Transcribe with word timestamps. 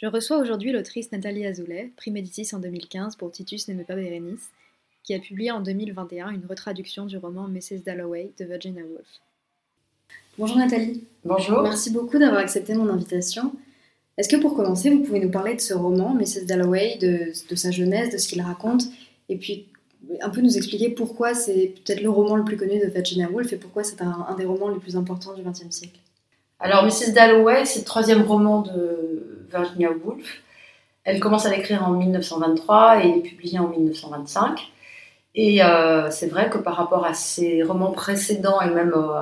Je 0.00 0.06
reçois 0.06 0.38
aujourd'hui 0.38 0.70
l'autrice 0.70 1.10
Nathalie 1.10 1.44
Azoulay, 1.44 1.90
prix 1.96 2.12
Médicis 2.12 2.54
en 2.54 2.60
2015 2.60 3.16
pour 3.16 3.32
Titus 3.32 3.66
n'aimait 3.66 3.82
pas 3.82 3.96
Bérénice, 3.96 4.48
qui 5.02 5.12
a 5.12 5.18
publié 5.18 5.50
en 5.50 5.60
2021 5.60 6.30
une 6.30 6.46
retraduction 6.48 7.04
du 7.04 7.16
roman 7.18 7.48
Mrs. 7.48 7.82
Dalloway 7.84 8.30
de 8.38 8.44
Virginia 8.44 8.84
Woolf. 8.84 9.08
Bonjour 10.38 10.56
Nathalie. 10.56 11.02
Bonjour. 11.24 11.62
Merci 11.62 11.90
beaucoup 11.90 12.16
d'avoir 12.16 12.38
accepté 12.42 12.74
mon 12.74 12.88
invitation. 12.88 13.52
Est-ce 14.16 14.28
que 14.28 14.36
pour 14.36 14.54
commencer, 14.54 14.88
vous 14.88 15.02
pouvez 15.02 15.18
nous 15.18 15.32
parler 15.32 15.56
de 15.56 15.60
ce 15.60 15.74
roman, 15.74 16.14
Mrs. 16.14 16.46
Dalloway, 16.46 16.96
de, 16.98 17.32
de 17.50 17.56
sa 17.56 17.72
jeunesse, 17.72 18.12
de 18.12 18.18
ce 18.18 18.28
qu'il 18.28 18.40
raconte, 18.40 18.84
et 19.28 19.36
puis 19.36 19.66
un 20.20 20.30
peu 20.30 20.42
nous 20.42 20.56
expliquer 20.56 20.90
pourquoi 20.90 21.34
c'est 21.34 21.74
peut-être 21.84 22.02
le 22.02 22.10
roman 22.10 22.36
le 22.36 22.44
plus 22.44 22.56
connu 22.56 22.78
de 22.78 22.86
Virginia 22.86 23.28
Woolf 23.28 23.52
et 23.52 23.56
pourquoi 23.56 23.82
c'est 23.82 24.00
un, 24.00 24.26
un 24.28 24.36
des 24.36 24.44
romans 24.44 24.68
les 24.68 24.78
plus 24.78 24.94
importants 24.94 25.34
du 25.34 25.42
XXe 25.42 25.74
siècle? 25.74 25.98
Alors, 26.60 26.84
Mrs. 26.84 27.14
Dalloway, 27.14 27.64
c'est 27.64 27.80
le 27.80 27.84
troisième 27.84 28.22
roman 28.22 28.62
de 28.62 29.37
Virginia 29.50 29.90
Woolf. 29.90 30.42
Elle 31.04 31.20
commence 31.20 31.46
à 31.46 31.50
l'écrire 31.50 31.86
en 31.86 31.92
1923 31.92 33.04
et 33.04 33.08
est 33.08 33.20
publiée 33.20 33.58
en 33.58 33.68
1925. 33.68 34.70
Et 35.34 35.62
euh, 35.62 36.10
c'est 36.10 36.26
vrai 36.26 36.50
que 36.50 36.58
par 36.58 36.76
rapport 36.76 37.04
à 37.04 37.14
ses 37.14 37.62
romans 37.62 37.92
précédents 37.92 38.60
et 38.60 38.70
même 38.70 38.92
euh, 38.94 39.12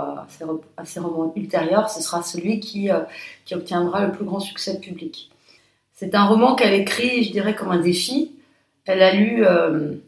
à, 0.77 0.85
ses, 0.85 1.01
romans 1.01 1.33
ultérieurs, 1.37 1.91
ce 1.91 2.01
sera 2.01 2.23
celui 2.23 2.61
qui, 2.61 2.91
euh, 2.91 3.01
qui 3.45 3.55
obtiendra 3.55 4.07
le 4.07 4.13
plus 4.13 4.25
grand 4.25 4.41
succès 4.41 4.81
public. 4.81 5.31
C'est 5.93 6.15
un 6.15 6.27
roman 6.27 6.55
qu'elle 6.55 6.75
écrit, 6.75 7.23
je 7.25 7.33
dirais, 7.33 7.55
comme 7.55 7.71
un 7.71 7.81
défi. 7.81 8.33
Elle 8.85 9.03
a 9.03 9.13
lu 9.13 9.45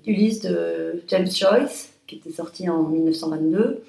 Ulysse 0.07 0.41
de 0.41 1.03
James 1.09 1.31
Joyce, 1.31 1.93
qui 2.07 2.17
était 2.17 2.31
sorti 2.31 2.69
en 2.69 2.85
1922, 2.85 3.83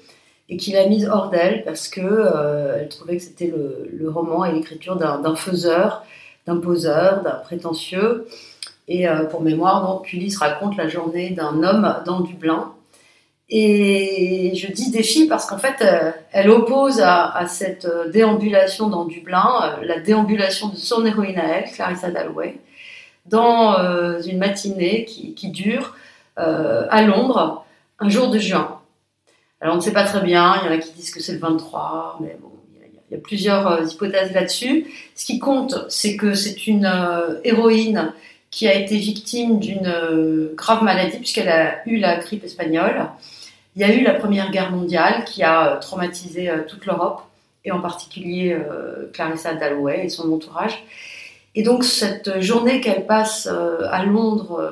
et 0.50 0.56
qui 0.56 0.72
l'a 0.72 0.86
mise 0.86 1.08
hors 1.08 1.30
d'elle 1.30 1.62
parce 1.64 1.88
que 1.88 2.00
euh, 2.02 2.76
elle 2.78 2.88
trouvait 2.88 3.16
que 3.16 3.22
c'était 3.22 3.46
le, 3.46 3.88
le, 3.92 4.10
roman 4.10 4.44
et 4.44 4.52
l'écriture 4.52 4.96
d'un 4.96 5.36
faiseur, 5.36 6.04
d'un 6.46 6.56
poseur, 6.58 7.22
d'un 7.22 7.36
prétentieux. 7.36 8.26
Et 8.88 9.08
euh, 9.08 9.24
pour 9.24 9.42
mémoire, 9.42 9.86
donc, 9.86 10.12
Ulysse 10.12 10.38
raconte 10.38 10.76
la 10.76 10.88
journée 10.88 11.30
d'un 11.30 11.62
homme 11.62 12.02
dans 12.06 12.20
Dublin. 12.20 12.72
Et 13.50 14.52
je 14.54 14.70
dis 14.70 14.92
défi 14.92 15.26
parce 15.26 15.46
qu'en 15.46 15.58
fait, 15.58 15.82
euh, 15.82 16.12
elle 16.30 16.50
oppose 16.50 17.00
à, 17.00 17.44
cette 17.48 17.86
déambulation 18.12 18.88
dans 18.88 19.06
Dublin 19.06 19.76
euh, 19.80 19.84
la 19.84 19.98
déambulation 19.98 20.68
de 20.68 20.76
son 20.76 21.04
héroïne 21.04 21.38
à 21.38 21.58
elle, 21.58 21.70
Clarissa 21.72 22.12
Dalloway, 22.12 22.58
dans 23.26 23.76
euh, 23.80 24.22
une 24.22 24.38
matinée 24.38 25.04
qui, 25.04 25.34
qui 25.34 25.50
dure 25.50 25.96
à 26.36 27.02
Londres, 27.02 27.66
un 27.98 28.08
jour 28.08 28.30
de 28.30 28.38
juin. 28.38 28.78
Alors 29.60 29.74
on 29.74 29.76
ne 29.76 29.82
sait 29.82 29.92
pas 29.92 30.04
très 30.04 30.22
bien, 30.22 30.56
il 30.62 30.66
y 30.66 30.68
en 30.70 30.72
a 30.72 30.78
qui 30.78 30.90
disent 30.92 31.10
que 31.10 31.20
c'est 31.20 31.34
le 31.34 31.38
23, 31.38 32.16
mais 32.22 32.38
bon, 32.40 32.48
il 33.10 33.14
y 33.14 33.16
a 33.16 33.20
plusieurs 33.20 33.92
hypothèses 33.92 34.32
là-dessus. 34.32 34.86
Ce 35.16 35.26
qui 35.26 35.38
compte, 35.38 35.84
c'est 35.88 36.16
que 36.16 36.34
c'est 36.34 36.66
une 36.66 36.90
héroïne 37.42 38.12
qui 38.50 38.68
a 38.68 38.74
été 38.74 38.96
victime 38.96 39.58
d'une 39.58 40.50
grave 40.54 40.82
maladie 40.82 41.18
puisqu'elle 41.18 41.48
a 41.48 41.86
eu 41.86 41.98
la 41.98 42.16
grippe 42.16 42.44
espagnole. 42.44 43.08
Il 43.76 43.82
y 43.82 43.84
a 43.84 43.92
eu 43.92 44.02
la 44.02 44.14
Première 44.14 44.50
Guerre 44.50 44.70
mondiale 44.70 45.24
qui 45.24 45.42
a 45.42 45.76
traumatisé 45.76 46.50
toute 46.68 46.86
l'Europe 46.86 47.22
et 47.64 47.72
en 47.72 47.80
particulier 47.80 48.56
Clarissa 49.12 49.54
Dalloway 49.54 50.06
et 50.06 50.08
son 50.08 50.32
entourage. 50.32 50.84
Et 51.54 51.62
donc 51.62 51.84
cette 51.84 52.40
journée 52.40 52.80
qu'elle 52.80 53.06
passe 53.06 53.48
à 53.48 54.04
Londres 54.04 54.64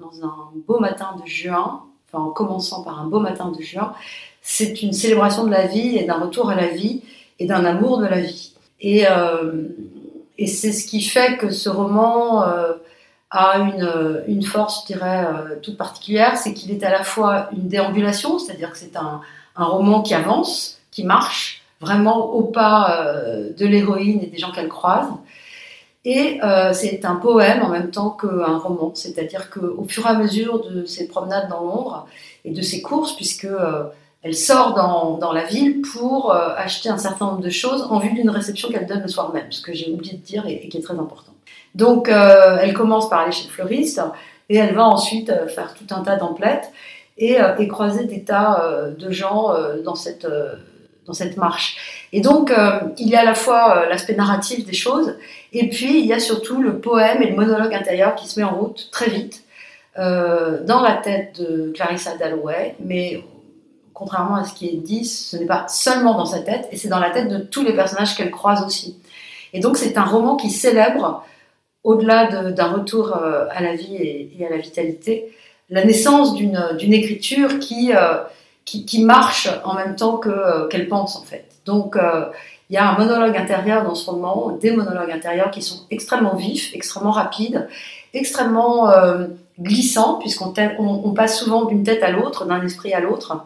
dans 0.00 0.24
un 0.24 0.34
beau 0.68 0.78
matin 0.78 1.16
de 1.20 1.28
juin, 1.28 1.82
enfin 2.12 2.24
en 2.24 2.30
commençant 2.30 2.82
par 2.84 3.00
un 3.00 3.06
beau 3.06 3.18
matin 3.18 3.52
de 3.56 3.60
juin, 3.60 3.92
c'est 4.40 4.82
une 4.82 4.92
célébration 4.92 5.44
de 5.44 5.50
la 5.50 5.66
vie 5.66 5.96
et 5.96 6.04
d'un 6.04 6.18
retour 6.18 6.50
à 6.50 6.54
la 6.54 6.66
vie 6.66 7.02
et 7.38 7.46
d'un 7.46 7.64
amour 7.64 7.98
de 7.98 8.06
la 8.06 8.20
vie. 8.20 8.52
Et, 8.80 9.06
euh, 9.08 9.68
et 10.38 10.46
c'est 10.46 10.72
ce 10.72 10.86
qui 10.86 11.02
fait 11.02 11.38
que 11.38 11.50
ce 11.50 11.68
roman 11.68 12.42
euh, 12.42 12.72
a 13.30 13.58
une, 13.58 14.24
une, 14.26 14.42
force, 14.42 14.82
je 14.82 14.94
dirais, 14.94 15.24
euh, 15.24 15.56
toute 15.62 15.78
particulière, 15.78 16.36
c'est 16.36 16.52
qu'il 16.52 16.70
est 16.72 16.82
à 16.82 16.90
la 16.90 17.04
fois 17.04 17.48
une 17.52 17.68
déambulation, 17.68 18.38
c'est-à-dire 18.38 18.72
que 18.72 18.78
c'est 18.78 18.96
un, 18.96 19.20
un, 19.56 19.64
roman 19.64 20.02
qui 20.02 20.14
avance, 20.14 20.80
qui 20.90 21.04
marche 21.04 21.62
vraiment 21.80 22.26
au 22.26 22.42
pas 22.42 23.04
de 23.58 23.66
l'héroïne 23.66 24.20
et 24.22 24.26
des 24.26 24.38
gens 24.38 24.52
qu'elle 24.52 24.68
croise. 24.68 25.08
Et 26.04 26.38
c'est 26.74 27.04
un 27.04 27.16
poème 27.16 27.60
en 27.62 27.70
même 27.70 27.90
temps 27.90 28.10
qu'un 28.10 28.58
roman, 28.58 28.92
c'est-à-dire 28.94 29.50
qu'au 29.50 29.84
fur 29.88 30.06
et 30.06 30.10
à 30.10 30.14
mesure 30.14 30.64
de 30.64 30.84
ses 30.84 31.08
promenades 31.08 31.48
dans 31.48 31.64
Londres 31.64 32.06
et 32.44 32.52
de 32.52 32.62
ses 32.62 32.82
courses, 32.82 33.16
puisque 33.16 33.48
elle 34.22 34.36
sort 34.36 34.74
dans, 34.74 35.18
dans, 35.18 35.32
la 35.32 35.44
ville 35.44 35.82
pour 35.82 36.32
euh, 36.32 36.54
acheter 36.56 36.88
un 36.88 36.98
certain 36.98 37.26
nombre 37.26 37.40
de 37.40 37.50
choses 37.50 37.82
en 37.90 37.98
vue 37.98 38.12
d'une 38.12 38.30
réception 38.30 38.70
qu'elle 38.70 38.86
donne 38.86 39.02
le 39.02 39.08
soir 39.08 39.32
même, 39.32 39.50
ce 39.50 39.60
que 39.60 39.72
j'ai 39.72 39.90
oublié 39.90 40.14
de 40.14 40.22
dire 40.22 40.44
et, 40.46 40.68
qui 40.68 40.78
est 40.78 40.82
très 40.82 40.94
important. 40.94 41.32
Donc 41.74 42.08
euh, 42.08 42.58
elle 42.60 42.72
commence 42.72 43.10
par 43.10 43.20
aller 43.20 43.32
chez 43.32 43.46
le 43.46 43.50
fleuriste 43.50 44.00
et 44.48 44.56
elle 44.56 44.74
va 44.74 44.84
ensuite 44.84 45.30
euh, 45.30 45.48
faire 45.48 45.74
tout 45.74 45.92
un 45.92 46.02
tas 46.02 46.16
d'emplettes 46.16 46.70
et, 47.18 47.38
et, 47.58 47.68
croiser 47.68 48.04
des 48.04 48.22
tas 48.24 48.90
de 48.98 49.10
gens 49.10 49.52
dans 49.84 49.94
cette, 49.94 50.26
dans 51.06 51.12
cette 51.12 51.36
marche. 51.36 52.06
Et 52.14 52.22
donc 52.22 52.50
il 52.96 53.06
y 53.06 53.14
a 53.14 53.20
à 53.20 53.24
la 53.24 53.34
fois 53.34 53.84
l'aspect 53.86 54.14
narratif 54.14 54.64
des 54.64 54.72
choses 54.72 55.14
et 55.52 55.68
puis 55.68 56.00
il 56.00 56.06
y 56.06 56.14
a 56.14 56.18
surtout 56.18 56.62
le 56.62 56.78
poème 56.78 57.20
et 57.22 57.28
le 57.28 57.36
monologue 57.36 57.74
intérieur 57.74 58.14
qui 58.14 58.26
se 58.26 58.40
met 58.40 58.46
en 58.46 58.54
route 58.54 58.88
très 58.92 59.10
vite 59.10 59.44
dans 59.94 60.80
la 60.80 60.94
tête 61.04 61.38
de 61.38 61.70
Clarissa 61.74 62.16
Dalloway, 62.16 62.76
mais 62.80 63.22
contrairement 63.94 64.36
à 64.36 64.44
ce 64.44 64.54
qui 64.54 64.68
est 64.68 64.76
dit, 64.76 65.04
ce 65.04 65.36
n'est 65.36 65.46
pas 65.46 65.66
seulement 65.68 66.14
dans 66.14 66.26
sa 66.26 66.40
tête, 66.40 66.68
et 66.70 66.76
c'est 66.76 66.88
dans 66.88 66.98
la 66.98 67.10
tête 67.10 67.28
de 67.28 67.38
tous 67.38 67.62
les 67.62 67.74
personnages 67.74 68.16
qu'elle 68.16 68.30
croise 68.30 68.64
aussi. 68.64 68.96
Et 69.52 69.60
donc 69.60 69.76
c'est 69.76 69.96
un 69.96 70.04
roman 70.04 70.36
qui 70.36 70.50
célèbre, 70.50 71.24
au-delà 71.84 72.50
d'un 72.52 72.72
retour 72.72 73.16
euh, 73.16 73.46
à 73.50 73.60
la 73.60 73.74
vie 73.74 73.96
et, 73.96 74.46
à 74.46 74.50
la 74.50 74.58
vitalité, 74.58 75.32
la 75.68 75.84
naissance 75.84 76.34
d'une 76.34 76.92
écriture 76.92 77.58
qui, 77.58 77.92
euh, 77.94 78.18
qui, 78.64 78.84
qui, 78.84 79.04
marche 79.04 79.48
en 79.64 79.74
même 79.74 79.96
temps 79.96 80.20
euh, 80.26 80.68
qu'elle 80.68 80.84
qu 80.84 80.88
pense 80.88 81.16
en 81.16 81.22
fait. 81.22 81.46
Donc 81.64 81.96
il 82.70 82.74
y 82.74 82.76
a 82.76 82.88
un 82.88 82.98
monologue 82.98 83.36
intérieur 83.36 83.84
dans 83.84 83.94
ce 83.94 84.10
roman, 84.10 84.56
des 84.60 84.72
monologues 84.72 85.10
intérieurs 85.10 85.50
qui 85.50 85.62
sont 85.62 85.80
extrêmement 85.90 86.34
vifs, 86.34 86.74
extrêmement 86.74 87.12
rapides, 87.12 87.68
extrêmement 88.14 88.90
glissants, 89.60 90.14
puisqu'on 90.14 90.52
on, 90.78 91.02
on 91.04 91.12
passe 91.12 91.38
souvent 91.38 91.66
d'une 91.66 91.84
tête 91.84 92.02
à 92.02 92.10
l'autre, 92.10 92.46
d'un 92.46 92.64
esprit 92.64 92.94
à 92.94 93.00
l'autre 93.00 93.44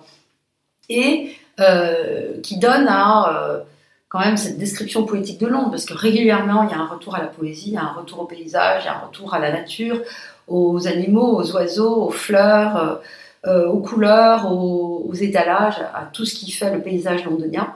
et 0.89 1.37
euh, 1.61 2.41
qui 2.43 2.59
donne 2.59 2.87
à 2.89 3.29
euh, 3.29 3.61
quand 4.09 4.21
même 4.21 4.37
cette 4.37 4.59
description 4.59 5.05
poétique 5.05 5.41
de 5.41 5.47
Londres, 5.47 5.71
parce 5.71 5.85
que 5.85 5.95
régulièrement 5.95 6.65
il 6.65 6.71
y 6.71 6.75
a 6.75 6.79
un 6.79 6.87
retour 6.87 7.17
à 7.17 7.21
la 7.21 7.27
poésie, 7.27 7.69
il 7.69 7.75
y 7.75 7.77
a 7.77 7.83
un 7.83 7.93
retour 7.93 8.21
au 8.21 8.25
paysage, 8.25 8.87
un 8.87 9.07
retour 9.07 9.35
à 9.35 9.39
la 9.39 9.51
nature, 9.51 10.01
aux 10.49 10.87
animaux, 10.87 11.41
aux 11.41 11.53
oiseaux, 11.53 12.07
aux 12.07 12.11
fleurs, 12.11 13.01
aux 13.45 13.79
couleurs, 13.79 14.53
aux, 14.53 15.13
étalages, 15.15 15.81
à 15.95 16.09
tout 16.13 16.25
ce 16.25 16.35
qui 16.35 16.51
fait 16.51 16.73
le 16.73 16.81
paysage 16.81 17.25
londonien. 17.25 17.75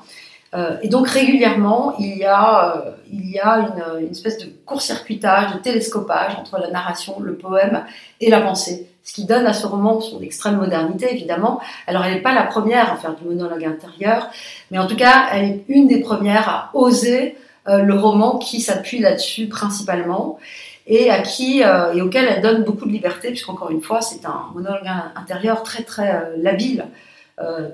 et 0.82 0.88
donc 0.88 1.08
régulièrement, 1.08 1.94
il 1.98 2.18
y 2.18 2.24
a, 2.24 2.84
il 3.10 3.30
y 3.30 3.38
a 3.38 3.58
une, 3.58 4.04
une 4.04 4.10
espèce 4.10 4.38
de 4.38 4.46
court-circuitage, 4.64 5.54
de 5.54 5.58
télescopage 5.58 6.34
entre 6.36 6.58
la 6.58 6.70
narration, 6.70 7.20
le 7.20 7.34
poème 7.34 7.84
et 8.20 8.30
la 8.30 8.40
pensée 8.40 8.89
ce 9.02 9.14
qui 9.14 9.24
donne 9.24 9.46
à 9.46 9.52
ce 9.52 9.66
roman 9.66 10.00
son 10.00 10.20
extrême 10.20 10.56
modernité, 10.56 11.12
évidemment. 11.12 11.60
Alors, 11.86 12.04
elle 12.04 12.14
n'est 12.14 12.22
pas 12.22 12.34
la 12.34 12.44
première 12.44 12.92
à 12.92 12.96
faire 12.96 13.14
du 13.16 13.24
monologue 13.24 13.64
intérieur, 13.64 14.28
mais 14.70 14.78
en 14.78 14.86
tout 14.86 14.96
cas, 14.96 15.26
elle 15.32 15.44
est 15.44 15.64
une 15.68 15.88
des 15.88 16.00
premières 16.00 16.48
à 16.48 16.70
oser 16.74 17.36
euh, 17.68 17.82
le 17.82 17.94
roman 17.94 18.38
qui 18.38 18.60
s'appuie 18.60 19.00
là-dessus 19.00 19.46
principalement 19.46 20.38
et 20.86 21.10
à 21.10 21.20
qui 21.20 21.62
euh, 21.62 21.92
et 21.92 22.00
auquel 22.00 22.26
elle 22.26 22.42
donne 22.42 22.64
beaucoup 22.64 22.86
de 22.86 22.90
liberté, 22.90 23.28
puisqu'encore 23.28 23.70
une 23.70 23.82
fois, 23.82 24.00
c'est 24.00 24.24
un 24.24 24.46
monologue 24.54 24.88
intérieur 25.14 25.62
très 25.62 25.82
très 25.82 26.14
euh, 26.14 26.36
labile, 26.38 26.86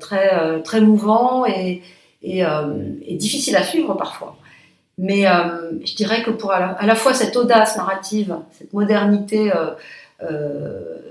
très 0.00 0.62
très 0.62 0.80
mouvant 0.80 1.44
et, 1.44 1.82
difficile 2.22 3.56
à 3.56 3.64
suivre 3.64 3.94
parfois. 3.94 4.36
Mais 4.96 5.24
je 5.84 5.94
dirais 5.96 6.22
que 6.22 6.30
pour 6.30 6.52
à 6.52 6.86
la, 6.86 6.94
fois 6.94 7.12
cette 7.14 7.36
audace 7.36 7.76
narrative, 7.76 8.36
cette 8.52 8.72
modernité 8.72 9.50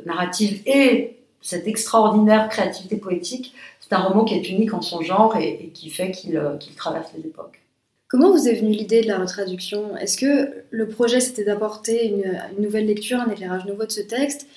narrative 0.06 0.62
et 0.66 1.18
cette 1.42 1.68
extraordinaire 1.68 2.50
créativité 2.50 2.98
poétique, 2.98 3.54
c'est 3.80 3.94
un 3.94 4.00
roman 4.00 4.26
qui 4.26 4.34
est 4.34 4.50
unique 4.50 4.74
en 4.74 4.82
son 4.82 5.02
genre 5.02 5.38
et, 5.38 5.70
qui 5.76 5.92
fait 5.92 6.12
qu'il 6.12 6.40
traverse 6.76 7.12
les 7.16 7.28
époques. 7.28 7.62
Comment 8.08 8.32
vous 8.32 8.48
est 8.48 8.54
venue 8.56 8.72
l'idée 8.72 9.02
de 9.02 9.08
la 9.08 9.20
retraduction? 9.20 9.96
Est-ce 9.98 10.18
que 10.18 10.64
le 10.72 10.88
projet 10.88 11.20
c'était 11.20 11.44
d'apporter 11.44 12.08
une, 12.08 12.40
nouvelle 12.58 12.88
lecture, 12.88 13.20
un 13.20 13.30
éclairage 13.30 13.66
nouveau 13.66 13.86
de 13.86 13.92
ce 13.92 14.02
texte? 14.02 14.48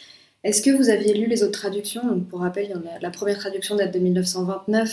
Est-ce 0.45 0.63
que 0.63 0.71
vous 0.71 0.89
aviez 0.89 1.13
lu 1.13 1.27
les 1.27 1.43
autres 1.43 1.59
traductions? 1.59 2.21
Pour 2.31 2.41
rappel, 2.41 2.81
la 3.03 3.11
première 3.11 3.39
traduction 3.39 3.77
date 3.77 3.93
de 3.93 3.99
1929 3.99 4.91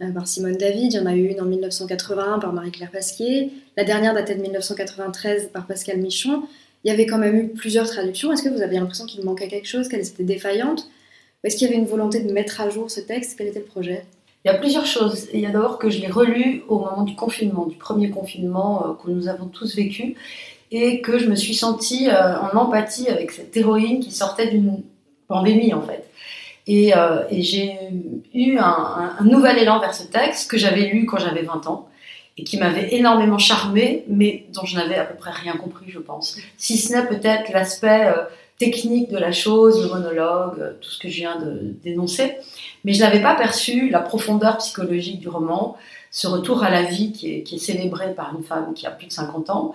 euh, 0.00 0.12
par 0.12 0.26
Simone 0.26 0.56
David, 0.56 0.92
il 0.92 0.96
y 0.96 0.98
en 0.98 1.06
a 1.06 1.14
eu 1.14 1.26
une 1.26 1.40
en 1.40 1.44
1981 1.44 2.40
par 2.40 2.52
Marie-Claire 2.52 2.90
Pasquier, 2.90 3.52
la 3.76 3.84
dernière 3.84 4.14
datait 4.14 4.34
de 4.34 4.42
1993 4.42 5.50
par 5.52 5.66
Pascal 5.66 5.98
Michon. 5.98 6.42
Il 6.84 6.88
y 6.88 6.90
avait 6.90 7.06
quand 7.06 7.18
même 7.18 7.36
eu 7.36 7.48
plusieurs 7.48 7.88
traductions. 7.88 8.32
Est-ce 8.32 8.42
que 8.42 8.48
vous 8.48 8.62
aviez 8.62 8.78
l'impression 8.78 9.06
qu'il 9.06 9.24
manquait 9.24 9.48
quelque 9.48 9.68
chose, 9.68 9.88
qu'elles 9.88 10.06
étaient 10.06 10.24
défaillantes 10.24 10.88
Ou 11.42 11.46
est-ce 11.46 11.56
qu'il 11.56 11.68
y 11.68 11.70
avait 11.70 11.80
une 11.80 11.88
volonté 11.88 12.20
de 12.20 12.32
mettre 12.32 12.60
à 12.60 12.70
jour 12.70 12.90
ce 12.90 13.00
texte? 13.00 13.36
Quel 13.36 13.48
était 13.48 13.60
le 13.60 13.64
projet? 13.64 14.04
Il 14.44 14.48
y 14.48 14.54
a 14.54 14.58
plusieurs 14.58 14.86
choses. 14.86 15.28
Il 15.34 15.40
y 15.40 15.46
a 15.46 15.50
d'abord 15.50 15.78
que 15.78 15.90
je 15.90 16.00
l'ai 16.00 16.08
relu 16.08 16.62
au 16.68 16.78
moment 16.78 17.02
du 17.02 17.16
confinement, 17.16 17.66
du 17.66 17.76
premier 17.76 18.10
confinement 18.10 18.84
euh, 18.84 18.92
que 18.94 19.10
nous 19.10 19.28
avons 19.28 19.46
tous 19.46 19.74
vécu, 19.74 20.14
et 20.70 21.00
que 21.00 21.18
je 21.18 21.26
me 21.26 21.34
suis 21.34 21.54
sentie 21.54 22.08
euh, 22.08 22.38
en 22.40 22.56
empathie 22.56 23.08
avec 23.08 23.32
cette 23.32 23.56
héroïne 23.56 24.00
qui 24.00 24.12
sortait 24.12 24.48
d'une 24.48 24.82
pandémie 25.26 25.74
en 25.74 25.82
fait. 25.82 26.04
Et, 26.66 26.94
euh, 26.94 27.24
j'ai 27.32 27.76
eu 28.34 28.58
un, 28.58 29.16
nouvel 29.24 29.58
élan 29.58 29.80
vers 29.80 29.94
ce 29.94 30.04
texte 30.04 30.50
que 30.50 30.58
j'avais 30.58 30.86
lu 30.86 31.06
quand 31.06 31.18
j'avais 31.18 31.42
20 31.42 31.66
ans 31.66 31.88
et 32.38 32.44
qui 32.44 32.56
m'avait 32.56 32.94
énormément 32.94 33.38
charmé, 33.38 34.04
mais 34.08 34.46
dont 34.52 34.64
je 34.64 34.76
n'avais 34.76 34.96
à 34.96 35.04
peu 35.04 35.16
près 35.16 35.32
rien 35.32 35.54
compris, 35.56 35.90
je 35.90 35.98
pense. 35.98 36.38
Si 36.56 36.78
ce 36.78 36.92
n'est 36.92 37.06
peut-être 37.06 37.52
l'aspect 37.52 38.12
technique 38.58 39.10
de 39.10 39.18
la 39.18 39.32
chose, 39.32 39.82
le 39.82 39.88
monologue, 39.88 40.76
tout 40.80 40.90
ce 40.90 40.98
que 40.98 41.08
je 41.08 41.16
viens 41.16 41.38
de 41.38 41.74
dénoncer 41.82 42.36
mais 42.84 42.92
je 42.92 43.00
n'avais 43.00 43.20
pas 43.20 43.34
perçu 43.34 43.90
la 43.90 44.00
profondeur 44.00 44.58
psychologique 44.58 45.20
du 45.20 45.28
roman, 45.28 45.76
ce 46.10 46.26
retour 46.26 46.62
à 46.62 46.70
la 46.70 46.82
vie 46.82 47.12
qui 47.12 47.30
est, 47.30 47.58
célébré 47.58 48.14
par 48.14 48.34
une 48.34 48.42
femme 48.42 48.72
qui 48.74 48.86
a 48.86 48.90
plus 48.90 49.06
de 49.06 49.12
50 49.12 49.50
ans, 49.50 49.74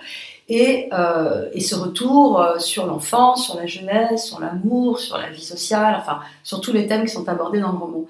et, 0.50 0.90
euh, 0.94 1.48
et 1.54 1.62
ce 1.62 1.76
retour 1.76 2.42
euh, 2.42 2.60
sur 2.60 2.86
l'enfance, 2.86 3.46
sur 3.46 3.56
la 3.56 3.66
jeunesse, 3.66 4.26
sur 4.26 4.40
l'amour, 4.40 5.00
sur 5.00 5.18
la 5.18 5.30
vie 5.30 5.44
sociale, 5.44 5.96
enfin 6.00 6.20
sur 6.44 6.60
tous 6.60 6.74
les 6.74 6.88
thèmes 6.88 7.06
qui 7.06 7.12
sont 7.12 7.28
abordés 7.30 7.60
dans 7.60 7.72
le 7.72 7.78
roman. 7.78 8.06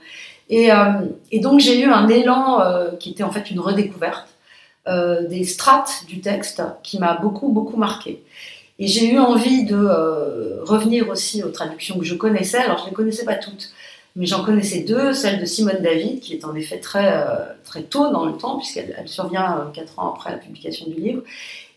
Euh, 0.52 1.08
et 1.32 1.40
donc 1.40 1.60
j'ai 1.60 1.80
eu 1.82 1.86
un 1.86 2.08
élan 2.08 2.62
qui 3.00 3.12
était 3.12 3.24
en 3.24 3.32
fait 3.32 3.50
une 3.50 3.60
redécouverte 3.60 4.28
des 4.86 5.46
strates 5.46 6.06
du 6.08 6.20
texte 6.20 6.62
qui 6.84 7.00
m'a 7.00 7.16
beaucoup 7.16 7.50
beaucoup 7.50 7.78
marqué. 7.78 8.24
Et 8.80 8.88
j'ai 8.88 9.14
eu 9.14 9.20
envie 9.20 9.64
de 9.64 10.60
revenir 10.64 11.10
aussi 11.10 11.44
aux 11.44 11.50
traductions 11.50 11.98
que 11.98 12.06
je 12.06 12.16
connaissais. 12.16 12.58
Alors 12.58 12.80
je 12.80 12.84
ne 12.84 12.90
les 12.90 12.96
connaissais 12.96 13.24
pas 13.24 13.36
toutes, 13.36 13.72
mais 14.16 14.28
j'en 14.28 14.44
connaissais 14.44 14.82
deux, 14.82 15.14
celle 15.14 15.40
de 15.40 15.46
Simone 15.46 15.82
David, 15.82 16.20
qui 16.20 16.34
est 16.34 16.46
en 16.46 16.54
effet 16.56 16.80
très, 16.80 17.14
euh, 17.14 17.46
très 17.64 17.82
tôt 17.84 18.12
dans 18.12 18.26
le 18.26 18.34
temps, 18.34 18.58
puisqu'elle 18.58 18.96
elle 18.98 19.08
survient 19.08 19.58
euh, 19.58 19.72
quatre 19.72 19.98
ans 20.00 20.14
après 20.14 20.32
la 20.32 20.38
publication 20.38 20.88
du 20.88 21.00
livre, 21.00 21.24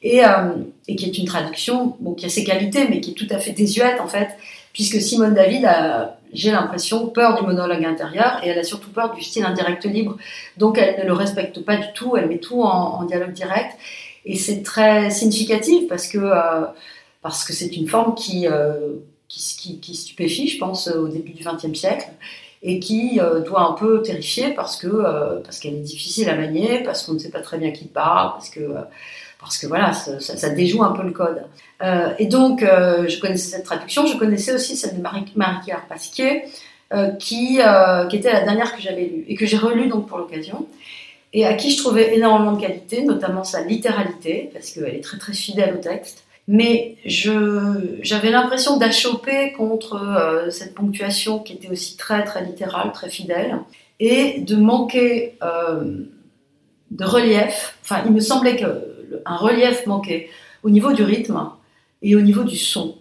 et, 0.02 0.24
euh, 0.24 0.52
et, 0.86 0.96
qui 0.96 1.06
est 1.06 1.16
une 1.16 1.24
traduction 1.24 1.96
qui 2.16 2.26
a 2.26 2.28
ses 2.28 2.44
qualités, 2.44 2.86
mais 2.88 3.00
qui 3.00 3.12
est 3.12 3.14
tout 3.14 3.26
à 3.30 3.38
fait 3.38 3.52
désuète 3.52 4.00
en 4.00 4.06
fait, 4.06 4.28
puisque 4.76 5.00
Simone 5.00 5.32
David 5.32 5.64
a, 5.64 6.18
j'ai 6.34 6.50
l'impression, 6.50 7.06
peur 7.06 7.40
du 7.40 7.46
monologue 7.46 7.82
intérieur, 7.82 8.40
et 8.44 8.48
elle 8.48 8.58
a 8.58 8.62
surtout 8.62 8.90
peur 8.90 9.14
du 9.14 9.22
style 9.22 9.42
indirect 9.46 9.86
libre, 9.86 10.18
donc 10.58 10.76
elle 10.76 11.00
ne 11.00 11.06
le 11.06 11.14
respecte 11.14 11.64
pas 11.64 11.78
du 11.78 11.86
tout, 11.94 12.14
elle 12.18 12.28
met 12.28 12.40
tout 12.40 12.60
en, 12.60 13.04
dialogue 13.04 13.32
direct, 13.32 13.72
et 14.26 14.36
c'est 14.36 14.62
très 14.62 15.08
significatif 15.08 15.88
parce 15.88 16.06
que 16.06 16.18
que 16.18 17.52
c'est 17.54 17.74
une 17.74 17.88
forme 17.88 18.14
qui 18.14 18.46
qui, 19.28 19.94
stupéfie, 19.94 20.48
je 20.48 20.58
pense, 20.58 20.88
au 20.88 21.08
début 21.08 21.32
du 21.32 21.42
XXe 21.42 21.72
siècle, 21.72 22.10
et 22.62 22.78
qui 22.80 23.18
euh, 23.20 23.40
doit 23.40 23.62
un 23.62 23.72
peu 23.72 24.02
terrifier 24.02 24.52
parce 24.52 24.76
que 24.76 24.88
euh, 24.88 25.40
parce 25.40 25.58
qu'elle 25.58 25.74
est 25.74 25.88
difficile 25.94 26.28
à 26.28 26.36
manier, 26.36 26.82
parce 26.82 27.04
qu'on 27.04 27.14
ne 27.14 27.18
sait 27.18 27.30
pas 27.30 27.40
très 27.40 27.58
bien 27.58 27.70
qui 27.70 27.86
parle, 27.86 28.32
parce 28.32 28.50
que 28.50 28.60
euh, 28.60 28.82
parce 29.46 29.58
que 29.58 29.66
voilà, 29.66 29.92
ça, 29.92 30.48
déjoue 30.50 30.82
un 30.82 30.92
peu 30.92 31.02
le 31.02 31.12
code. 31.12 31.42
et 32.18 32.26
donc, 32.26 32.60
je 32.60 33.20
connaissais 33.20 33.56
cette 33.56 33.64
traduction, 33.64 34.06
je 34.06 34.16
connaissais 34.18 34.52
aussi 34.52 34.76
celle 34.76 34.96
de 34.96 35.02
Marie-Claire 35.02 35.86
Pasquier, 35.88 36.44
qui, 37.18 37.58
qui 38.10 38.16
était 38.16 38.32
la 38.32 38.40
dernière 38.40 38.74
que 38.74 38.82
j'avais 38.82 39.04
lue 39.04 39.24
et 39.28 39.34
que 39.34 39.46
j'ai 39.46 39.56
relue 39.56 39.88
donc 39.88 40.08
pour 40.08 40.18
l'occasion 40.18 40.66
et 41.36 41.44
à 41.44 41.52
qui 41.52 41.70
je 41.70 41.76
trouvais 41.76 42.16
énormément 42.16 42.52
de 42.52 42.60
qualité, 42.60 43.02
notamment 43.02 43.44
sa 43.44 43.62
littéralité, 43.62 44.48
parce 44.54 44.70
qu'elle 44.70 44.94
est 44.94 45.04
très 45.04 45.18
très 45.18 45.34
fidèle 45.34 45.74
au 45.74 45.82
texte, 45.82 46.24
mais 46.48 46.96
j'avais 47.04 48.30
l'impression 48.30 48.78
d'achoper 48.78 49.52
contre 49.52 49.96
euh, 49.96 50.50
cette 50.50 50.74
ponctuation 50.74 51.40
qui 51.40 51.52
était 51.52 51.68
aussi 51.68 51.98
très 51.98 52.24
très 52.24 52.42
littérale, 52.42 52.90
très 52.92 53.10
fidèle, 53.10 53.58
et 54.00 54.40
de 54.40 54.56
manquer 54.56 55.36
euh, 55.42 56.04
de 56.90 57.04
relief. 57.04 57.76
Enfin, 57.82 58.02
il 58.06 58.12
me 58.12 58.20
semblait 58.20 58.56
qu'un 59.24 59.36
relief 59.36 59.86
manquait 59.86 60.28
au 60.62 60.70
niveau 60.70 60.92
du 60.92 61.02
rythme 61.02 61.50
et 62.02 62.16
au 62.16 62.20
niveau 62.20 62.44
du 62.44 62.56
son. 62.56 62.96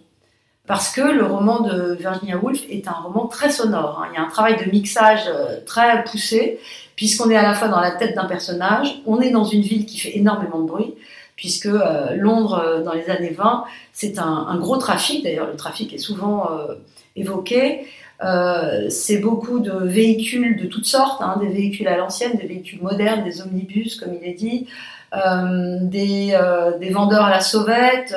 Parce 0.66 0.92
que 0.92 1.00
le 1.00 1.24
roman 1.24 1.60
de 1.60 1.94
Virginia 1.94 2.36
Woolf 2.36 2.64
est 2.68 2.88
un 2.88 2.92
roman 2.92 3.26
très 3.26 3.50
sonore. 3.50 4.02
Hein. 4.02 4.08
Il 4.12 4.16
y 4.16 4.18
a 4.18 4.22
un 4.22 4.28
travail 4.28 4.56
de 4.64 4.68
mixage 4.70 5.24
euh, 5.28 5.60
très 5.64 6.02
poussé, 6.04 6.58
puisqu'on 6.96 7.30
est 7.30 7.36
à 7.36 7.42
la 7.42 7.54
fois 7.54 7.68
dans 7.68 7.80
la 7.80 7.92
tête 7.92 8.16
d'un 8.16 8.24
personnage, 8.24 9.00
on 9.06 9.20
est 9.20 9.30
dans 9.30 9.44
une 9.44 9.60
ville 9.62 9.86
qui 9.86 9.98
fait 9.98 10.16
énormément 10.16 10.60
de 10.60 10.66
bruit, 10.66 10.94
puisque 11.36 11.66
euh, 11.66 12.16
Londres, 12.16 12.60
euh, 12.64 12.82
dans 12.82 12.94
les 12.94 13.08
années 13.10 13.30
20, 13.30 13.64
c'est 13.92 14.18
un, 14.18 14.56
gros 14.56 14.76
trafic, 14.76 15.22
d'ailleurs 15.22 15.46
le 15.46 15.56
trafic 15.56 15.92
est 15.92 15.98
souvent 15.98 16.50
évoqué. 17.14 17.86
C'est 18.88 19.18
beaucoup 19.18 19.58
de 19.58 19.72
véhicules 19.72 20.56
de 20.56 20.66
toutes 20.66 20.86
sortes, 20.86 21.20
hein, 21.22 21.38
des 21.40 21.48
véhicules 21.48 21.88
à 21.88 21.96
l'ancienne, 21.96 22.36
des 22.40 22.46
véhicules 22.46 22.80
modernes, 22.80 23.24
des 23.24 23.42
omnibus, 23.42 23.96
comme 23.96 24.14
il 24.14 24.26
est 24.26 24.34
dit, 24.34 24.66
des, 25.12 26.38
des, 26.80 26.90
vendeurs 26.90 27.24
à 27.24 27.30
la 27.30 27.40
sauvette, 27.40 28.14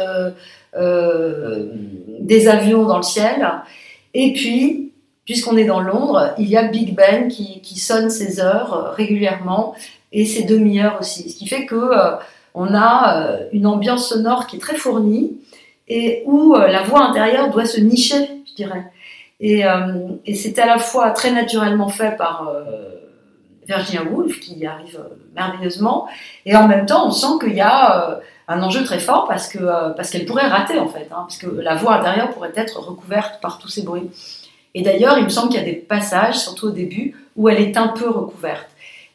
des 0.73 2.47
avions 2.47 2.85
dans 2.85 2.97
le 2.97 3.03
ciel. 3.03 3.47
Et 4.13 4.33
puis, 4.33 4.91
puisqu'on 5.25 5.57
est 5.57 5.65
dans 5.65 5.79
Londres, 5.79 6.33
il 6.39 6.49
y 6.49 6.57
a 6.57 6.63
Big 6.63 6.95
Ben 6.95 7.27
qui, 7.27 7.79
sonne 7.79 8.09
ses 8.09 8.39
heures 8.39 8.93
régulièrement 8.95 9.75
et 10.11 10.25
ses 10.25 10.43
demi-heures 10.43 10.97
aussi. 10.99 11.29
Ce 11.29 11.35
qui 11.35 11.47
fait 11.47 11.67
que 11.67 11.75
on 12.55 12.73
a 12.73 13.27
euh, 13.27 13.47
une 13.51 13.67
ambiance 13.67 14.09
sonore 14.09 14.47
qui 14.47 14.55
est 14.55 14.59
très 14.59 14.75
fournie 14.75 15.37
et 15.87 16.23
où 16.25 16.55
euh, 16.55 16.67
la 16.67 16.81
voix 16.81 17.03
intérieure 17.03 17.51
doit 17.51 17.65
se 17.65 17.79
nicher, 17.79 18.27
je 18.49 18.55
dirais. 18.55 18.85
Et, 19.39 19.65
euh, 19.65 20.10
et 20.25 20.36
c'est 20.36 20.60
à 20.60 20.65
la 20.65 20.77
fois 20.77 21.12
très 21.12 21.31
naturellement 21.31 21.89
fait 21.89 22.17
par 22.17 22.51
Virginia 23.67 24.03
Woolf, 24.03 24.39
qui 24.39 24.60
y 24.60 24.65
arrive 24.65 25.00
merveilleusement, 25.36 26.08
et 26.46 26.55
en 26.55 26.67
même 26.67 26.86
temps, 26.86 27.08
on 27.08 27.12
sent 27.12 27.39
qu'il 27.39 27.55
y 27.55 27.62
a 27.62 28.19
un 28.48 28.63
enjeu 28.63 28.84
très 28.84 29.00
fort 29.00 29.27
parce 29.27 29.48
que 29.48 29.60
parce 29.93 30.10
qu'elle 30.10 30.25
pourrait 30.25 30.48
rater 30.48 30.79
en 30.79 30.88
fait, 30.88 31.08
hein, 31.12 31.27
parce 31.27 31.38
que 31.38 31.48
la 31.48 31.75
voix 31.75 31.93
intérieure 31.93 32.31
pourrait 32.31 32.51
être 32.55 32.79
recouverte 32.79 33.39
par 33.41 33.60
tous 33.60 33.69
ces 33.69 33.84
bruits. 33.84 34.10
Et 34.74 34.81
d'ailleurs, 34.81 35.17
il 35.17 35.24
me 35.24 35.29
semble 35.29 35.50
qu'il 35.50 35.60
y 35.60 35.63
a 35.63 35.65
des 35.65 35.74
passages, 35.74 36.38
surtout 36.38 36.67
au 36.67 36.72
début, 36.72 37.15
où 37.36 37.50
elle 37.50 37.62
est 37.62 37.77
un 37.77 37.88
peu 37.89 38.10
recouverte. 38.10 38.67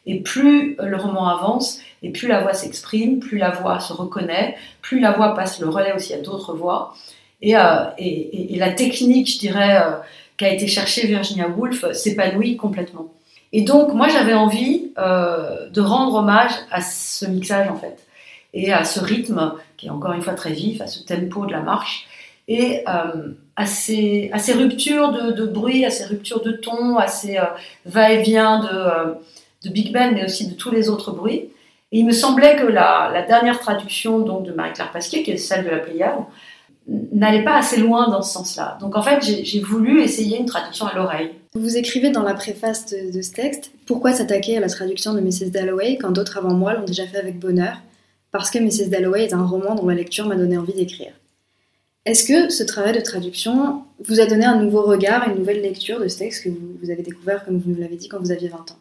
Et 0.05 0.19
plus 0.21 0.75
le 0.79 0.97
roman 0.97 1.27
avance, 1.27 1.79
et 2.03 2.11
plus 2.11 2.27
la 2.27 2.41
voix 2.41 2.53
s'exprime, 2.53 3.19
plus 3.19 3.37
la 3.37 3.49
voix 3.49 3.79
se 3.79 3.93
reconnaît, 3.93 4.55
plus 4.81 4.99
la 4.99 5.11
voix 5.11 5.33
passe 5.33 5.59
le 5.59 5.69
relais 5.69 5.93
aussi 5.93 6.13
à 6.13 6.19
d'autres 6.19 6.53
voix. 6.53 6.93
Et, 7.41 7.55
euh, 7.55 7.85
et, 7.97 8.55
la 8.57 8.71
technique, 8.71 9.31
je 9.31 9.39
dirais, 9.39 9.77
euh, 9.77 9.91
qu'a 10.37 10.49
été 10.49 10.67
cherchée 10.67 11.05
Virginia 11.07 11.47
Woolf 11.47 11.91
s'épanouit 11.91 12.57
complètement. 12.57 13.13
Et 13.51 13.61
donc, 13.61 13.93
moi, 13.93 14.07
j'avais 14.09 14.33
envie 14.33 14.91
euh, 14.97 15.69
de 15.69 15.81
rendre 15.81 16.15
hommage 16.15 16.51
à 16.71 16.81
ce 16.81 17.25
mixage, 17.25 17.69
en 17.69 17.75
fait, 17.75 18.05
et 18.53 18.73
à 18.73 18.83
ce 18.83 18.99
rythme 18.99 19.53
qui 19.77 19.87
est 19.87 19.89
encore 19.89 20.13
une 20.13 20.21
fois 20.21 20.33
très 20.33 20.51
vif, 20.51 20.81
à 20.81 20.87
ce 20.87 21.03
tempo 21.03 21.45
de 21.45 21.51
la 21.51 21.61
marche. 21.61 22.07
et 22.47 22.83
à, 22.85 23.65
ces, 23.65 24.31
ruptures 24.53 25.11
de, 25.11 25.45
bruit, 25.45 25.85
à 25.85 25.89
ces 25.89 26.05
ruptures 26.05 26.41
de 26.41 26.51
ton, 26.51 26.97
à 26.97 27.07
ces 27.07 27.39
va-et-vient 27.85 28.59
de, 29.63 29.69
Big 29.69 29.91
Ben, 29.91 30.13
mais 30.13 30.25
aussi 30.25 30.47
de 30.47 30.53
tous 30.53 30.71
les 30.71 30.89
autres 30.89 31.11
bruits. 31.11 31.49
Et 31.91 31.99
il 31.99 32.05
me 32.05 32.11
semblait 32.11 32.55
que 32.55 32.65
la, 32.65 33.23
dernière 33.27 33.59
traduction 33.59 34.19
donc, 34.19 34.45
de 34.45 34.51
Marie-Claire 34.51 34.91
Pasquier, 34.91 35.23
qui 35.23 35.31
est 35.31 35.37
celle 35.37 35.63
de 35.65 35.69
la 35.69 35.77
Pléiade, 35.77 36.19
n'allait 36.87 37.43
pas 37.43 37.57
assez 37.57 37.77
loin 37.77 38.09
dans 38.09 38.21
ce 38.21 38.33
sens-là. 38.33 38.77
Donc 38.79 38.95
en 38.95 39.01
fait, 39.01 39.21
j'ai 39.21 39.59
voulu 39.59 40.01
essayer 40.01 40.37
une 40.37 40.45
traduction 40.45 40.85
à 40.85 40.95
l'oreille. 40.95 41.31
Vous 41.55 41.77
écrivez 41.77 42.09
dans 42.09 42.23
la 42.23 42.33
préface 42.33 42.85
de, 42.87 43.21
ce 43.21 43.31
texte 43.31 43.71
Pourquoi 43.85 44.11
s'attaquer 44.11 44.57
à 44.57 44.59
la 44.59 44.67
traduction 44.67 45.13
de 45.13 45.21
Mrs. 45.21 45.51
Dalloway 45.51 45.97
quand 45.99 46.11
d'autres 46.11 46.37
avant 46.37 46.53
moi 46.53 46.73
l'ont 46.73 46.85
déjà 46.85 47.07
fait 47.07 47.17
avec 47.17 47.39
bonheur 47.39 47.77
Parce 48.31 48.51
que 48.51 48.59
Mrs. 48.59 48.89
Dalloway 48.89 49.23
est 49.23 49.33
un 49.33 49.45
roman 49.45 49.73
dont 49.73 49.87
la 49.87 49.95
lecture 49.95 50.27
m'a 50.27 50.35
donné 50.35 50.57
envie 50.57 50.73
d'écrire. 50.73 51.13
Est-ce 52.05 52.23
que 52.23 52.49
ce 52.49 52.63
travail 52.63 52.93
de 52.93 52.99
traduction 52.99 53.83
vous 53.99 54.19
a 54.19 54.27
donné 54.27 54.45
un 54.45 54.61
nouveau 54.61 54.83
regard, 54.83 55.27
une 55.27 55.39
nouvelle 55.39 55.61
lecture 55.61 55.99
de 55.99 56.07
ce 56.07 56.19
texte 56.19 56.43
que 56.43 56.49
vous, 56.49 56.91
avez 56.91 57.01
découvert, 57.01 57.43
comme 57.43 57.57
vous 57.57 57.71
nous 57.71 57.81
l'avez 57.81 57.95
dit, 57.95 58.09
quand 58.09 58.19
vous 58.19 58.31
aviez 58.31 58.49
20 58.49 58.57
ans? 58.57 58.79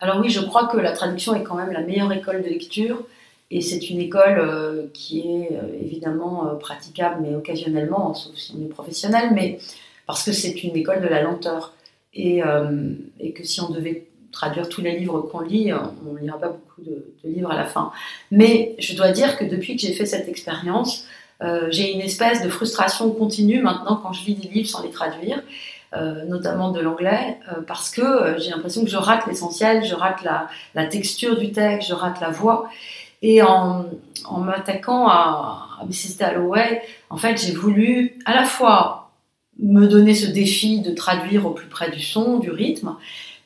Alors 0.00 0.18
oui, 0.20 0.28
je 0.28 0.40
crois 0.40 0.66
que 0.66 0.76
la 0.76 0.92
traduction 0.92 1.34
est 1.34 1.42
quand 1.42 1.54
même 1.54 1.72
la 1.72 1.80
meilleure 1.80 2.12
école 2.12 2.42
de 2.42 2.48
lecture. 2.48 3.06
Et 3.50 3.60
c'est 3.60 3.90
une 3.90 4.00
école 4.00 4.38
euh, 4.38 4.86
qui 4.92 5.20
est 5.20 5.52
euh, 5.52 5.80
évidemment 5.80 6.48
euh, 6.48 6.54
praticable, 6.54 7.22
mais 7.22 7.34
occasionnellement, 7.34 8.12
sauf 8.12 8.34
si 8.36 8.54
on 8.58 8.64
est 8.64 8.68
professionnel, 8.68 9.30
mais 9.34 9.58
parce 10.06 10.24
que 10.24 10.32
c'est 10.32 10.64
une 10.64 10.76
école 10.76 11.00
de 11.00 11.08
la 11.08 11.22
lenteur. 11.22 11.72
Et, 12.18 12.40
que 12.40 13.44
si 13.44 13.60
on 13.60 13.68
devait 13.68 14.06
traduire 14.32 14.70
tous 14.70 14.80
les 14.80 14.98
livres 14.98 15.20
qu'on 15.20 15.40
lit, 15.40 15.70
on 15.74 16.14
ne 16.14 16.18
lira 16.18 16.38
pas 16.38 16.48
beaucoup 16.48 16.80
de, 16.80 17.04
livres 17.24 17.50
à 17.50 17.56
la 17.56 17.66
fin. 17.66 17.92
Mais 18.30 18.74
je 18.78 18.96
dois 18.96 19.10
dire 19.10 19.36
que 19.36 19.44
depuis 19.44 19.76
que 19.76 19.82
j'ai 19.82 19.92
fait 19.92 20.06
cette 20.06 20.26
expérience, 20.26 21.06
j'ai 21.68 21.92
une 21.92 22.00
espèce 22.00 22.42
de 22.42 22.48
frustration 22.48 23.10
continue 23.10 23.60
maintenant 23.60 23.96
quand 24.02 24.14
je 24.14 24.24
lis 24.24 24.34
des 24.34 24.48
livres 24.48 24.68
sans 24.68 24.82
les 24.82 24.88
traduire, 24.88 25.42
notamment 26.26 26.70
de 26.70 26.80
l'anglais, 26.80 27.36
parce 27.66 27.90
que 27.90 28.38
j'ai 28.38 28.48
l'impression 28.48 28.82
que 28.82 28.90
je 28.90 28.96
rate 28.96 29.26
l'essentiel, 29.26 29.84
je 29.84 29.94
rate 29.94 30.22
la, 30.74 30.86
texture 30.86 31.36
du 31.36 31.52
texte, 31.52 31.90
je 31.90 31.94
rate 31.94 32.18
la 32.22 32.30
voix. 32.30 32.70
Et 33.22 33.42
en, 33.42 33.86
m'attaquant 34.38 35.08
à, 35.08 35.68
à 35.80 35.84
Mrs. 35.84 36.18
Dalloway, 36.18 36.82
en 37.10 37.16
fait, 37.16 37.40
j'ai 37.40 37.52
voulu 37.52 38.18
à 38.24 38.34
la 38.34 38.44
fois 38.44 39.06
me 39.58 39.86
donner 39.86 40.14
ce 40.14 40.26
défi 40.26 40.80
de 40.80 40.90
traduire 40.92 41.46
au 41.46 41.50
plus 41.50 41.68
près 41.68 41.90
du 41.90 42.00
son, 42.00 42.38
du 42.38 42.50
rythme, 42.50 42.96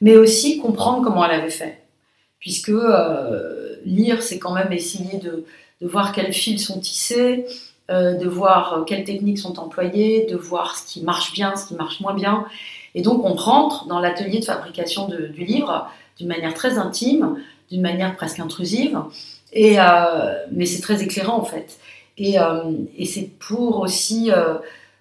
mais 0.00 0.16
aussi 0.16 0.58
comprendre 0.58 1.02
comment 1.02 1.24
elle 1.24 1.40
avait 1.40 1.50
fait. 1.50 1.82
Puisque 2.38 2.70
euh, 2.70 3.76
lire, 3.84 4.22
c'est 4.22 4.38
quand 4.38 4.52
même 4.52 4.72
essayer 4.72 5.18
de, 5.18 5.44
voir 5.82 6.12
quels 6.12 6.32
fils 6.32 6.66
sont 6.66 6.80
tissés, 6.80 7.46
euh, 7.90 8.14
de 8.14 8.28
voir 8.28 8.84
quelles 8.86 9.04
techniques 9.04 9.38
sont 9.38 9.58
employées, 9.58 10.26
de 10.26 10.36
voir 10.36 10.76
ce 10.76 10.86
qui 10.86 11.02
marche 11.02 11.32
bien, 11.32 11.56
ce 11.56 11.68
qui 11.68 11.74
marche 11.74 12.00
moins 12.00 12.14
bien. 12.14 12.44
Et 12.94 13.02
donc 13.02 13.24
on 13.24 13.34
rentre 13.34 13.86
dans 13.86 14.00
l'atelier 14.00 14.40
de 14.40 14.44
fabrication 14.44 15.08
du 15.08 15.44
livre 15.44 15.88
d'une 16.18 16.28
manière 16.28 16.54
très 16.54 16.76
intime, 16.76 17.36
d'une 17.70 17.80
manière 17.80 18.16
presque 18.16 18.40
intrusive, 18.40 19.00
et, 19.52 19.80
euh, 19.80 20.34
mais 20.52 20.66
c'est 20.66 20.80
très 20.80 21.02
éclairant 21.02 21.38
en 21.38 21.44
fait. 21.44 21.78
Et, 22.18 22.36
et 22.98 23.06
c'est 23.06 23.30
pour 23.38 23.80
aussi 23.80 24.30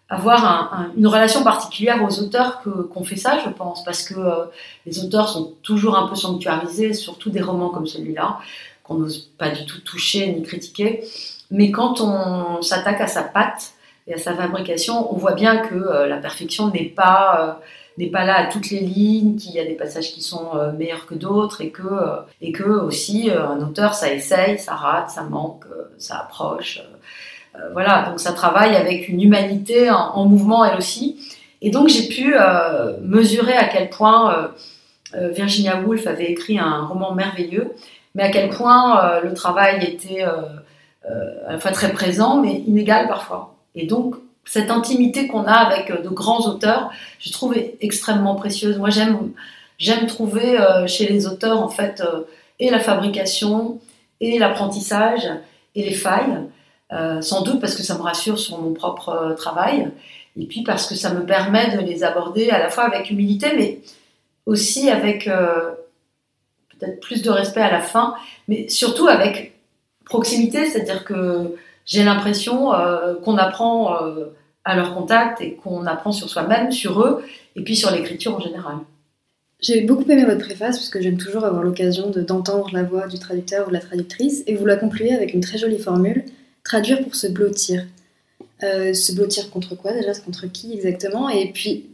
avoir 0.10 0.90
une 0.98 1.06
relation 1.06 1.44
particulière 1.44 2.04
aux 2.04 2.20
auteurs 2.20 2.62
qu'on 2.62 3.04
fait 3.04 3.16
ça, 3.16 3.40
je 3.46 3.50
pense, 3.52 3.84
parce 3.84 4.04
que 4.04 4.16
euh, 4.16 4.46
les 4.88 5.04
auteurs 5.04 5.30
sont 5.30 5.54
toujours 5.62 5.96
un 5.98 6.08
peu 6.08 6.16
sanctuarisés, 6.16 6.94
surtout 6.94 7.30
des 7.30 7.42
romans 7.42 7.70
comme 7.70 7.86
celui-là, 7.86 8.40
qu'on 8.84 8.96
n'ose 8.96 9.30
pas 9.38 9.50
du 9.50 9.66
tout 9.66 9.80
toucher 9.82 10.34
ni 10.34 10.42
critiquer. 10.42 11.04
Mais 11.52 11.70
quand 11.70 12.02
on 12.02 12.62
s'attaque 12.64 13.02
à 13.02 13.08
sa 13.08 13.22
patte 13.22 13.74
et 14.08 14.16
à 14.16 14.18
sa 14.18 14.34
fabrication, 14.34 15.14
on 15.14 15.18
voit 15.18 15.34
bien 15.34 15.58
que 15.58 15.76
euh, 15.76 16.08
la 16.08 16.18
perfection 16.18 16.72
n'est 16.72 16.86
pas, 16.86 17.40
euh, 17.40 17.66
n'est 18.00 18.10
pas 18.10 18.26
là 18.26 18.38
à 18.38 18.46
toutes 18.48 18.70
les 18.72 18.80
lignes, 18.80 19.36
qu'il 19.36 19.52
y 19.52 19.60
a 19.60 19.66
des 19.66 19.76
passages 19.76 20.12
qui 20.12 20.22
sont 20.22 20.52
meilleurs 20.78 21.06
que 21.06 21.16
d'autres, 21.16 21.62
et 21.62 21.70
que, 21.70 21.84
et 22.42 22.52
que 22.52 22.64
aussi 22.64 23.30
un 23.30 23.62
auteur, 23.62 23.94
ça 23.94 24.12
essaye, 24.12 24.58
ça 24.58 24.74
rate, 24.74 25.10
ça 25.10 25.24
manque, 25.24 25.66
ça 25.98 26.20
approche. 26.20 26.82
Euh, 27.56 27.70
voilà, 27.74 28.06
donc 28.10 28.20
ça 28.20 28.34
travaille 28.34 28.76
avec 28.76 29.10
une 29.10 29.22
humanité 29.22 29.90
en, 29.90 30.26
mouvement 30.26 30.64
elle 30.66 30.78
aussi. 30.78 31.20
Et 31.62 31.72
donc 31.72 31.90
j'ai 31.90 32.08
pu 32.08 32.36
euh, 32.36 32.98
mesurer 33.02 33.54
à 33.54 33.68
quel 33.68 33.90
point 33.90 34.52
euh, 35.16 35.30
Virginia 35.30 35.82
Woolf 35.82 36.08
avait 36.08 36.32
écrit 36.32 36.60
un 36.60 36.86
roman 36.86 37.14
merveilleux, 37.14 37.72
mais 38.16 38.24
à 38.24 38.30
quel 38.30 38.50
point 38.50 39.20
le 39.22 39.34
travail 39.34 39.84
était 39.84 40.22
à 40.24 41.52
la 41.52 41.58
fois 41.58 41.72
très 41.72 41.92
présent, 41.92 42.42
mais 42.42 42.54
inégal 42.68 43.08
parfois. 43.08 43.56
Et 43.76 43.88
donc 43.88 44.16
cette 44.50 44.72
intimité 44.72 45.28
qu'on 45.28 45.44
a 45.44 45.54
avec 45.54 46.02
de 46.02 46.10
grands 46.10 46.48
auteurs, 46.48 46.92
je 47.20 47.32
trouve 47.32 47.56
extrêmement 47.82 48.36
précieuse. 48.36 48.78
Moi 48.78 48.90
j'aime 48.90 49.32
j'aime 49.78 50.08
trouver 50.08 50.58
chez 50.88 51.08
les 51.08 51.28
auteurs 51.28 51.62
en 51.62 51.70
fait 51.70 52.04
et 52.60 52.70
la 52.70 52.80
fabrication 52.80 53.80
et 54.20 54.40
l'apprentissage 54.40 55.30
et 55.76 55.84
les 55.84 55.94
failles. 55.94 56.40
Euh, 56.92 57.22
sans 57.22 57.44
doute 57.44 57.62
parce 57.62 57.76
que 57.76 57.84
ça 57.84 57.96
me 57.96 58.02
rassure 58.02 58.40
sur 58.40 58.60
mon 58.60 58.74
propre 58.74 59.10
euh, 59.10 59.34
travail, 59.36 59.92
et 60.40 60.46
puis 60.48 60.64
parce 60.64 60.88
que 60.88 60.96
ça 60.96 61.14
me 61.14 61.24
permet 61.24 61.76
de 61.76 61.82
les 61.82 62.04
aborder 62.04 62.50
à 62.50 62.58
la 62.58 62.70
fois 62.70 62.86
avec 62.86 63.12
humilité, 63.12 63.52
mais 63.56 63.80
aussi 64.48 64.90
avec 64.90 65.28
euh, 65.28 65.70
peut-être 66.72 67.00
plus 67.00 67.22
de 67.22 67.30
respect 67.30 67.62
à 67.62 67.72
la 67.72 67.82
fin, 67.82 68.16
mais 68.48 68.68
surtout 68.70 69.08
avec 69.08 69.54
proximité, 70.04 70.66
c'est-à-dire 70.66 71.06
que 71.06 71.56
j'ai 71.90 72.06
l'impression 72.06 72.72
qu'on 73.24 73.36
apprend 73.38 73.98
à 74.64 74.76
leur 74.76 74.94
contact 74.94 75.42
et 75.42 75.56
qu'on 75.56 75.86
apprend 75.86 76.12
sur 76.12 76.30
soi-même, 76.30 76.72
sur 76.72 77.02
eux, 77.02 77.24
et 77.56 77.64
puis 77.64 77.76
sur 77.76 77.92
l'écriture 77.92 78.36
en 78.36 78.40
général. 78.40 78.76
J'ai 79.60 79.82
beaucoup 79.82 80.10
aimé 80.10 80.24
votre 80.24 80.40
préface 80.40 80.78
parce 80.78 80.90
que 80.90 81.02
j'aime 81.02 81.18
toujours 81.18 81.44
avoir 81.44 81.64
l'occasion 81.64 82.12
d'entendre 82.12 82.70
la 82.72 82.84
voix 82.84 83.08
du 83.08 83.20
traducteur 83.20 83.68
ou 83.68 83.70
de 83.70 83.74
la 83.74 83.82
traductrice, 83.82 84.44
et 84.48 84.56
vous 84.56 84.66
la 84.66 84.78
concluez 84.78 85.14
avec 85.14 85.34
une 85.34 85.42
très 85.42 85.58
jolie 85.58 85.80
formule 85.80 86.24
traduire 86.64 87.02
pour 87.04 87.16
se 87.16 87.28
blottir. 87.28 87.86
Euh, 88.64 88.94
se 88.94 89.14
blottir 89.14 89.50
contre 89.50 89.76
quoi 89.76 89.94
déjà 89.94 90.14
Contre 90.14 90.48
qui 90.52 90.74
exactement? 90.74 91.30
Et 91.30 91.52
puis, 91.52 91.88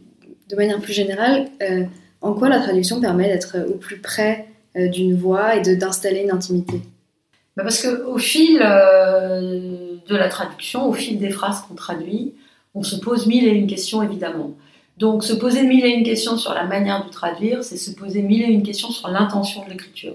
de 0.48 0.56
manière 0.56 0.80
plus 0.80 0.92
générale, 0.92 1.46
euh, 1.62 1.84
en 2.20 2.34
quoi 2.34 2.48
la 2.48 2.60
traduction 2.60 3.00
permet 3.00 3.28
d'être 3.28 3.56
au 3.68 3.74
plus 3.74 4.00
près 4.00 4.46
euh, 4.76 4.88
d'une 4.88 5.16
voix 5.16 5.56
et 5.56 5.76
d'installer 5.76 6.22
une 6.22 6.30
intimité? 6.30 6.80
Bah 7.56 7.62
Parce 7.62 7.82
qu'au 7.82 8.18
fil 8.18 8.60
de 10.08 10.16
la 10.16 10.28
traduction, 10.28 10.88
au 10.88 10.92
fil 10.92 11.18
des 11.18 11.30
phrases 11.30 11.62
qu'on 11.62 11.74
traduit, 11.74 12.34
on 12.74 12.82
se 12.82 12.96
pose 12.96 13.26
mille 13.26 13.46
et 13.46 13.50
une 13.50 13.66
questions 13.66 14.02
évidemment. 14.02 14.52
Donc 14.98 15.24
se 15.24 15.32
poser 15.32 15.62
mille 15.62 15.84
et 15.84 15.90
une 15.90 16.04
questions 16.04 16.36
sur 16.36 16.54
la 16.54 16.64
manière 16.64 17.04
de 17.04 17.10
traduire, 17.10 17.62
c'est 17.62 17.76
se 17.76 17.90
poser 17.90 18.22
mille 18.22 18.42
et 18.42 18.46
une 18.46 18.62
questions 18.62 18.90
sur 18.90 19.08
l'intention 19.08 19.64
de 19.64 19.70
l'écriture. 19.70 20.14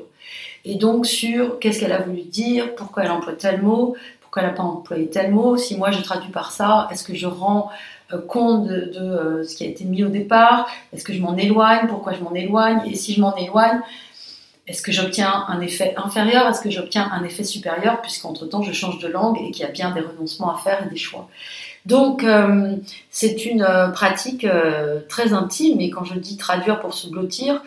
Et 0.65 0.75
donc 0.75 1.05
sur 1.05 1.59
qu'est-ce 1.59 1.79
qu'elle 1.79 1.91
a 1.91 2.01
voulu 2.01 2.21
dire, 2.21 2.75
pourquoi 2.75 3.03
elle 3.03 3.11
emploie 3.11 3.33
tel 3.33 3.61
mot, 3.61 3.95
pourquoi 4.21 4.43
elle 4.43 4.49
n'a 4.49 4.55
pas 4.55 4.63
employé 4.63 5.07
tel 5.07 5.31
mot 5.31 5.57
Si 5.57 5.77
moi 5.77 5.91
je 5.91 6.01
traduis 6.01 6.31
par 6.31 6.51
ça, 6.51 6.87
est-ce 6.91 7.03
que 7.03 7.13
je 7.13 7.27
rends 7.27 7.69
euh, 8.13 8.19
compte 8.19 8.67
de, 8.67 8.89
euh, 8.95 9.43
ce 9.43 9.55
qui 9.55 9.63
a 9.63 9.67
été 9.67 9.83
mis 9.83 10.03
au 10.03 10.09
départ 10.09 10.67
Est-ce 10.93 11.03
que 11.03 11.13
je 11.13 11.21
m'en 11.21 11.35
éloigne 11.35 11.87
Pourquoi 11.87 12.13
je 12.13 12.23
m'en 12.23 12.33
éloigne 12.33 12.81
Et 12.87 12.95
si 12.95 13.13
je 13.13 13.21
m'en 13.21 13.35
éloigne, 13.35 13.79
est-ce 14.67 14.81
que 14.81 14.91
j'obtiens 14.91 15.45
un 15.47 15.59
effet 15.61 15.93
inférieur 15.97 16.47
Est-ce 16.47 16.61
que 16.61 16.69
j'obtiens 16.69 17.09
un 17.11 17.23
effet 17.23 17.43
supérieur 17.43 18.01
Puisqu'entre-temps, 18.01 18.61
je 18.61 18.71
change 18.71 18.99
de 18.99 19.07
langue 19.07 19.37
et 19.41 19.51
qu'il 19.51 19.65
y 19.65 19.67
a 19.67 19.71
bien 19.71 19.91
des 19.91 20.01
renoncements 20.01 20.53
à 20.53 20.57
faire 20.57 20.85
et 20.85 20.89
des 20.89 20.97
choix. 20.97 21.27
Donc, 21.85 22.23
euh, 22.23 22.75
c'est 23.09 23.45
une 23.45 23.67
pratique 23.93 24.45
très 25.09 25.33
intime. 25.33 25.81
Et 25.81 25.89
quand 25.89 26.03
je 26.03 26.13
dis 26.15 26.37
traduire 26.37 26.79
pour 26.79 26.93
se 26.93 27.07
blottir, 27.07 27.61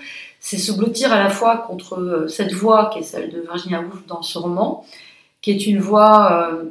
c'est 0.44 0.58
se 0.58 0.72
blottir 0.72 1.10
à 1.10 1.18
la 1.18 1.30
fois 1.30 1.56
contre 1.56 2.26
cette 2.28 2.52
voix 2.52 2.90
qui 2.92 2.98
est 2.98 3.02
celle 3.02 3.30
de 3.30 3.40
Virginia 3.40 3.80
Woolf 3.80 4.06
dans 4.06 4.20
ce 4.20 4.38
roman, 4.38 4.84
qui 5.40 5.50
est 5.50 5.66
une 5.66 5.78
voix 5.78 6.50
euh, 6.52 6.64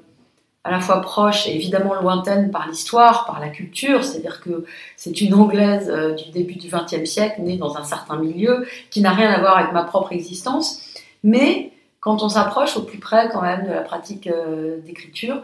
à 0.63 0.71
la 0.71 0.79
fois 0.79 1.01
proche 1.01 1.47
et 1.47 1.55
évidemment 1.55 1.93
lointaine 1.93 2.49
par 2.49 2.67
l'histoire, 2.67 3.25
par 3.25 3.39
la 3.39 3.49
culture, 3.49 4.03
c'est-à-dire 4.03 4.41
que 4.41 4.65
c'est 4.95 5.19
une 5.19 5.33
Anglaise 5.33 5.89
euh, 5.89 6.13
du 6.13 6.31
début 6.31 6.55
du 6.55 6.69
XXe 6.69 7.09
siècle, 7.09 7.41
née 7.41 7.57
dans 7.57 7.75
un 7.75 7.83
certain 7.83 8.17
milieu, 8.17 8.65
qui 8.89 9.01
n'a 9.01 9.11
rien 9.11 9.31
à 9.31 9.39
voir 9.39 9.57
avec 9.57 9.73
ma 9.73 9.83
propre 9.83 10.13
existence, 10.13 10.81
mais 11.23 11.71
quand 11.99 12.23
on 12.23 12.29
s'approche 12.29 12.77
au 12.77 12.83
plus 12.83 12.99
près 12.99 13.29
quand 13.29 13.41
même 13.41 13.65
de 13.65 13.71
la 13.71 13.81
pratique 13.81 14.27
euh, 14.27 14.79
d'écriture, 14.81 15.43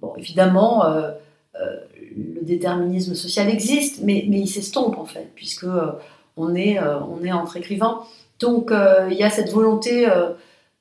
bon, 0.00 0.14
évidemment, 0.16 0.84
le 2.16 2.42
déterminisme 2.42 3.14
social 3.14 3.48
existe, 3.48 4.02
mais, 4.04 4.24
il 4.26 4.46
s'estompe 4.46 4.96
en 4.96 5.04
fait, 5.04 5.30
puisque 5.34 5.66
on, 6.36 6.54
est, 6.54 6.78
on 6.78 7.24
est 7.24 7.32
entre 7.32 7.56
écrivains. 7.56 8.02
Donc 8.38 8.70
il 9.10 9.16
y 9.16 9.24
a 9.24 9.30
cette 9.30 9.50
volonté 9.50 10.08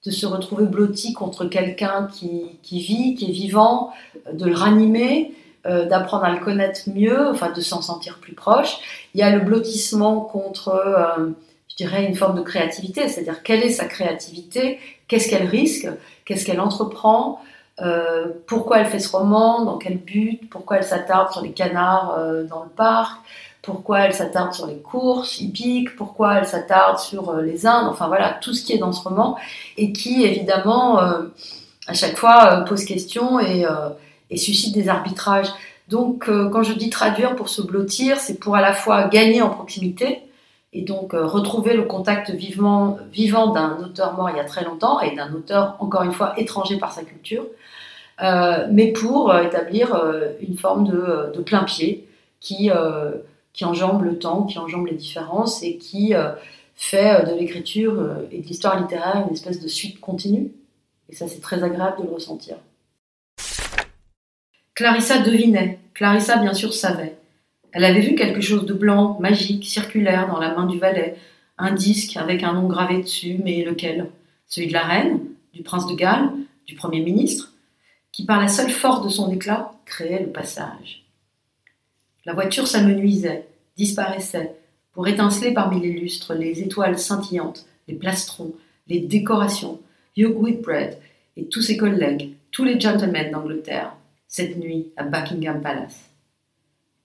de 0.08 0.12
se 0.12 0.26
retrouver 0.26 0.66
blotti 0.66 1.14
contre 1.14 1.46
quelqu'un 1.46 2.08
qui, 2.12 2.58
vit, 2.72 3.16
qui 3.16 3.26
est 3.30 3.34
vivant, 3.34 3.92
de 4.32 4.46
le 4.46 4.56
ranimer, 4.56 5.36
euh, 5.66 5.86
d'apprendre 5.86 6.24
à 6.24 6.32
le 6.32 6.40
connaître 6.40 6.82
mieux, 6.88 7.30
enfin 7.30 7.52
de 7.52 7.60
s'en 7.60 7.82
sentir 7.82 8.20
plus 8.20 8.34
proche. 8.34 8.78
Il 9.14 9.20
y 9.20 9.24
a 9.24 9.30
le 9.36 9.42
blottissement 9.42 10.22
contre, 10.22 10.70
euh, 10.70 11.32
je 11.68 11.76
dirais, 11.76 12.06
une 12.06 12.16
forme 12.16 12.38
de 12.38 12.42
créativité, 12.42 13.10
c'est-à-dire 13.10 13.44
quelle 13.44 13.64
est 13.64 13.72
sa 13.72 13.86
créativité, 13.86 14.80
qu'est-ce 15.10 15.30
qu'elle 15.30 15.48
risque, 15.48 15.90
qu'est-ce 16.24 16.46
qu'elle 16.46 16.62
entreprend, 16.62 17.42
euh, 17.82 18.28
pourquoi 18.48 18.80
elle 18.80 18.88
fait 18.88 19.00
ce 19.00 19.16
roman, 19.16 19.66
dans 19.66 19.78
quel 19.78 19.98
but, 19.98 20.50
pourquoi 20.50 20.78
elle 20.78 20.86
s'attarde 20.86 21.34
sur 21.34 21.42
les 21.42 21.52
canards 21.52 22.18
dans 22.50 22.64
le 22.64 22.70
parc, 22.70 23.20
pourquoi 23.68 24.00
elle 24.00 24.14
s'attarde 24.14 24.54
sur 24.54 24.66
les 24.66 24.78
courses 24.78 25.40
hippiques, 25.40 25.96
pourquoi 25.96 26.40
elle 26.40 26.48
s'attarde 26.48 26.98
sur 26.98 27.30
euh, 27.30 27.42
les 27.42 27.68
Indes, 27.68 27.90
enfin 27.90 28.08
voilà, 28.08 28.40
tout 28.42 28.54
ce 28.54 28.64
qui 28.64 28.74
est 28.74 28.80
dans 28.80 28.92
ce 28.94 29.04
roman, 29.04 29.38
et 29.78 29.92
qui 29.92 30.24
évidemment, 30.24 31.00
à 31.00 31.94
chaque 31.94 32.18
fois, 32.18 32.64
pose 32.68 32.86
question 32.86 33.40
et, 33.40 33.66
suscite 34.36 34.74
des 34.74 34.88
arbitrages. 34.90 35.50
Donc 35.90 36.30
quand 36.30 36.64
je 36.64 36.74
dis 36.74 36.90
traduire 36.90 37.36
pour 37.36 37.50
se 37.50 37.62
blottir, 37.62 38.18
c'est 38.18 38.40
pour 38.40 38.56
à 38.56 38.62
la 38.62 38.74
fois 38.74 39.10
gagner 39.10 39.42
en 39.42 39.50
proximité, 39.50 40.22
et 40.74 40.82
donc 40.82 41.12
retrouver 41.14 41.74
le 41.76 41.84
contact 41.84 42.32
vivant, 42.32 42.98
d'un 43.52 43.78
auteur 43.84 44.14
mort 44.14 44.30
il 44.30 44.38
y 44.38 44.40
a 44.40 44.46
très 44.46 44.64
longtemps 44.64 45.00
et 45.02 45.14
d'un 45.16 45.32
auteur, 45.34 45.76
encore 45.80 46.04
une 46.04 46.14
fois, 46.14 46.34
étranger 46.40 46.78
par 46.78 46.92
sa 46.94 47.04
culture, 47.04 47.44
euh, 48.22 48.68
mais 48.72 48.92
pour 48.92 49.32
euh, 49.32 49.44
établir 49.44 49.94
euh, 49.94 50.32
une 50.42 50.58
forme 50.58 50.88
de, 50.88 51.40
plein 51.42 51.64
pied 51.64 52.08
qui, 52.40 52.72
qui 53.58 53.66
enjambe 53.66 54.04
le 54.04 54.18
temps, 54.18 54.44
qui 54.44 54.58
enjambe 54.58 54.88
les 54.88 54.96
différences 54.96 55.62
et 55.64 55.76
qui 55.78 56.14
fait 56.76 57.26
de 57.26 57.34
l'écriture 57.38 58.16
et 58.32 58.40
de 58.40 58.48
l'histoire 58.48 58.80
littéraire 58.80 59.26
une 59.28 59.34
espèce 59.34 59.60
de 59.60 59.68
suite 59.68 60.00
continue. 60.00 60.52
Et 61.10 61.16
ça, 61.16 61.28
c'est 61.28 61.42
très 61.42 61.62
agréable 61.64 61.98
de 61.98 62.04
le 62.04 62.14
ressentir. 62.14 62.56
Clarissa 64.74 65.20
devinait, 65.20 65.80
Clarissa 65.94 66.38
bien 66.38 66.54
sûr 66.54 66.74
savait. 66.74 67.18
Elle 67.72 67.84
avait 67.84 68.02
vu 68.02 68.16
quelque 68.16 68.42
chose 68.42 68.66
de 68.66 68.74
blanc, 68.74 69.18
magique, 69.20 69.66
circulaire 69.66 70.28
dans 70.28 70.40
la 70.40 70.54
main 70.56 70.68
du 70.68 70.78
valet, 70.78 71.18
un 71.58 71.74
disque 71.74 72.16
avec 72.16 72.44
un 72.44 72.54
nom 72.54 72.68
gravé 72.68 73.02
dessus, 73.02 73.40
mais 73.44 73.64
lequel? 73.64 74.12
Celui 74.46 74.68
de 74.68 74.74
la 74.74 74.84
reine, 74.84 75.20
du 75.54 75.64
prince 75.64 75.88
de 75.88 75.96
Galles, 75.96 76.30
du 76.68 76.76
Premier 76.76 77.02
ministre 77.02 77.54
qui 78.12 78.26
par 78.26 78.40
la 78.40 78.48
seule 78.48 78.72
force 78.72 79.04
de 79.04 79.10
son 79.10 79.32
éclat 79.32 79.74
créait 79.86 80.24
le 80.24 80.32
passage. 80.32 81.07
La 82.28 82.34
voiture 82.34 82.68
s'amenuisait, 82.68 83.48
disparaissait, 83.78 84.54
pour 84.92 85.08
étinceler 85.08 85.54
parmi 85.54 85.80
les 85.80 85.94
lustres, 85.94 86.34
les 86.34 86.62
étoiles 86.62 87.00
scintillantes, 87.00 87.66
les 87.88 87.96
plastrons, 87.96 88.54
les 88.88 89.00
décorations, 89.00 89.80
Hugh 90.18 90.36
Whitbread 90.36 90.98
et 91.38 91.46
tous 91.46 91.62
ses 91.62 91.78
collègues, 91.78 92.34
tous 92.52 92.66
les 92.66 92.78
gentlemen 92.78 93.32
d'Angleterre, 93.32 93.96
cette 94.28 94.58
nuit 94.58 94.88
à 94.98 95.04
Buckingham 95.04 95.62
Palace. 95.62 96.10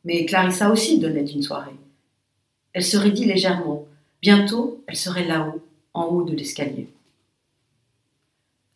Mais 0.04 0.26
Clarissa 0.26 0.72
aussi 0.72 0.98
donnait 0.98 1.30
une 1.30 1.44
soirée. 1.44 1.76
Elle 2.72 2.84
se 2.84 2.96
raidit 2.96 3.26
légèrement. 3.26 3.86
Bientôt, 4.20 4.82
elle 4.88 4.96
serait 4.96 5.28
là-haut, 5.28 5.62
en 5.94 6.06
haut 6.06 6.24
de 6.24 6.34
l'escalier. 6.34 6.88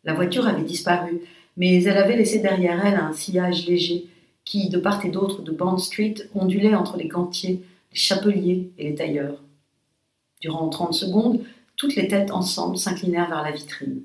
La 0.05 0.13
voiture 0.13 0.47
avait 0.47 0.63
disparu, 0.63 1.19
mais 1.57 1.83
elle 1.83 1.97
avait 1.97 2.15
laissé 2.15 2.39
derrière 2.39 2.85
elle 2.85 2.95
un 2.95 3.11
sillage 3.11 3.67
léger 3.67 4.05
qui, 4.47 4.69
de 4.69 4.77
part 4.77 5.05
et 5.05 5.09
d'autre 5.09 5.41
de 5.41 5.51
Bond 5.51 5.77
Street, 5.77 6.15
ondulait 6.33 6.73
entre 6.73 6.95
les 6.95 7.09
gantiers, 7.09 7.63
les 7.91 7.99
chapeliers 7.99 8.71
et 8.77 8.85
les 8.85 8.95
tailleurs. 8.95 9.41
Durant 10.39 10.69
trente 10.69 10.93
secondes, 10.93 11.41
toutes 11.75 11.95
les 11.95 12.07
têtes 12.07 12.31
ensemble 12.31 12.77
s'inclinèrent 12.77 13.27
vers 13.27 13.43
la 13.43 13.51
vitrine. 13.51 14.03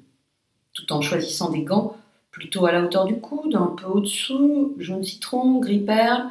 Tout 0.75 0.93
en 0.93 1.01
choisissant 1.01 1.51
des 1.51 1.63
gants 1.63 1.97
plutôt 2.33 2.67
à 2.67 2.73
la 2.73 2.83
hauteur 2.83 3.05
du 3.05 3.21
coude, 3.21 3.55
un 3.55 3.77
peu 3.79 3.87
au-dessous, 3.87 4.75
jaune 4.79 5.05
citron, 5.05 5.61
gris 5.61 5.79
perle, 5.79 6.25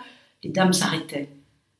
les 0.44 0.50
dames 0.50 0.74
s'arrêtaient. 0.74 1.30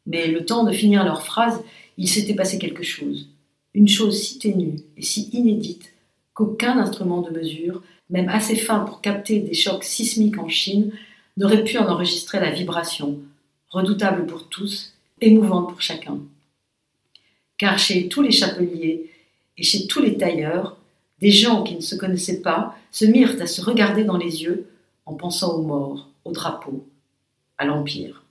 Mais 0.06 0.28
le 0.28 0.46
temps 0.46 0.64
de 0.64 0.72
finir 0.72 1.04
leur 1.04 1.24
phrase, 1.24 1.62
il 1.98 2.08
s'était 2.08 2.36
passé 2.36 2.60
quelque 2.60 2.84
chose. 2.84 3.28
Une 3.74 3.90
chose 3.90 4.18
si 4.18 4.40
ténue 4.40 4.78
et 4.96 5.02
si 5.02 5.30
inédite 5.34 5.92
qu'aucun 6.34 6.78
instrument 6.78 7.22
de 7.22 7.32
mesure 7.32 7.84
même 8.10 8.30
assez 8.30 8.56
fin 8.56 8.80
pour 8.80 9.02
capter 9.02 9.40
des 9.40 9.54
chocs 9.54 9.84
sismiques 9.84 10.38
en 10.38 10.48
Chine, 10.48 10.92
n'aurait 11.38 11.64
pu 11.64 11.78
en 11.78 11.88
enregistrer 11.88 12.40
la 12.40 12.52
vibration, 12.52 13.20
redoutable 13.70 14.26
pour 14.26 14.48
tous, 14.48 14.94
émouvante 15.22 15.70
pour 15.70 15.82
chacun. 15.82 16.20
Car 17.58 17.78
chez 17.78 18.08
tous 18.10 18.22
les 18.22 18.32
chapeliers 18.32 19.10
et 19.58 19.64
chez 19.64 19.88
tous 19.88 20.02
les 20.02 20.18
tailleurs, 20.18 20.78
des 21.20 21.32
gens 21.32 21.64
qui 21.64 21.76
ne 21.76 21.82
se 21.82 21.96
connaissaient 21.96 22.42
pas 22.42 22.76
se 22.92 23.06
mirent 23.06 23.42
à 23.42 23.48
se 23.48 23.62
regarder 23.62 24.04
dans 24.04 24.18
les 24.18 24.44
yeux 24.44 24.68
en 25.06 25.14
pensant 25.14 25.56
aux 25.56 25.62
morts, 25.62 26.10
aux 26.26 26.32
drapeaux, 26.32 26.86
à 27.58 27.66
l'Empire. 27.66 28.24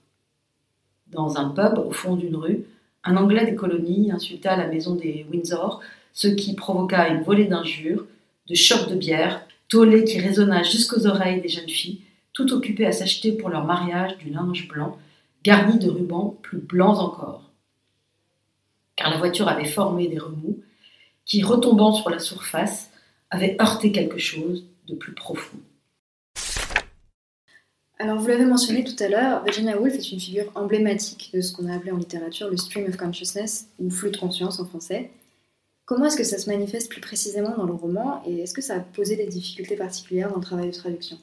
Dans 1.11 1.37
un 1.37 1.49
pub 1.49 1.79
au 1.79 1.91
fond 1.91 2.15
d'une 2.15 2.35
rue, 2.35 2.65
un 3.03 3.17
Anglais 3.17 3.45
des 3.45 3.55
colonies 3.55 4.11
insulta 4.11 4.55
la 4.55 4.67
maison 4.67 4.95
des 4.95 5.25
Windsor, 5.31 5.81
ce 6.13 6.27
qui 6.27 6.53
provoqua 6.53 7.07
une 7.07 7.23
volée 7.23 7.45
d'injures, 7.45 8.05
de 8.47 8.55
chocs 8.55 8.89
de 8.89 8.95
bière 8.95 9.45
tollé 9.69 10.03
qui 10.03 10.19
résonna 10.19 10.63
jusqu'aux 10.63 11.07
oreilles 11.07 11.41
des 11.41 11.47
jeunes 11.47 11.69
filles, 11.69 12.01
tout 12.33 12.53
occupées 12.53 12.85
à 12.85 12.91
s'acheter 12.91 13.31
pour 13.31 13.49
leur 13.49 13.65
mariage 13.65 14.17
du 14.17 14.29
linge 14.29 14.67
blanc, 14.67 14.97
garni 15.43 15.79
de 15.79 15.89
rubans 15.89 16.37
plus 16.41 16.59
blancs 16.59 16.99
encore. 16.99 17.51
Car 18.95 19.09
la 19.09 19.17
voiture 19.17 19.47
avait 19.47 19.65
formé 19.65 20.07
des 20.07 20.19
remous 20.19 20.59
qui, 21.25 21.43
retombant 21.43 21.93
sur 21.93 22.09
la 22.09 22.19
surface, 22.19 22.89
avaient 23.29 23.57
heurté 23.61 23.91
quelque 23.91 24.17
chose 24.17 24.65
de 24.87 24.95
plus 24.95 25.13
profond. 25.13 25.57
Alors, 27.99 28.17
vous 28.17 28.27
l'avez 28.27 28.45
mentionné 28.45 28.83
tout 28.83 28.95
à 29.03 29.07
l'heure, 29.07 29.43
Virginia 29.43 29.79
Woolf 29.79 29.93
est 29.93 30.11
une 30.11 30.19
figure 30.19 30.51
emblématique 30.55 31.29
de 31.33 31.41
ce 31.41 31.53
qu'on 31.53 31.67
a 31.67 31.75
appelé 31.75 31.91
en 31.91 31.97
littérature 31.97 32.49
le 32.49 32.57
stream 32.57 32.87
of 32.87 32.97
consciousness, 32.97 33.67
ou 33.77 33.91
flux 33.91 34.09
de 34.09 34.17
conscience 34.17 34.59
en 34.59 34.65
français. 34.65 35.11
Comment 35.85 36.05
est-ce 36.05 36.17
que 36.17 36.23
ça 36.23 36.39
se 36.39 36.49
manifeste 36.49 36.89
plus 36.89 37.01
précisément 37.01 37.55
dans 37.55 37.65
le 37.65 37.73
roman 37.73 38.23
et 38.25 38.39
est-ce 38.39 38.53
que 38.53 38.61
ça 38.61 38.77
a 38.77 38.79
posé 38.79 39.17
des 39.17 39.27
difficultés 39.27 39.75
particulières 39.75 40.29
dans 40.29 40.37
le 40.37 40.43
travail 40.43 40.67
de 40.67 40.75
traduction? 40.75 41.17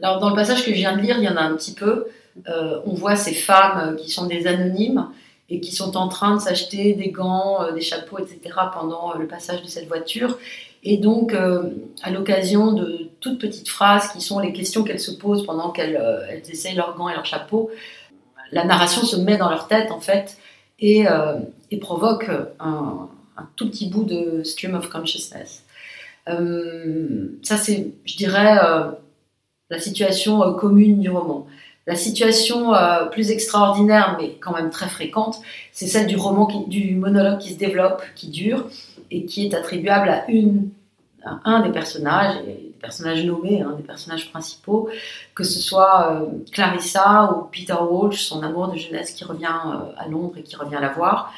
Alors 0.00 0.20
dans 0.20 0.30
le 0.30 0.36
passage 0.36 0.64
que 0.64 0.70
je 0.70 0.76
viens 0.76 0.96
de 0.96 1.02
lire, 1.02 1.16
il 1.18 1.24
y 1.24 1.28
en 1.28 1.36
a 1.36 1.42
un 1.42 1.54
petit 1.56 1.74
peu. 1.74 2.06
Euh, 2.48 2.80
on 2.86 2.94
voit 2.94 3.16
ces 3.16 3.34
femmes 3.34 3.96
qui 3.96 4.10
sont 4.10 4.26
des 4.26 4.46
anonymes 4.46 5.08
et 5.50 5.60
qui 5.60 5.74
sont 5.74 5.96
en 5.96 6.08
train 6.08 6.36
de 6.36 6.40
s'acheter 6.40 6.94
des 6.94 7.10
gants, 7.10 7.62
euh, 7.62 7.72
des 7.72 7.80
chapeaux, 7.80 8.18
etc. 8.18 8.38
pendant 8.72 9.12
euh, 9.12 9.18
le 9.18 9.26
passage 9.26 9.62
de 9.62 9.68
cette 9.68 9.88
voiture. 9.88 10.38
Et 10.84 10.98
donc, 10.98 11.34
à 11.34 12.10
l'occasion 12.10 12.70
de 12.70 13.10
toutes 13.18 13.40
petites 13.40 13.68
phrases 13.68 14.12
qui 14.12 14.20
sont 14.20 14.38
les 14.38 14.52
questions 14.52 14.84
qu'elles 14.84 15.00
se 15.00 15.10
posent 15.10 15.44
pendant 15.44 15.70
qu'elles 15.72 16.00
essayent 16.48 16.76
leurs 16.76 16.94
gants 16.94 17.08
et 17.08 17.14
leurs 17.14 17.26
chapeaux, 17.26 17.68
la 18.52 18.64
narration 18.64 19.02
se 19.02 19.16
met 19.16 19.36
dans 19.36 19.50
leur 19.50 19.66
tête 19.66 19.90
en 19.90 19.98
fait 19.98 20.38
et, 20.78 21.04
et 21.72 21.78
provoque 21.78 22.30
un, 22.60 23.08
un 23.38 23.48
tout 23.56 23.70
petit 23.70 23.88
bout 23.88 24.04
de 24.04 24.42
stream 24.42 24.74
of 24.74 24.88
consciousness. 24.88 25.64
Euh, 26.28 27.38
ça, 27.42 27.56
c'est, 27.56 27.92
je 28.04 28.16
dirais, 28.16 28.58
euh, 28.62 28.90
la 29.70 29.78
situation 29.78 30.42
euh, 30.42 30.52
commune 30.52 31.00
du 31.00 31.10
roman. 31.10 31.46
La 31.86 31.96
situation 31.96 32.74
plus 33.12 33.30
extraordinaire, 33.30 34.18
mais 34.20 34.34
quand 34.40 34.52
même 34.52 34.68
très 34.68 34.88
fréquente, 34.90 35.40
c'est 35.72 35.86
celle 35.86 36.06
du 36.06 36.16
roman, 36.16 36.46
du 36.66 36.94
monologue 36.96 37.38
qui 37.38 37.54
se 37.54 37.58
développe, 37.58 38.02
qui 38.14 38.28
dure, 38.28 38.66
et 39.10 39.24
qui 39.24 39.46
est 39.46 39.54
attribuable 39.54 40.10
à, 40.10 40.30
une, 40.30 40.68
un 41.24 41.60
des 41.60 41.70
personnages, 41.70 42.44
des 42.44 42.74
personnages 42.78 43.24
nommés, 43.24 43.62
hein, 43.62 43.72
des 43.78 43.82
personnages 43.82 44.30
principaux, 44.30 44.90
que 45.34 45.44
ce 45.44 45.60
soit 45.60 46.28
Clarissa 46.52 47.32
ou 47.32 47.44
Peter 47.44 47.72
Walsh, 47.72 48.20
son 48.20 48.42
amour 48.42 48.68
de 48.68 48.76
jeunesse 48.76 49.12
qui 49.12 49.24
revient 49.24 49.46
à 49.46 50.06
Londres 50.10 50.34
et 50.36 50.42
qui 50.42 50.56
revient 50.56 50.80
la 50.82 50.90
voir 50.90 51.32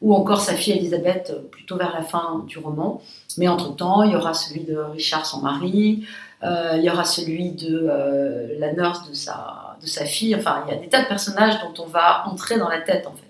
ou 0.00 0.14
encore 0.14 0.40
sa 0.40 0.54
fille 0.54 0.74
Elisabeth 0.74 1.32
euh, 1.34 1.42
plutôt 1.50 1.76
vers 1.76 1.92
la 1.92 2.02
fin 2.02 2.44
du 2.46 2.58
roman. 2.58 3.02
Mais 3.38 3.48
entre-temps, 3.48 4.02
il 4.02 4.12
y 4.12 4.16
aura 4.16 4.34
celui 4.34 4.64
de 4.64 4.76
Richard, 4.76 5.26
son 5.26 5.40
mari, 5.42 6.04
euh, 6.04 6.06
il 6.42 6.82
y 6.82 6.90
aura 6.90 7.04
celui 7.04 7.50
de 7.52 7.88
euh, 7.90 8.58
la 8.58 8.72
nurse 8.72 9.08
de 9.08 9.14
sa, 9.14 9.76
de 9.80 9.86
sa 9.86 10.04
fille, 10.04 10.34
enfin, 10.34 10.64
il 10.66 10.74
y 10.74 10.76
a 10.76 10.80
des 10.80 10.88
tas 10.88 11.02
de 11.02 11.08
personnages 11.08 11.54
dont 11.60 11.84
on 11.84 11.86
va 11.86 12.26
entrer 12.26 12.58
dans 12.58 12.68
la 12.68 12.80
tête, 12.80 13.06
en 13.06 13.12
fait. 13.12 13.26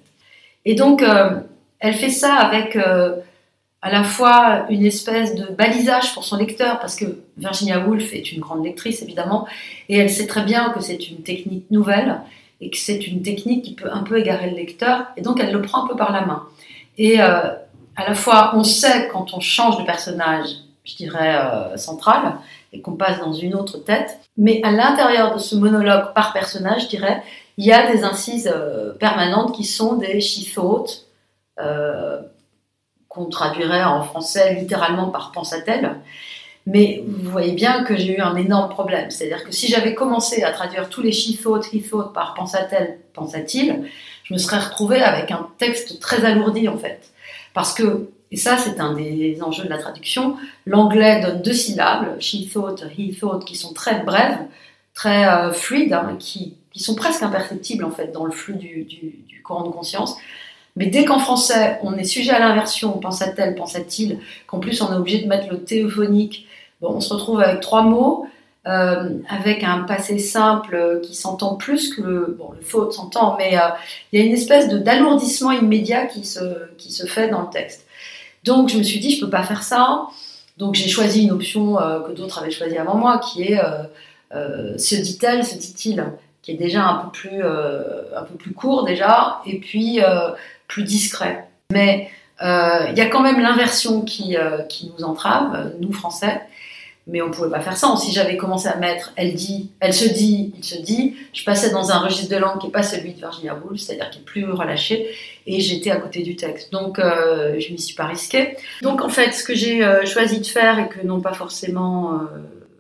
Et 0.65 0.75
donc, 0.75 1.03
elle 1.79 1.95
fait 1.95 2.11
ça 2.11 2.35
avec 2.35 2.77
à 3.83 3.91
la 3.91 4.05
fois 4.05 4.67
une 4.69 4.85
espèce 4.85 5.35
de 5.35 5.47
balisage 5.47 6.13
pour 6.15 6.25
son 6.25 6.37
lecteur, 6.37 6.79
parce 6.81 6.97
que 6.97 7.05
Virginia 7.39 7.81
Woolf 7.81 8.13
est 8.13 8.33
une 8.33 8.41
grande 8.41 8.65
lectrice, 8.65 9.03
évidemment, 9.03 9.47
et 9.89 9.97
elle 9.97 10.11
sait 10.11 10.27
très 10.27 10.43
bien 10.43 10.71
que 10.71 10.81
c'est 10.81 11.09
une 11.09 11.23
technique 11.23 11.71
nouvelle, 11.71 12.21
et 12.61 12.71
que 12.71 12.77
c'est 12.77 13.07
une 13.07 13.23
technique 13.23 13.65
qui 13.65 13.75
peut 13.75 13.91
un 13.91 14.03
peu 14.03 14.19
égarer 14.19 14.51
le 14.51 14.57
lecteur, 14.57 15.07
et 15.17 15.23
donc 15.23 15.41
elle 15.41 15.53
le 15.53 15.63
prend 15.63 15.85
un 15.85 15.89
peu 15.89 15.97
par 15.97 16.13
la 16.13 16.27
main. 16.27 16.43
Et 16.99 17.23
euh, 17.23 17.55
à 17.97 18.09
la 18.09 18.15
fois, 18.15 18.53
on 18.55 18.65
sait 18.65 19.09
quand 19.11 19.33
on 19.33 19.41
change 19.41 19.79
de 19.79 19.85
personnage, 19.85 20.49
je 20.85 20.97
dirais, 20.97 21.37
euh, 21.37 21.77
central, 21.79 22.35
et 22.73 22.81
qu'on 22.81 22.97
passe 22.97 23.21
dans 23.21 23.33
une 23.33 23.55
autre 23.55 23.79
tête, 23.79 24.21
mais 24.37 24.61
à 24.63 24.71
l'intérieur 24.71 25.35
de 25.35 25.39
ce 25.39 25.57
monologue 25.57 26.13
par 26.15 26.33
personnage, 26.33 26.85
je 26.85 26.89
dirais, 26.89 27.23
il 27.57 27.67
y 27.67 27.73
a 27.73 27.91
des 27.91 28.05
incises 28.05 28.51
euh, 28.55 28.93
permanentes 28.95 29.55
qui 29.55 29.65
sont 29.65 29.97
des 29.97 30.21
she 30.21 30.53
thought, 30.55 31.07
qu'on 33.11 33.27
traduirait 33.27 33.85
en 33.85 34.03
français 34.03 34.55
littéralement 34.55 35.11
par 35.11 35.33
pensa-t-elle. 35.33 35.97
Mais 36.67 37.03
vous 37.07 37.31
voyez 37.31 37.53
bien 37.53 37.83
que 37.85 37.97
j'ai 37.97 38.17
eu 38.17 38.21
un 38.21 38.37
énorme 38.37 38.71
problème. 38.71 39.11
C'est-à-dire 39.11 39.45
que 39.45 39.53
si 39.53 39.67
j'avais 39.67 39.95
commencé 39.95 40.45
à 40.45 40.53
traduire 40.53 40.89
tous 40.89 41.03
les 41.03 41.11
he 41.11 41.37
thought 41.37 42.13
par 42.15 42.35
pensa-t-elle, 42.35 42.99
pensa-t-il, 43.13 43.91
je 44.23 44.35
me 44.35 44.39
serais 44.39 44.61
retrouvée 44.61 45.03
avec 45.03 45.33
un 45.33 45.49
texte 45.59 46.01
très 46.01 46.25
alourdi 46.25 46.69
en 46.69 46.79
fait. 46.79 47.11
Parce 47.53 47.75
que 47.75 48.11
Et 48.33 48.37
ça, 48.37 48.57
c'est 48.59 48.79
un 48.81 48.95
des 48.95 49.43
enjeux 49.43 49.65
de 49.65 49.69
la 49.69 49.79
traduction. 49.79 50.37
L'anglais 50.67 51.21
donne 51.21 51.43
deux 51.43 51.53
syllabes, 51.53 52.21
she 52.21 52.49
thought, 52.53 52.85
he 52.97 53.17
thought, 53.17 53.45
qui 53.45 53.57
sont 53.57 53.73
très 53.73 54.01
brèves, 54.05 54.39
très 54.95 55.27
euh, 55.27 55.53
fluides, 55.53 55.93
hein, 55.93 56.17
qui, 56.19 56.57
sont 56.77 56.95
presque 56.95 57.23
imperceptibles 57.23 57.85
en 57.85 57.91
fait 57.91 58.13
dans 58.13 58.25
le 58.25 58.31
flux 58.31 58.55
du, 58.55 58.87
courant 59.45 59.65
de 59.65 59.73
conscience. 59.73 60.17
Mais 60.77 60.87
dès 60.87 61.05
qu'en 61.05 61.19
français, 61.19 61.79
on 61.83 61.97
est 61.99 62.05
sujet 62.05 62.31
à 62.31 62.39
l'inversion, 62.39 62.93
pense 62.93 63.21
à 63.21 63.29
tel, 63.29 63.55
pense 63.57 63.75
à-t-il, 63.75 64.21
qu'en 64.47 64.61
plus 64.61 64.81
on 64.81 64.93
est 64.93 64.97
obligé 64.97 65.21
de 65.21 65.27
mettre 65.27 65.51
le 65.51 65.65
théophonique, 65.65 66.47
bon, 66.81 66.91
on 66.95 67.01
se 67.01 67.13
retrouve 67.13 67.41
avec 67.41 67.61
trois 67.61 67.83
mots, 67.83 68.27
euh, 68.67 69.19
avec 69.29 69.65
un 69.65 69.81
passé 69.81 70.19
simple 70.19 71.01
qui 71.03 71.15
s'entend 71.15 71.57
plus 71.57 71.93
que 71.95 72.03
le, 72.03 72.37
bon, 72.39 72.53
faute 72.63 72.93
s'entend, 72.93 73.37
mais 73.37 73.59
euh, 73.59 73.69
il 74.13 74.21
y 74.21 74.23
a 74.23 74.27
une 74.27 74.33
espèce 74.33 74.69
d'alourdissement 74.69 75.51
immédiat 75.51 76.07
qui 76.07 76.25
se 76.25 77.07
fait 77.07 77.29
dans 77.29 77.43
le 77.43 77.51
texte. 77.51 77.85
Donc 78.45 78.69
je 78.69 78.79
me 78.79 78.83
suis 78.83 79.01
dit, 79.01 79.15
je 79.15 79.25
peux 79.25 79.31
pas 79.31 79.43
faire 79.43 79.63
ça. 79.63 80.07
Donc 80.57 80.75
j'ai 80.75 80.89
choisi 80.89 81.25
une 81.25 81.33
option 81.33 81.81
euh, 81.81 82.01
que 82.01 82.13
d'autres 82.13 82.39
avaient 82.39 82.51
choisie 82.51 82.77
avant 82.77 82.97
moi, 82.97 83.19
qui 83.19 83.45
est 83.45 83.59
euh, 83.59 83.83
euh, 84.35 84.79
se 84.79 84.95
dit-elle, 84.95 85.45
se 85.45 85.57
dit-il, 85.57 86.05
qui 86.43 86.53
est 86.53 86.57
déjà 86.57 86.85
un 86.85 86.95
peu 86.97 87.11
plus, 87.11 87.43
un 87.43 88.23
peu 88.23 88.35
plus 88.39 88.53
court 88.53 88.85
déjà, 88.85 89.41
et 89.47 89.59
puis 89.59 90.01
plus 90.69 90.85
discret. 90.85 91.49
Mais 91.73 92.11
il 92.41 92.95
y 92.97 93.01
a 93.01 93.07
quand 93.07 93.21
même 93.21 93.41
l'inversion 93.41 94.03
qui, 94.03 94.37
qui 94.69 94.93
nous 94.97 95.05
entrave, 95.05 95.73
nous 95.81 95.93
Français 95.93 96.41
mais 97.07 97.23
on 97.23 97.29
ne 97.29 97.33
pouvait 97.33 97.51
pas 97.51 97.61
faire 97.61 97.77
ça. 97.77 97.95
Si 97.97 98.13
j'avais 98.13 98.37
commencé 98.37 98.69
à 98.69 98.77
mettre 98.77 99.13
elle 99.17 99.35
dit, 99.35 99.71
elle 99.81 99.95
se 99.95 100.07
dit, 100.09 100.53
il 100.57 100.65
se 100.65 100.79
dit, 100.79 101.17
je 101.33 101.45
passais 101.45 101.71
dans 101.71 101.91
un 101.91 101.99
registre 101.99 102.31
de 102.31 102.37
langue 102.37 102.59
qui 102.59 102.67
n'est 102.67 102.73
pas 102.73 102.83
celui 102.83 103.13
de 103.15 103.19
Virginia 103.19 103.55
Woolf, 103.55 103.81
c'est-à-dire 103.81 104.11
qui 104.11 104.19
est 104.19 104.25
plus 104.25 104.51
relâché, 104.51 105.11
et 105.47 105.61
j'étais 105.61 105.91
à 105.91 105.97
côté 105.97 106.23
du 106.23 106.37
texte. 106.37 106.73
Donc 106.73 106.99
euh, 106.99 107.59
je 107.59 107.73
m'y 107.73 107.79
suis 107.79 107.95
pas 107.95 108.07
risquée. 108.07 108.57
Donc 108.83 109.03
en 109.03 109.09
fait, 109.09 109.33
ce 109.33 109.45
que 109.45 109.55
j'ai 109.55 109.85
euh, 109.85 110.05
choisi 110.07 110.41
de 110.41 110.47
faire 110.47 110.79
et 110.79 110.89
que 110.89 111.05
n'ont 111.05 111.21
pas 111.21 111.35
forcément 111.35 112.15
euh, 112.15 112.17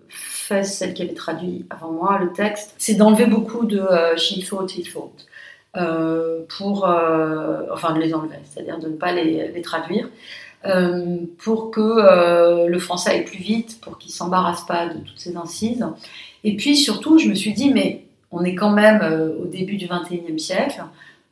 fait 0.08 0.64
celles 0.64 0.94
qui 0.94 1.02
avaient 1.02 1.14
traduit 1.14 1.66
avant 1.70 1.90
moi 1.90 2.18
le 2.20 2.32
texte, 2.32 2.74
c'est 2.78 2.94
d'enlever 2.94 3.26
beaucoup 3.26 3.64
de 3.64 3.80
euh, 3.80 4.16
she 4.16 4.46
thought, 4.46 4.72
he 4.76 4.82
thought. 4.82 5.26
pour, 6.48 6.84
enfin 7.72 7.94
de 7.94 8.00
les 8.00 8.12
enlever, 8.12 8.40
c'est-à-dire 8.44 8.78
de 8.78 8.88
ne 8.88 8.96
pas 8.96 9.12
les, 9.12 9.48
les 9.48 9.62
traduire. 9.62 10.08
Euh, 10.66 11.16
pour 11.38 11.70
que 11.70 11.80
euh, 11.80 12.66
le 12.66 12.78
français 12.78 13.10
aille 13.10 13.24
plus 13.24 13.38
vite, 13.38 13.80
pour 13.80 13.96
qu'il 13.96 14.12
s'embarrasse 14.12 14.66
pas 14.66 14.88
de 14.88 14.98
toutes 14.98 15.18
ces 15.18 15.34
incises. 15.36 15.86
Et 16.44 16.54
puis 16.54 16.76
surtout, 16.76 17.18
je 17.18 17.28
me 17.28 17.34
suis 17.34 17.54
dit, 17.54 17.72
mais 17.72 18.04
on 18.30 18.44
est 18.44 18.54
quand 18.54 18.70
même 18.70 19.00
euh, 19.02 19.34
au 19.42 19.46
début 19.46 19.78
du 19.78 19.86
21e 19.86 20.36
siècle, 20.36 20.84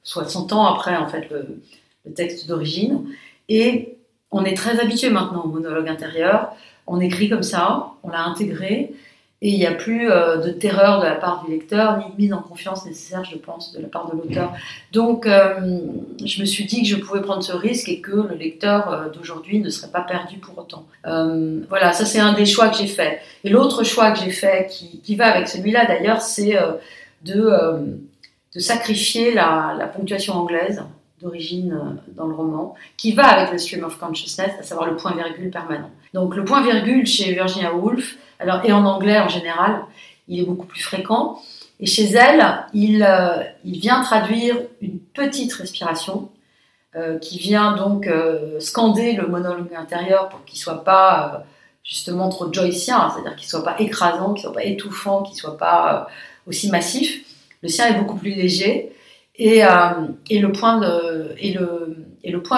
soit 0.02 0.26
100 0.26 0.52
ans 0.54 0.64
après 0.64 0.96
en 0.96 1.08
fait 1.08 1.28
le 1.30 2.12
texte 2.14 2.48
d'origine, 2.48 3.04
et 3.50 3.98
on 4.30 4.46
est 4.46 4.56
très 4.56 4.80
habitué 4.80 5.10
maintenant 5.10 5.44
au 5.44 5.48
monologue 5.48 5.88
intérieur. 5.88 6.52
On 6.86 6.98
écrit 6.98 7.28
comme 7.28 7.42
ça, 7.42 7.92
on 8.02 8.08
l'a 8.08 8.22
intégré, 8.24 8.94
et 9.40 9.50
il 9.50 9.58
n'y 9.58 9.66
a 9.66 9.72
plus 9.72 10.10
euh, 10.10 10.38
de 10.38 10.50
terreur 10.50 11.00
de 11.00 11.06
la 11.06 11.14
part 11.14 11.44
du 11.44 11.52
lecteur, 11.52 11.98
ni 11.98 12.12
de 12.12 12.20
mise 12.20 12.32
en 12.32 12.42
confiance 12.42 12.84
nécessaire, 12.84 13.22
je 13.24 13.36
pense, 13.36 13.72
de 13.72 13.80
la 13.80 13.86
part 13.86 14.10
de 14.10 14.16
l'auteur. 14.16 14.52
Donc, 14.90 15.26
euh, 15.26 15.78
je 16.24 16.40
me 16.40 16.44
suis 16.44 16.64
dit 16.64 16.82
que 16.82 16.88
je 16.88 16.96
pouvais 16.96 17.20
prendre 17.20 17.42
ce 17.44 17.52
risque 17.52 17.88
et 17.88 18.00
que 18.00 18.10
le 18.10 18.34
lecteur 18.34 18.92
euh, 18.92 19.08
d'aujourd'hui 19.10 19.60
ne 19.60 19.70
serait 19.70 19.92
pas 19.92 20.00
perdu 20.00 20.38
pour 20.38 20.58
autant. 20.58 20.86
Voilà, 21.04 21.92
ça 21.92 22.04
c'est 22.04 22.18
un 22.18 22.32
des 22.32 22.46
choix 22.46 22.68
que 22.68 22.78
j'ai 22.78 22.88
fait. 22.88 23.20
Et 23.44 23.48
l'autre 23.48 23.84
choix 23.84 24.10
que 24.10 24.18
j'ai 24.18 24.30
fait, 24.30 24.68
qui, 24.70 25.00
qui, 25.00 25.14
va 25.14 25.26
avec 25.26 25.46
celui-là 25.46 25.86
d'ailleurs, 25.86 26.20
c'est 26.20 26.56
de, 27.22 27.50
de, 28.54 28.60
sacrifier 28.60 29.32
la, 29.32 29.74
la 29.78 29.86
ponctuation 29.86 30.34
anglaise 30.34 30.82
d'origine 31.22 31.98
dans 32.16 32.26
le 32.26 32.34
roman, 32.34 32.74
qui 32.96 33.12
va 33.12 33.26
avec 33.26 33.52
le 33.52 33.58
stream 33.58 33.84
of 33.84 33.98
consciousness, 33.98 34.50
à 34.58 34.62
savoir 34.62 34.88
le 34.90 34.96
point-virgule 34.96 35.50
permanent. 35.50 35.90
Donc 36.12 36.36
le 36.36 36.44
point-virgule 36.44 37.06
chez 37.06 37.32
Virginia 37.32 37.74
Woolf, 37.74 38.16
alors, 38.38 38.64
et 38.64 38.72
en 38.72 38.84
anglais 38.84 39.18
en 39.18 39.28
général, 39.28 39.82
il 40.28 40.40
est 40.40 40.44
beaucoup 40.44 40.66
plus 40.66 40.82
fréquent. 40.82 41.40
Et 41.80 41.86
chez 41.86 42.10
elle, 42.12 42.44
il, 42.74 43.02
euh, 43.02 43.42
vient 43.64 44.02
traduire 44.02 44.56
une 44.80 44.98
petite 44.98 45.52
respiration 45.52 46.30
euh, 46.96 47.18
qui 47.18 47.38
vient 47.38 47.76
donc 47.76 48.06
euh, 48.06 48.58
scander 48.60 49.12
le 49.12 49.26
monologue 49.26 49.74
intérieur 49.74 50.28
pour 50.28 50.44
qu'il 50.44 50.58
soit 50.58 50.84
pas 50.84 51.44
justement 51.84 52.28
trop 52.28 52.52
joycien, 52.52 53.10
c'est-à-dire 53.10 53.36
qu'il 53.36 53.48
soit 53.48 53.64
pas 53.64 53.76
écrasant, 53.78 54.34
qu'il 54.34 54.42
soit 54.42 54.52
pas 54.52 54.64
étouffant, 54.64 55.22
qu'il 55.22 55.36
soit 55.36 55.56
pas 55.56 56.08
aussi 56.46 56.70
massif. 56.70 57.24
Le 57.62 57.68
sien 57.68 57.86
est 57.86 57.98
beaucoup 57.98 58.16
plus 58.16 58.34
léger 58.34 58.92
et, 59.36 59.62
le 59.62 60.52
point 60.52 60.80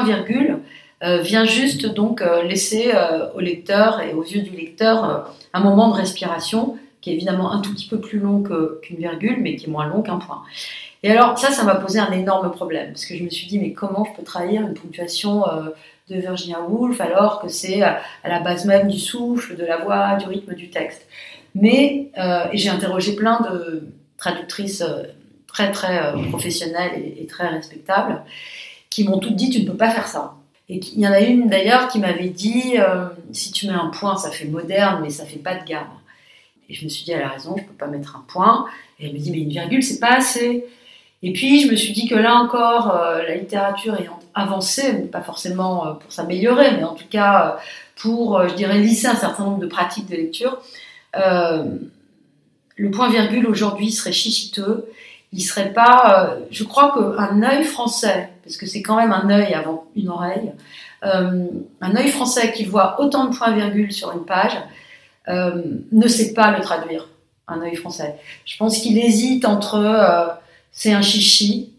virgule 0.04 0.58
vient 1.02 1.44
juste 1.44 1.86
donc 1.86 2.20
euh, 2.20 2.42
laisser 2.42 2.90
euh, 2.94 3.28
au 3.34 3.40
lecteur 3.40 4.00
et 4.00 4.12
aux 4.12 4.22
yeux 4.22 4.42
du 4.42 4.50
lecteur 4.50 5.30
un 5.52 5.60
moment 5.60 5.88
de 5.88 5.94
respiration 5.94 6.76
qui 7.00 7.10
est 7.10 7.14
évidemment 7.14 7.52
un 7.52 7.60
tout 7.60 7.72
petit 7.72 7.88
peu 7.88 7.98
plus 7.98 8.18
long 8.18 8.42
qu'une 8.82 8.98
virgule, 8.98 9.38
mais 9.40 9.56
qui 9.56 9.66
est 9.66 9.70
moins 9.70 9.86
long 9.86 10.02
qu'un 10.02 10.18
point. 10.18 10.42
Et 11.02 11.10
alors 11.10 11.38
ça, 11.38 11.50
ça 11.50 11.64
m'a 11.64 11.76
posé 11.76 11.98
un 11.98 12.12
énorme 12.12 12.50
problème, 12.50 12.92
parce 12.92 13.06
que 13.06 13.16
je 13.16 13.24
me 13.24 13.30
suis 13.30 13.46
dit, 13.46 13.58
mais 13.58 13.72
comment 13.72 14.04
je 14.04 14.14
peux 14.14 14.22
trahir 14.22 14.60
une 14.60 14.74
ponctuation 14.74 15.44
de 16.10 16.16
Virginia 16.16 16.60
Woolf 16.60 17.00
alors 17.00 17.40
que 17.40 17.48
c'est 17.48 17.80
à 17.80 18.02
la 18.24 18.40
base 18.40 18.66
même 18.66 18.88
du 18.88 18.98
souffle, 18.98 19.56
de 19.56 19.64
la 19.64 19.78
voix, 19.78 20.16
du 20.16 20.26
rythme 20.26 20.52
du 20.52 20.68
texte 20.68 21.06
Mais, 21.54 22.10
euh, 22.18 22.44
j'ai 22.52 22.68
interrogé 22.68 23.16
plein 23.16 23.40
de 23.40 23.88
traductrices 24.18 24.84
très 25.46 25.72
très 25.72 26.12
professionnelles 26.28 26.92
et, 26.96 27.22
et 27.22 27.26
très 27.26 27.48
respectables, 27.48 28.22
qui 28.90 29.04
m'ont 29.04 29.20
toutes 29.20 29.36
dit, 29.36 29.48
tu 29.48 29.62
ne 29.62 29.70
peux 29.70 29.78
pas 29.78 29.88
faire 29.88 30.06
ça. 30.06 30.34
Et 30.70 30.78
il 30.94 31.00
y 31.00 31.08
en 31.08 31.10
a 31.10 31.18
une 31.18 31.48
d'ailleurs 31.48 31.88
qui 31.88 31.98
m'avait 31.98 32.28
dit 32.28 32.74
euh, 32.78 33.06
si 33.32 33.50
tu 33.50 33.66
mets 33.66 33.72
un 33.72 33.88
point, 33.88 34.16
ça 34.16 34.30
fait 34.30 34.44
moderne, 34.44 35.00
mais 35.02 35.10
ça 35.10 35.24
fait 35.24 35.40
pas 35.40 35.56
de 35.56 35.64
gamme. 35.64 35.90
Et 36.68 36.74
je 36.74 36.84
me 36.84 36.88
suis 36.88 37.04
dit 37.04 37.10
elle 37.10 37.24
a 37.24 37.28
raison, 37.28 37.56
je 37.58 37.64
peux 37.64 37.74
pas 37.74 37.88
mettre 37.88 38.14
un 38.14 38.24
point. 38.28 38.66
Et 39.00 39.06
elle 39.06 39.12
me 39.12 39.18
dit 39.18 39.32
mais 39.32 39.38
une 39.38 39.48
virgule, 39.48 39.82
c'est 39.82 39.98
pas 39.98 40.12
assez. 40.12 40.64
Et 41.24 41.32
puis 41.32 41.60
je 41.62 41.68
me 41.72 41.74
suis 41.74 41.92
dit 41.92 42.08
que 42.08 42.14
là 42.14 42.36
encore, 42.36 42.94
euh, 42.94 43.20
la 43.24 43.34
littérature 43.34 43.96
ayant 44.00 44.20
avancé, 44.32 44.92
pas 45.08 45.22
forcément 45.22 45.88
euh, 45.88 45.92
pour 45.94 46.12
s'améliorer, 46.12 46.70
mais 46.76 46.84
en 46.84 46.94
tout 46.94 47.08
cas 47.10 47.58
pour, 47.96 48.40
je 48.48 48.54
dirais, 48.54 48.78
lisser 48.78 49.08
un 49.08 49.16
certain 49.16 49.42
nombre 49.46 49.58
de 49.58 49.66
pratiques 49.66 50.08
de 50.08 50.14
lecture, 50.14 50.62
le 51.12 52.90
point 52.92 53.10
virgule 53.10 53.46
aujourd'hui 53.46 53.90
serait 53.90 54.12
chichiteux 54.12 54.86
il 55.32 55.42
serait 55.42 55.72
pas. 55.72 56.38
Je 56.50 56.64
crois 56.64 56.92
qu'un 56.92 57.42
œil 57.42 57.62
français, 57.64 58.30
parce 58.50 58.58
que 58.58 58.66
c'est 58.66 58.82
quand 58.82 58.96
même 58.96 59.12
un 59.12 59.30
œil 59.30 59.54
avant 59.54 59.84
une 59.94 60.08
oreille, 60.08 60.50
euh, 61.04 61.46
un 61.80 61.94
œil 61.94 62.08
français 62.08 62.50
qui 62.50 62.64
voit 62.64 63.00
autant 63.00 63.26
de 63.26 63.36
points-virgules 63.36 63.92
sur 63.92 64.10
une 64.10 64.24
page 64.24 64.58
euh, 65.28 65.62
ne 65.92 66.08
sait 66.08 66.34
pas 66.34 66.50
le 66.50 66.60
traduire. 66.60 67.08
Un 67.46 67.62
œil 67.62 67.76
français. 67.76 68.16
Je 68.44 68.56
pense 68.56 68.78
qu'il 68.78 68.98
hésite 68.98 69.44
entre 69.44 69.76
euh, 69.76 70.26
c'est 70.72 70.92
un 70.92 71.00
chichi, 71.00 71.72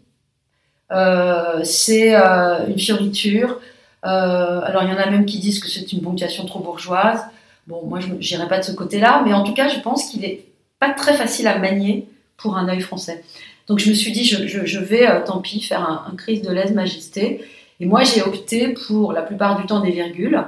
c'est 1.62 2.14
une 2.14 2.78
fioriture. 2.78 3.60
alors 4.02 4.82
il 4.82 4.88
y 4.88 4.92
en 4.92 4.96
a 4.96 5.10
même 5.10 5.26
qui 5.26 5.40
disent 5.40 5.60
que 5.60 5.68
c'est 5.68 5.92
une 5.92 6.00
ponctuation 6.00 6.46
trop 6.46 6.60
bourgeoise. 6.60 7.20
Bon, 7.66 7.84
moi 7.84 8.00
je 8.00 8.08
n'irai 8.08 8.48
pas 8.48 8.58
de 8.58 8.64
ce 8.64 8.72
côté-là, 8.72 9.22
mais 9.26 9.34
en 9.34 9.44
tout 9.44 9.52
cas 9.52 9.68
je 9.68 9.80
pense 9.80 10.06
qu'il 10.06 10.24
est 10.24 10.46
pas 10.78 10.90
très 10.90 11.12
facile 11.12 11.48
à 11.48 11.58
manier 11.58 12.08
pour 12.38 12.56
un 12.56 12.66
œil 12.68 12.80
français. 12.80 13.22
Donc 13.68 13.78
je 13.78 13.88
me 13.88 13.94
suis 13.94 14.12
dit, 14.12 14.24
je, 14.24 14.66
je, 14.66 14.78
vais, 14.78 15.08
euh, 15.08 15.20
tant 15.24 15.40
pis, 15.40 15.60
faire 15.60 15.88
un, 15.88 16.12
un 16.12 16.16
crise 16.16 16.42
de 16.42 16.50
lèse-majesté. 16.50 17.44
Et 17.80 17.86
moi, 17.86 18.02
j'ai 18.04 18.22
opté 18.22 18.68
pour 18.68 19.12
la 19.12 19.22
plupart 19.22 19.60
du 19.60 19.66
temps 19.66 19.80
des 19.80 19.90
virgules, 19.90 20.44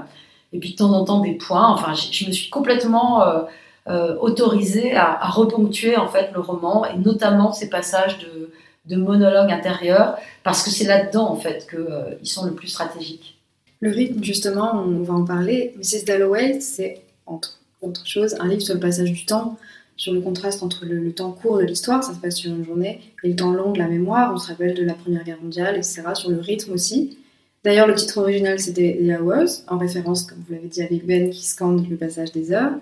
et 0.53 0.59
puis 0.59 0.71
de 0.71 0.77
temps 0.77 0.93
en 0.93 1.05
temps 1.05 1.21
des 1.21 1.35
points. 1.35 1.69
Enfin, 1.69 1.93
je 1.95 2.27
me 2.27 2.33
suis 2.33 2.49
complètement 2.49 3.23
euh, 3.23 3.43
euh, 3.89 4.17
autorisée 4.21 4.95
à, 4.95 5.19
reponctuer 5.31 5.97
en 5.97 6.09
fait 6.09 6.31
le 6.33 6.41
roman, 6.41 6.87
et 6.87 6.97
notamment 6.97 7.53
ces 7.53 7.69
passages 7.69 8.19
de, 8.19 8.51
de 8.87 8.97
monologue 8.97 9.51
intérieur, 9.51 10.17
parce 10.43 10.63
que 10.63 10.71
c'est 10.71 10.85
là-dedans 10.85 11.29
en 11.29 11.37
fait 11.37 11.67
qu'ils 11.69 12.31
sont 12.31 12.47
le 12.47 12.53
plus 12.53 12.69
stratégiques. 12.69 13.37
Le 13.81 13.91
rythme, 13.91 14.23
justement, 14.23 14.73
on 14.75 15.03
va 15.03 15.15
en 15.15 15.25
parler. 15.25 15.75
Mrs. 15.77 16.05
Dalloway, 16.07 16.61
c'est 16.61 17.03
entre 17.27 17.59
autres 17.83 18.07
choses 18.07 18.37
un 18.41 18.49
livre 18.49 18.63
sur 18.63 18.75
le 18.75 18.81
passage 18.81 19.11
du 19.11 19.27
temps, 19.27 19.59
sur 19.97 20.13
le 20.13 20.21
contraste 20.21 20.63
entre 20.63 20.87
le, 20.87 21.13
temps 21.13 21.33
court 21.33 21.59
de 21.59 21.65
l'histoire, 21.65 22.03
ça 22.03 22.15
se 22.15 22.19
passe 22.19 22.37
sur 22.37 22.51
une 22.51 22.65
journée, 22.65 23.01
et 23.23 23.29
le 23.29 23.37
temps 23.37 23.53
long 23.53 23.73
de 23.73 23.79
la 23.79 23.89
mémoire, 23.89 24.33
on 24.35 24.39
se 24.39 24.49
rappelle 24.49 24.75
de 24.75 24.83
la 24.83 24.95
Première 24.95 25.25
Guerre 25.25 25.41
mondiale, 25.43 25.77
etc., 25.77 26.03
sur 26.15 26.31
le 26.31 26.39
rythme 26.39 26.73
aussi. 26.73 27.19
D'ailleurs, 27.63 27.87
le 27.87 27.95
titre 27.95 28.19
original, 28.19 28.59
c'était 28.59 29.01
The 29.01 29.21
Hours, 29.21 29.65
en 29.69 29.79
référence, 29.79 30.25
comme 30.25 30.39
vous 30.47 30.55
l'avez 30.55 30.69
dit, 30.69 30.83
à 30.83 30.87
Big 30.87 31.05
Ben 31.05 31.31
qui 31.31 31.45
scande 31.45 31.89
le 31.89 31.97
passage 31.97 32.33
des 32.33 32.53
heures, 32.53 32.73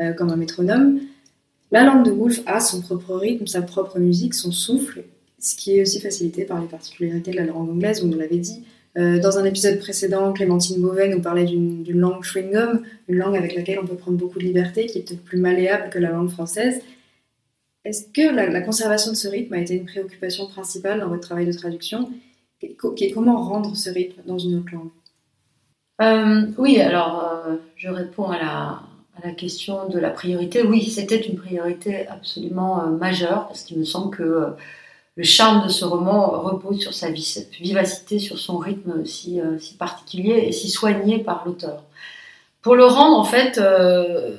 euh, 0.00 0.12
comme 0.12 0.30
un 0.30 0.36
métronome. 0.36 1.00
La 1.70 1.84
langue 1.84 2.04
de 2.04 2.10
Woolf 2.10 2.40
a 2.46 2.60
son 2.60 2.80
propre 2.80 3.16
rythme, 3.16 3.46
sa 3.46 3.62
propre 3.62 3.98
musique, 3.98 4.34
son 4.34 4.52
souffle, 4.52 5.04
ce 5.38 5.56
qui 5.56 5.76
est 5.76 5.82
aussi 5.82 6.00
facilité 6.00 6.44
par 6.44 6.60
les 6.60 6.66
particularités 6.66 7.32
de 7.32 7.36
la 7.36 7.44
langue 7.44 7.68
anglaise, 7.68 8.02
on 8.02 8.06
nous 8.06 8.18
l'avait 8.18 8.38
dit, 8.38 8.64
euh, 8.96 9.18
dans 9.18 9.38
un 9.38 9.44
épisode 9.44 9.78
précédent, 9.80 10.32
Clémentine 10.32 10.80
Beauvais 10.80 11.08
nous 11.08 11.20
parlait 11.20 11.44
d'une 11.44 11.98
langue 11.98 12.22
chewing-gum, 12.22 12.82
une 13.08 13.16
langue 13.16 13.36
avec 13.36 13.54
laquelle 13.56 13.80
on 13.80 13.86
peut 13.86 13.96
prendre 13.96 14.16
beaucoup 14.16 14.38
de 14.38 14.44
liberté, 14.44 14.86
qui 14.86 14.98
est 14.98 15.02
peut-être 15.02 15.24
plus 15.24 15.38
malléable 15.38 15.90
que 15.90 15.98
la 15.98 16.10
langue 16.10 16.30
française. 16.30 16.80
Est-ce 17.84 18.06
que 18.12 18.34
la, 18.34 18.60
conservation 18.62 19.10
de 19.10 19.16
ce 19.16 19.28
rythme 19.28 19.54
a 19.54 19.58
été 19.58 19.74
une 19.74 19.84
préoccupation 19.84 20.46
principale 20.46 21.00
dans 21.00 21.08
votre 21.08 21.22
travail 21.22 21.46
de 21.46 21.52
traduction? 21.52 22.08
Comment 23.12 23.42
rendre 23.42 23.76
ce 23.76 23.90
rythme 23.90 24.22
dans 24.26 24.38
une 24.38 24.58
autre 24.58 24.72
langue? 24.72 26.54
Oui, 26.56 26.80
alors 26.80 27.46
je 27.76 27.88
réponds 27.88 28.30
à 28.30 28.38
la 29.22 29.30
question 29.32 29.88
de 29.88 29.98
la 29.98 30.10
priorité. 30.10 30.62
Oui, 30.62 30.82
c'était 30.86 31.20
une 31.20 31.36
priorité 31.36 32.06
absolument 32.08 32.86
majeure 32.86 33.48
parce 33.48 33.64
qu'il 33.64 33.78
me 33.78 33.84
semble 33.84 34.16
que 34.16 34.54
le 35.16 35.24
charme 35.24 35.64
de 35.64 35.68
ce 35.68 35.84
roman 35.84 36.40
repose 36.40 36.80
sur 36.80 36.92
sa 36.92 37.08
vivacité, 37.10 38.18
sur 38.18 38.38
son 38.38 38.58
rythme 38.58 39.04
si, 39.04 39.40
si 39.58 39.74
particulier 39.74 40.44
et 40.46 40.52
si 40.52 40.68
soigné 40.68 41.18
par 41.18 41.44
l'auteur. 41.46 41.84
Pour 42.64 42.76
le 42.76 42.86
rendre, 42.86 43.18
en 43.18 43.24
fait, 43.24 43.58
euh, 43.58 44.38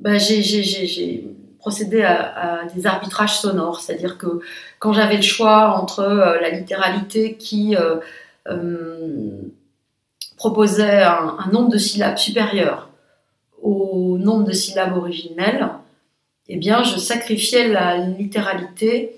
bah, 0.00 0.18
j'ai 0.18 1.24
procédé 1.60 2.02
à, 2.02 2.62
des 2.74 2.86
arbitrages 2.88 3.38
sonores, 3.38 3.78
c'est-à-dire 3.80 4.18
que 4.18 4.40
quand 4.80 4.92
j'avais 4.92 5.14
le 5.14 5.22
choix 5.22 5.80
entre 5.80 6.00
euh, 6.00 6.40
la 6.40 6.50
littéralité 6.50 7.36
qui 7.36 7.76
euh, 7.76 8.00
proposait 10.36 11.04
un, 11.04 11.36
nombre 11.52 11.68
de 11.68 11.78
syllabes 11.78 12.18
supérieur 12.18 12.90
au 13.62 14.18
nombre 14.18 14.42
de 14.42 14.52
syllabes 14.52 14.96
originelles, 14.96 15.68
eh 16.48 16.56
bien, 16.56 16.82
je 16.82 16.98
sacrifiais 16.98 17.68
la 17.68 17.96
littéralité 17.96 19.14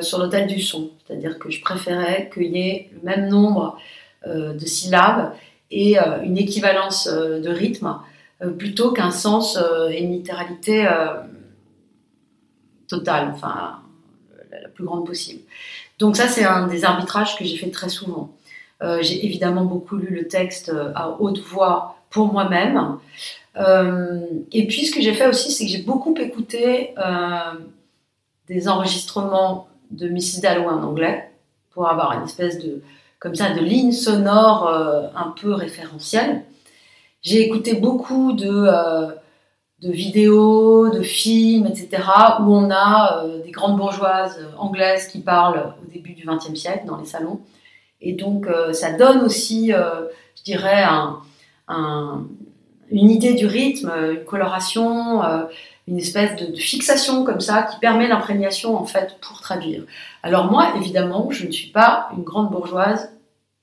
sur 0.00 0.18
l'autel 0.18 0.46
du 0.48 0.60
son, 0.60 0.90
c'est-à-dire 1.06 1.38
que 1.38 1.50
je 1.50 1.60
préférais 1.60 2.30
qu'il 2.34 2.56
y 2.56 2.68
ait 2.68 2.90
le 2.92 3.00
même 3.02 3.28
nombre 3.28 3.78
de 4.26 4.66
syllabes 4.66 5.32
et 5.70 5.98
euh, 5.98 6.22
une 6.22 6.38
équivalence 6.38 7.08
euh, 7.08 7.40
de 7.40 7.50
rythme 7.50 7.98
euh, 8.42 8.50
plutôt 8.50 8.92
qu'un 8.92 9.10
sens 9.10 9.58
et 9.90 10.02
une 10.02 10.12
littéralité 10.12 10.88
totale, 12.86 13.30
enfin 13.34 13.80
la 14.50 14.68
plus 14.68 14.84
grande 14.84 15.06
possible. 15.06 15.42
Donc 15.98 16.16
ça, 16.16 16.26
c'est 16.26 16.44
un 16.44 16.66
des 16.68 16.84
arbitrages 16.84 17.36
que 17.36 17.44
j'ai 17.44 17.56
fait 17.56 17.70
très 17.70 17.88
souvent. 17.88 18.30
j'ai 18.80 19.26
évidemment 19.26 19.64
beaucoup 19.64 19.96
lu 19.96 20.14
le 20.14 20.26
texte 20.26 20.72
à 20.94 21.16
haute 21.20 21.40
voix 21.40 21.96
pour 22.08 22.32
moi-même. 22.32 22.98
et 24.52 24.66
puis 24.66 24.86
ce 24.86 24.94
que 24.94 25.02
j'ai 25.02 25.12
fait 25.12 25.26
aussi, 25.26 25.52
c'est 25.52 25.66
que 25.66 25.70
j'ai 25.70 25.82
beaucoup 25.82 26.14
écouté 26.16 26.94
des 28.48 28.68
enregistrements 28.68 29.68
de 29.90 30.08
Mrs. 30.08 30.40
Dalloway 30.42 30.68
en 30.68 30.82
anglais 30.82 31.30
pour 31.70 31.88
avoir 31.88 32.12
une 32.12 32.24
espèce 32.24 32.58
de, 32.58 32.82
comme 33.18 33.34
ça 33.34 33.50
de 33.52 33.60
lignes 33.60 33.92
sonores 33.92 34.68
euh, 34.68 35.08
un 35.14 35.34
peu 35.40 35.52
référentielles. 35.52 36.42
J'ai 37.22 37.42
écouté 37.42 37.74
beaucoup 37.74 38.32
de, 38.32 38.48
euh, 38.48 39.08
de 39.80 39.90
vidéos, 39.90 40.88
de 40.88 41.02
films, 41.02 41.66
etc., 41.66 42.02
où 42.40 42.54
on 42.54 42.70
a 42.70 43.24
euh, 43.24 43.42
des 43.42 43.50
grandes 43.50 43.76
bourgeoises 43.76 44.38
anglaises 44.56 45.08
qui 45.08 45.20
parlent 45.20 45.74
au 45.82 45.90
début 45.90 46.14
du 46.14 46.26
XXe 46.26 46.58
siècle 46.58 46.86
dans 46.86 46.96
les 46.96 47.06
salons. 47.06 47.40
Et 48.00 48.12
donc, 48.12 48.46
ça 48.74 48.92
donne 48.92 49.22
aussi, 49.22 49.72
je 49.72 50.42
dirais, 50.44 50.84
une 51.68 53.10
idée 53.10 53.34
du 53.34 53.44
rythme, 53.44 53.90
une 54.12 54.24
coloration, 54.24 55.20
une 55.88 55.98
espèce 55.98 56.36
de, 56.36 56.54
fixation 56.54 57.24
comme 57.24 57.40
ça 57.40 57.62
qui 57.62 57.78
permet 57.78 58.08
l'imprégnation 58.08 58.76
en 58.76 58.84
fait 58.84 59.16
pour 59.20 59.40
traduire. 59.40 59.84
Alors 60.22 60.50
moi, 60.50 60.74
évidemment, 60.76 61.30
je 61.30 61.46
ne 61.46 61.50
suis 61.50 61.70
pas 61.70 62.10
une 62.16 62.22
grande 62.22 62.50
bourgeoise 62.50 63.10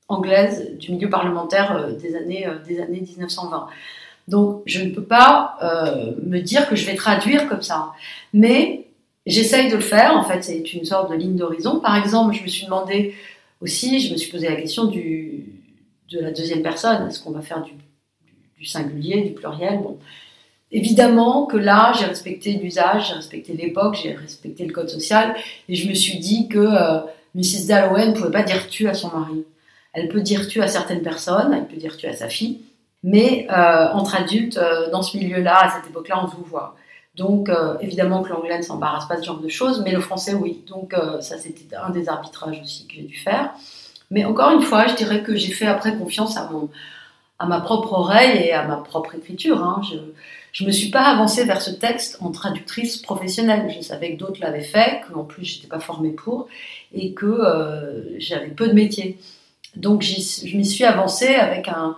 anglaise 0.08 0.76
du 0.78 0.92
milieu 0.92 1.10
parlementaire 1.10 1.76
euh, 1.76 1.92
des 1.94 2.16
années, 2.16 2.48
euh, 2.48 2.58
des 2.68 2.82
années 2.82 3.02
1920. 3.02 3.68
Donc 4.28 4.64
je 4.66 4.82
ne 4.82 4.90
peux 4.92 5.04
pas 5.04 5.58
euh, 5.62 6.14
me 6.24 6.40
dire 6.40 6.68
que 6.68 6.76
je 6.76 6.86
vais 6.86 6.96
traduire 6.96 7.48
comme 7.48 7.62
ça. 7.62 7.92
Mais 8.34 8.88
j'essaye 9.26 9.70
de 9.70 9.76
le 9.76 9.82
faire, 9.82 10.16
en 10.18 10.24
fait 10.24 10.44
c'est 10.44 10.74
une 10.74 10.86
sorte 10.86 11.12
de 11.12 11.16
ligne 11.16 11.36
d'horizon. 11.36 11.80
Par 11.80 11.96
exemple, 11.96 12.36
je 12.36 12.44
me 12.44 12.48
suis 12.48 12.66
demandé 12.66 13.16
aussi, 13.62 14.00
je 14.00 14.14
me 14.14 14.18
suis 14.18 14.32
posé 14.32 14.50
la 14.50 14.56
question 14.56 14.86
du, 14.86 15.46
de 16.12 16.20
la 16.20 16.32
deuxième 16.32 16.62
personne, 16.62 17.08
est-ce 17.08 17.20
qu'on 17.20 17.32
va 17.32 17.42
faire 17.42 17.64
du, 17.64 17.74
singulier, 18.66 19.22
du 19.22 19.32
pluriel? 19.34 19.80
Évidemment 20.72 21.46
que 21.46 21.58
là, 21.58 21.94
j'ai 21.98 22.06
respecté 22.06 22.54
l'usage, 22.54 23.10
j'ai 23.10 23.14
respecté 23.14 23.54
l'époque, 23.54 24.00
j'ai 24.02 24.14
respecté 24.14 24.66
le 24.66 24.74
code 24.74 24.90
social, 24.90 25.36
et 25.70 25.76
je 25.76 25.88
me 25.88 25.94
suis 25.94 26.18
dit 26.18 26.48
que 26.48 26.58
euh, 26.58 27.00
Mrs. 27.36 27.68
Dalloway 27.68 28.08
ne 28.08 28.14
pouvait 28.14 28.32
pas 28.32 28.44
dire 28.44 28.68
tu 28.68 28.88
à 28.88 28.94
son 28.94 29.10
mari. 29.10 29.46
Elle 29.94 30.10
peut 30.10 30.22
dire 30.22 30.48
tu 30.48 30.62
à 30.62 30.68
certaines 30.68 31.04
personnes, 31.04 31.54
elle 31.54 31.68
peut 31.68 31.78
dire 31.78 31.96
tu 31.98 32.08
à 32.08 32.14
sa 32.14 32.30
fille, 32.30 32.62
mais 33.04 33.48
euh, 33.52 33.92
entre 33.94 34.16
adultes, 34.16 34.58
euh, 34.58 34.90
dans 34.90 35.04
ce 35.04 35.18
milieu-là, 35.18 35.56
à 35.66 35.70
cette 35.70 35.90
époque-là, 35.90 36.24
on 36.24 36.28
vous 36.28 36.44
voit. 36.44 36.76
Donc, 37.16 37.50
évidemment 37.80 38.24
que 38.24 38.30
l'anglais 38.30 38.58
ne 38.58 38.62
s'embarrasse 38.62 39.08
pas 39.08 39.16
de 39.16 39.22
ce 39.22 39.28
genre 39.28 39.40
de 39.40 39.48
choses, 39.48 39.82
mais 39.86 39.94
le 39.94 40.02
français, 40.02 40.34
oui. 40.34 40.66
Donc, 40.68 40.94
ça, 41.22 41.38
c'était 41.38 41.74
un 41.74 41.90
des 41.90 42.10
arbitrages 42.10 42.60
aussi 42.62 42.88
que 42.88 42.96
j'ai 42.96 43.04
dû 43.04 43.16
faire. 43.16 43.54
Mais 44.12 44.26
encore 44.26 44.52
une 44.52 44.62
fois, 44.62 44.88
je 44.88 44.96
dirais 44.96 45.24
que 45.24 45.34
j'ai 45.34 45.54
fait 45.54 45.66
après 45.66 45.96
confiance 45.96 46.36
à, 46.36 46.50
mon, 46.52 46.70
à 47.40 47.46
ma 47.46 47.62
propre 47.62 47.94
oreille 47.94 48.48
et 48.48 48.52
à 48.52 48.68
ma 48.68 48.76
propre 48.76 49.16
écriture. 49.16 49.64
Hein. 49.64 49.82
Je 50.56 50.64
ne 50.64 50.70
me 50.70 50.72
suis 50.72 50.90
pas 50.90 51.02
avancée 51.02 51.44
vers 51.44 51.62
ce 51.62 51.70
texte 51.70 52.18
en 52.22 52.32
traductrice 52.32 52.96
professionnelle. 53.00 53.70
Je 53.76 53.82
savais 53.82 54.14
que 54.14 54.18
d'autres 54.18 54.40
l'avaient 54.40 54.64
fait, 54.64 55.02
qu'en 55.06 55.26
plus 55.26 55.44
je 55.44 55.56
n'étais 55.58 55.68
pas 55.68 55.82
formée 55.82 56.12
pour, 56.12 56.48
et 56.94 57.14
que 57.14 57.26
euh, 57.26 58.18
j'avais 58.20 58.48
peu 58.48 58.70
de 58.70 58.74
métier. 58.74 59.18
Donc 59.76 60.02
je 60.02 60.56
m'y 60.56 60.66
suis 60.66 60.86
avancée 60.86 61.36
avec 61.36 61.68
un, 61.68 61.98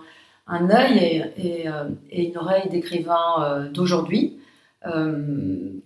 œil 0.70 1.30
et, 1.36 1.68
euh, 1.68 1.84
une 2.10 2.36
oreille 2.36 2.68
d'écrivain 2.68 3.14
euh, 3.42 3.68
d'aujourd'hui, 3.68 4.34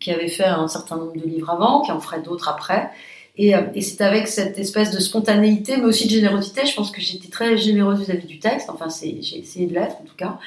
qui 0.00 0.10
avait 0.10 0.28
fait 0.28 0.44
un 0.44 0.68
certain 0.68 0.96
nombre 0.96 1.14
de 1.14 1.26
livres 1.26 1.50
avant, 1.50 1.82
qui 1.82 1.92
en 1.92 2.00
ferait 2.00 2.22
d'autres 2.22 2.48
après. 2.48 2.88
Et, 3.36 3.52
et 3.74 3.80
c'est 3.82 4.02
avec 4.02 4.28
cette 4.28 4.58
espèce 4.58 4.92
de 4.92 5.00
spontanéité, 5.00 5.76
mais 5.76 5.84
aussi 5.84 6.06
de 6.06 6.12
générosité, 6.12 6.64
je 6.64 6.74
pense 6.74 6.90
que 6.90 7.02
j'étais 7.02 7.28
très 7.28 7.58
généreuse 7.58 8.00
vis-à-vis 8.00 8.26
du 8.26 8.38
texte, 8.38 8.70
enfin 8.70 8.86
j'ai 9.02 9.38
essayé 9.38 9.66
de 9.66 9.74
l'être 9.74 9.96
en 10.00 10.04
tout 10.04 10.16
cas, 10.16 10.38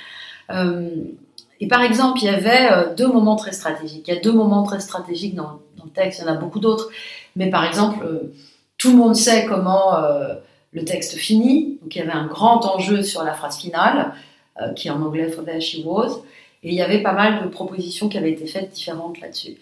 et 1.59 1.67
par 1.67 1.81
exemple, 1.81 2.19
il 2.21 2.25
y 2.25 2.29
avait 2.29 2.71
euh, 2.71 2.93
deux 2.93 3.07
moments 3.07 3.35
très 3.35 3.53
stratégiques. 3.53 4.07
Il 4.07 4.13
y 4.13 4.17
a 4.17 4.19
deux 4.19 4.33
moments 4.33 4.63
très 4.63 4.79
stratégiques 4.79 5.35
dans, 5.35 5.59
le 5.83 5.89
texte, 5.91 6.19
il 6.19 6.25
y 6.25 6.29
en 6.29 6.33
a 6.33 6.35
beaucoup 6.35 6.59
d'autres. 6.59 6.89
Mais 7.35 7.49
par 7.49 7.65
exemple, 7.65 8.03
euh, 8.05 8.33
tout 8.77 8.91
le 8.91 8.97
monde 8.97 9.15
sait 9.15 9.45
comment 9.45 9.97
euh, 9.97 10.35
le 10.73 10.83
texte 10.83 11.15
finit. 11.15 11.77
Donc 11.81 11.95
il 11.95 11.99
y 11.99 12.01
avait 12.01 12.11
un 12.11 12.27
grand 12.27 12.65
enjeu 12.65 13.03
sur 13.03 13.23
la 13.23 13.33
phrase 13.33 13.57
finale, 13.57 14.13
qui 14.77 14.89
en 14.89 15.01
anglais 15.01 15.29
For 15.29 15.43
There 15.43 15.59
She 15.59 15.79
Was. 15.83 16.21
Et 16.63 16.69
il 16.69 16.75
y 16.75 16.81
avait 16.81 17.03
pas 17.03 17.11
mal 17.11 17.43
de 17.43 17.49
propositions 17.49 18.07
qui 18.07 18.17
avaient 18.17 18.31
été 18.31 18.47
faites 18.47 18.71
différentes 18.71 19.19
là-dessus. 19.19 19.57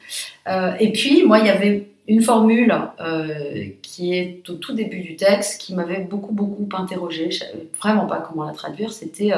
et 0.79 0.91
puis, 0.91 1.25
moi, 1.25 1.39
il 1.39 1.47
y 1.47 1.49
avait 1.49 1.89
une 2.07 2.21
formule 2.21 2.73
qui 3.81 4.13
est 4.13 4.47
au 4.49 4.53
tout 4.53 4.73
début 4.73 4.99
du 4.99 5.15
texte 5.15 5.59
qui 5.59 5.73
m'avait 5.73 6.01
beaucoup, 6.01 6.31
beaucoup 6.31 6.69
interrogée. 6.73 7.31
Je 7.31 7.39
savais 7.39 7.67
vraiment 7.81 8.05
pas 8.05 8.17
comment 8.17 8.43
la 8.43 8.53
traduire. 8.53 8.93
C'était 8.93 9.31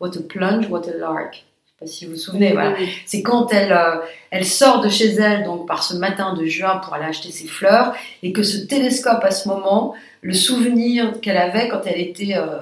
What 0.00 0.16
a 0.16 0.22
plunge, 0.22 0.68
what 0.70 0.88
a 0.88 0.96
lark 0.96 1.44
sais 1.78 1.84
pas 1.84 1.90
si 1.90 2.06
vous 2.06 2.12
vous 2.12 2.18
souvenez, 2.18 2.52
voilà. 2.52 2.76
c'est 3.06 3.22
quand 3.22 3.52
elle, 3.52 3.72
euh, 3.72 3.96
elle 4.30 4.44
sort 4.44 4.80
de 4.80 4.88
chez 4.88 5.14
elle, 5.14 5.44
donc 5.44 5.66
par 5.66 5.82
ce 5.82 5.94
matin 5.94 6.34
de 6.34 6.44
juin 6.46 6.78
pour 6.78 6.94
aller 6.94 7.04
acheter 7.04 7.30
ses 7.30 7.46
fleurs, 7.46 7.94
et 8.22 8.32
que 8.32 8.42
ce 8.42 8.58
télescope 8.58 9.22
à 9.22 9.30
ce 9.30 9.48
moment, 9.48 9.94
le 10.22 10.34
souvenir 10.34 11.20
qu'elle 11.20 11.36
avait 11.36 11.68
quand 11.68 11.82
elle 11.86 12.00
était 12.00 12.34
euh, 12.36 12.58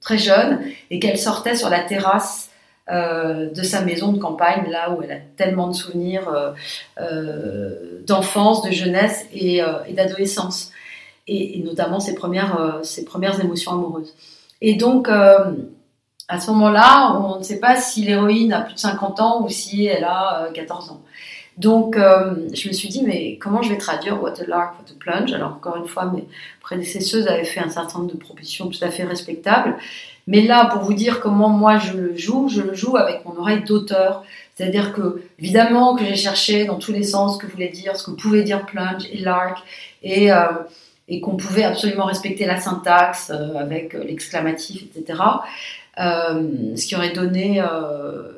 très 0.00 0.18
jeune, 0.18 0.60
et 0.90 0.98
qu'elle 0.98 1.18
sortait 1.18 1.56
sur 1.56 1.68
la 1.68 1.80
terrasse 1.80 2.50
euh, 2.88 3.50
de 3.50 3.62
sa 3.62 3.82
maison 3.82 4.12
de 4.12 4.18
campagne, 4.18 4.68
là 4.70 4.90
où 4.90 5.02
elle 5.02 5.12
a 5.12 5.20
tellement 5.36 5.68
de 5.68 5.74
souvenirs 5.74 6.54
d'enfance, 8.06 8.62
de 8.62 8.70
jeunesse 8.70 9.26
et, 9.32 9.60
d'adolescence, 9.90 10.72
et, 11.28 11.58
et, 11.58 11.62
notamment 11.62 12.00
ses 12.00 12.14
premières, 12.14 12.80
ses 12.82 13.04
premières 13.04 13.40
émotions 13.40 13.72
amoureuses. 13.72 14.14
Et 14.62 14.74
donc, 14.74 15.08
à 16.28 16.40
ce 16.40 16.50
moment-là, 16.50 17.16
on 17.20 17.38
ne 17.38 17.44
sait 17.44 17.60
pas 17.60 17.76
si 17.76 18.02
l'héroïne 18.02 18.52
a 18.52 18.62
plus 18.62 18.74
de 18.74 18.78
50 18.78 19.20
ans 19.20 19.42
ou 19.44 19.48
si 19.48 19.86
elle 19.86 20.04
a 20.04 20.48
14 20.54 20.88
euh, 20.88 20.92
ans. 20.94 21.00
Donc, 21.56 21.96
euh, 21.96 22.34
je 22.52 22.68
me 22.68 22.72
suis 22.72 22.88
dit, 22.88 23.02
mais 23.02 23.38
comment 23.38 23.62
je 23.62 23.70
vais 23.70 23.78
traduire 23.78 24.22
What 24.22 24.42
a 24.42 24.46
Lark, 24.46 24.74
What 24.74 24.90
a 24.90 24.98
Plunge? 24.98 25.32
Alors, 25.32 25.52
encore 25.52 25.76
une 25.76 25.86
fois, 25.86 26.06
mes 26.06 26.24
prédécesseuses 26.60 27.28
avaient 27.28 27.44
fait 27.44 27.60
un 27.60 27.70
certain 27.70 28.00
nombre 28.00 28.12
de 28.12 28.18
propositions 28.18 28.68
tout 28.68 28.82
à 28.82 28.90
fait 28.90 29.04
respectables. 29.04 29.76
Mais 30.26 30.42
là, 30.42 30.66
pour 30.66 30.82
vous 30.82 30.92
dire 30.92 31.20
comment 31.20 31.48
moi 31.48 31.78
je 31.78 31.92
le 31.92 32.16
joue, 32.16 32.48
je 32.48 32.60
le 32.60 32.74
joue 32.74 32.96
avec 32.96 33.24
mon 33.24 33.38
oreille 33.38 33.62
d'auteur. 33.62 34.24
C'est-à-dire 34.54 34.92
que, 34.92 35.22
évidemment, 35.38 35.94
que 35.94 36.04
j'ai 36.04 36.16
cherché 36.16 36.64
dans 36.64 36.76
tous 36.76 36.92
les 36.92 37.04
sens 37.04 37.36
ce 37.36 37.38
que 37.38 37.50
voulait 37.50 37.68
dire, 37.68 37.96
ce 37.96 38.04
que 38.04 38.10
pouvait 38.10 38.42
dire 38.42 38.66
plunge 38.66 39.04
et 39.10 39.18
lark, 39.18 39.58
et, 40.02 40.32
euh, 40.32 40.48
et 41.08 41.20
qu'on 41.20 41.36
pouvait 41.36 41.64
absolument 41.64 42.04
respecter 42.04 42.44
la 42.44 42.60
syntaxe 42.60 43.30
avec 43.30 43.94
l'exclamatif, 43.94 44.82
etc. 44.82 45.22
Euh, 45.98 46.76
ce 46.76 46.86
qui 46.86 46.94
aurait 46.94 47.12
donné 47.12 47.60
euh, 47.60 48.32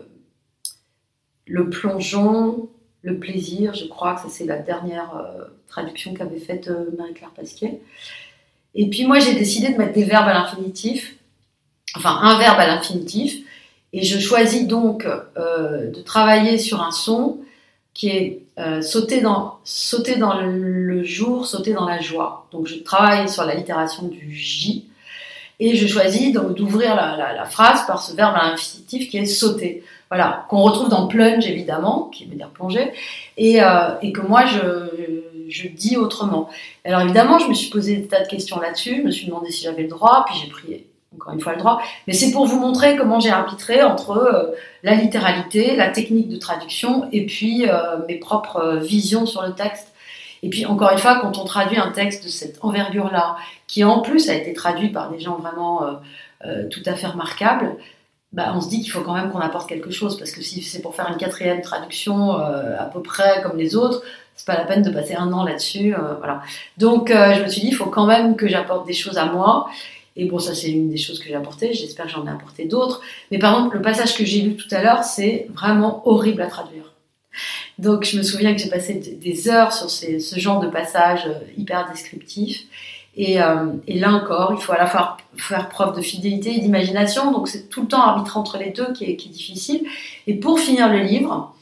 le 1.46 1.70
plongeon, 1.70 2.68
le 3.02 3.18
plaisir, 3.18 3.74
je 3.74 3.86
crois 3.86 4.14
que 4.14 4.30
c'est 4.30 4.44
la 4.44 4.58
dernière 4.58 5.16
euh, 5.16 5.44
traduction 5.66 6.14
qu'avait 6.14 6.38
faite 6.38 6.70
Marie-Claire 6.96 7.30
Pasquier. 7.30 7.80
Et 8.74 8.88
puis 8.90 9.06
moi 9.06 9.18
j'ai 9.18 9.34
décidé 9.34 9.72
de 9.72 9.78
mettre 9.78 9.94
des 9.94 10.04
verbes 10.04 10.28
à 10.28 10.34
l'infinitif, 10.34 11.16
enfin 11.96 12.16
un 12.22 12.38
verbe 12.38 12.60
à 12.60 12.66
l'infinitif, 12.66 13.44
et 13.92 14.02
je 14.02 14.18
choisis 14.18 14.66
donc 14.66 15.06
de 15.36 16.02
travailler 16.02 16.58
sur 16.58 16.82
un 16.82 16.90
son 16.90 17.38
qui 17.94 18.10
est 18.10 18.42
sauter, 18.82 19.22
dans, 19.22 19.58
sauter 19.64 20.16
dans 20.16 20.40
le 20.42 21.02
jour, 21.02 21.46
sauter 21.46 21.72
dans 21.72 21.86
la 21.86 22.00
joie. 22.00 22.46
Donc 22.52 22.66
je 22.66 22.76
travaille 22.76 23.28
sur 23.28 23.44
la 23.44 23.54
littération 23.54 24.06
du 24.06 24.30
J, 24.30 24.87
Et 25.60 25.74
je 25.74 25.86
choisis 25.88 26.32
d'ouvrir 26.32 26.94
la, 26.94 27.44
phrase 27.44 27.84
par 27.86 28.00
ce 28.00 28.14
verbe 28.14 28.34
à 28.36 28.50
l'infinitif 28.50 29.10
qui 29.10 29.18
est 29.18 29.26
sauter. 29.26 29.82
Voilà, 30.08 30.46
qu'on 30.48 30.62
retrouve 30.62 30.88
dans 30.88 31.06
plunge 31.06 31.46
évidemment, 31.46 32.04
qui 32.04 32.24
veut 32.26 32.36
dire 32.36 32.48
plonger, 32.50 32.92
et, 33.36 33.62
euh, 33.62 33.94
que 34.14 34.20
moi 34.20 34.44
je, 34.46 35.68
dis 35.68 35.96
autrement. 35.96 36.48
Alors 36.84 37.02
évidemment, 37.02 37.38
je 37.38 37.48
me 37.48 37.54
suis 37.54 37.70
posé 37.70 37.96
des 37.96 38.06
tas 38.06 38.22
de 38.22 38.28
questions 38.28 38.60
là-dessus, 38.60 38.98
je 38.98 39.02
me 39.02 39.10
suis 39.10 39.26
demandé 39.26 39.50
si 39.50 39.64
j'avais 39.64 39.82
le 39.82 39.88
droit, 39.88 40.24
puis 40.26 40.38
j'ai 40.40 40.48
pris 40.48 40.84
encore 41.14 41.34
une 41.34 41.40
fois 41.40 41.52
le 41.52 41.58
droit, 41.58 41.80
mais 42.06 42.12
c'est 42.12 42.30
pour 42.30 42.46
vous 42.46 42.60
montrer 42.60 42.96
comment 42.96 43.18
j'ai 43.18 43.30
arbitré 43.30 43.82
entre 43.82 44.10
euh, 44.10 44.54
la 44.82 44.94
littéralité, 44.94 45.74
la 45.74 45.88
technique 45.88 46.28
de 46.28 46.36
traduction 46.36 47.08
et 47.12 47.26
puis 47.26 47.68
euh, 47.68 47.98
mes 48.06 48.16
propres 48.16 48.76
visions 48.76 49.26
sur 49.26 49.42
le 49.42 49.52
texte. 49.52 49.92
Et 50.42 50.50
puis 50.50 50.66
encore 50.66 50.90
une 50.92 50.98
fois, 50.98 51.18
quand 51.20 51.38
on 51.38 51.44
traduit 51.44 51.78
un 51.78 51.90
texte 51.90 52.24
de 52.24 52.28
cette 52.28 52.58
envergure-là, 52.62 53.36
qui 53.66 53.84
en 53.84 54.00
plus 54.00 54.28
a 54.30 54.34
été 54.34 54.52
traduit 54.52 54.90
par 54.90 55.10
des 55.10 55.18
gens 55.18 55.36
vraiment 55.36 55.82
euh, 56.44 56.68
tout 56.68 56.82
à 56.86 56.94
fait 56.94 57.06
remarquables, 57.06 57.76
bah, 58.32 58.52
on 58.54 58.60
se 58.60 58.68
dit 58.68 58.82
qu'il 58.82 58.90
faut 58.90 59.00
quand 59.00 59.14
même 59.14 59.30
qu'on 59.30 59.40
apporte 59.40 59.68
quelque 59.68 59.90
chose, 59.90 60.18
parce 60.18 60.32
que 60.32 60.42
si 60.42 60.62
c'est 60.62 60.82
pour 60.82 60.94
faire 60.94 61.08
une 61.08 61.16
quatrième 61.16 61.62
traduction 61.62 62.32
à 62.32 62.84
peu 62.84 63.00
près 63.02 63.40
comme 63.42 63.56
les 63.56 63.74
autres, 63.74 64.02
c'est 64.36 64.46
pas 64.46 64.56
la 64.56 64.64
peine 64.64 64.82
de 64.82 64.90
passer 64.90 65.14
un 65.14 65.32
an 65.32 65.44
là-dessus. 65.44 65.94
voilà. 66.18 66.42
Donc 66.76 67.08
je 67.08 67.42
me 67.42 67.48
suis 67.48 67.62
dit, 67.62 67.68
il 67.68 67.74
faut 67.74 67.86
quand 67.86 68.06
même 68.06 68.36
que 68.36 68.46
j'apporte 68.46 68.86
des 68.86 68.92
choses 68.92 69.16
à 69.16 69.24
moi. 69.24 69.68
Et 70.18 70.24
bon, 70.24 70.40
ça, 70.40 70.52
c'est 70.52 70.68
une 70.68 70.90
des 70.90 70.96
choses 70.96 71.20
que 71.20 71.26
j'ai 71.26 71.36
apportées. 71.36 71.72
J'espère 71.72 72.06
que 72.06 72.10
j'en 72.10 72.26
ai 72.26 72.30
apporté 72.30 72.64
d'autres. 72.64 73.00
Mais 73.30 73.38
par 73.38 73.56
exemple, 73.56 73.76
le 73.76 73.82
passage 73.82 74.16
que 74.16 74.24
j'ai 74.24 74.42
lu 74.42 74.56
tout 74.56 74.66
à 74.72 74.82
l'heure, 74.82 75.04
c'est 75.04 75.46
vraiment 75.54 76.02
horrible 76.08 76.42
à 76.42 76.48
traduire. 76.48 76.92
Donc, 77.78 78.04
je 78.04 78.18
me 78.18 78.22
souviens 78.22 78.54
que 78.54 78.60
j'ai 78.60 78.68
passé 78.68 78.94
des 78.94 79.48
heures 79.48 79.72
sur 79.72 79.90
ce 79.90 80.38
genre 80.38 80.60
de 80.60 80.68
passage 80.68 81.26
euh, 81.26 81.34
hyper 81.56 81.88
descriptif. 81.90 82.64
Et, 83.16 83.40
euh, 83.42 83.72
et, 83.86 83.98
là 83.98 84.12
encore, 84.12 84.54
il 84.56 84.62
faut 84.62 84.72
à 84.72 84.78
la 84.78 84.86
fois 84.86 85.16
faire 85.36 85.68
preuve 85.68 85.96
de 85.96 86.02
fidélité 86.02 86.54
et 86.54 86.60
d'imagination. 86.60 87.32
Donc, 87.32 87.48
c'est 87.48 87.68
tout 87.68 87.82
le 87.82 87.88
temps 87.88 88.02
arbitrer 88.02 88.38
entre 88.38 88.58
les 88.58 88.70
deux 88.70 88.92
qui 88.92 89.04
est, 89.04 89.14
difficile. 89.14 89.86
Et 90.26 90.34
pour 90.34 90.60
finir 90.60 90.88
le 90.88 91.00
livre, 91.00 91.54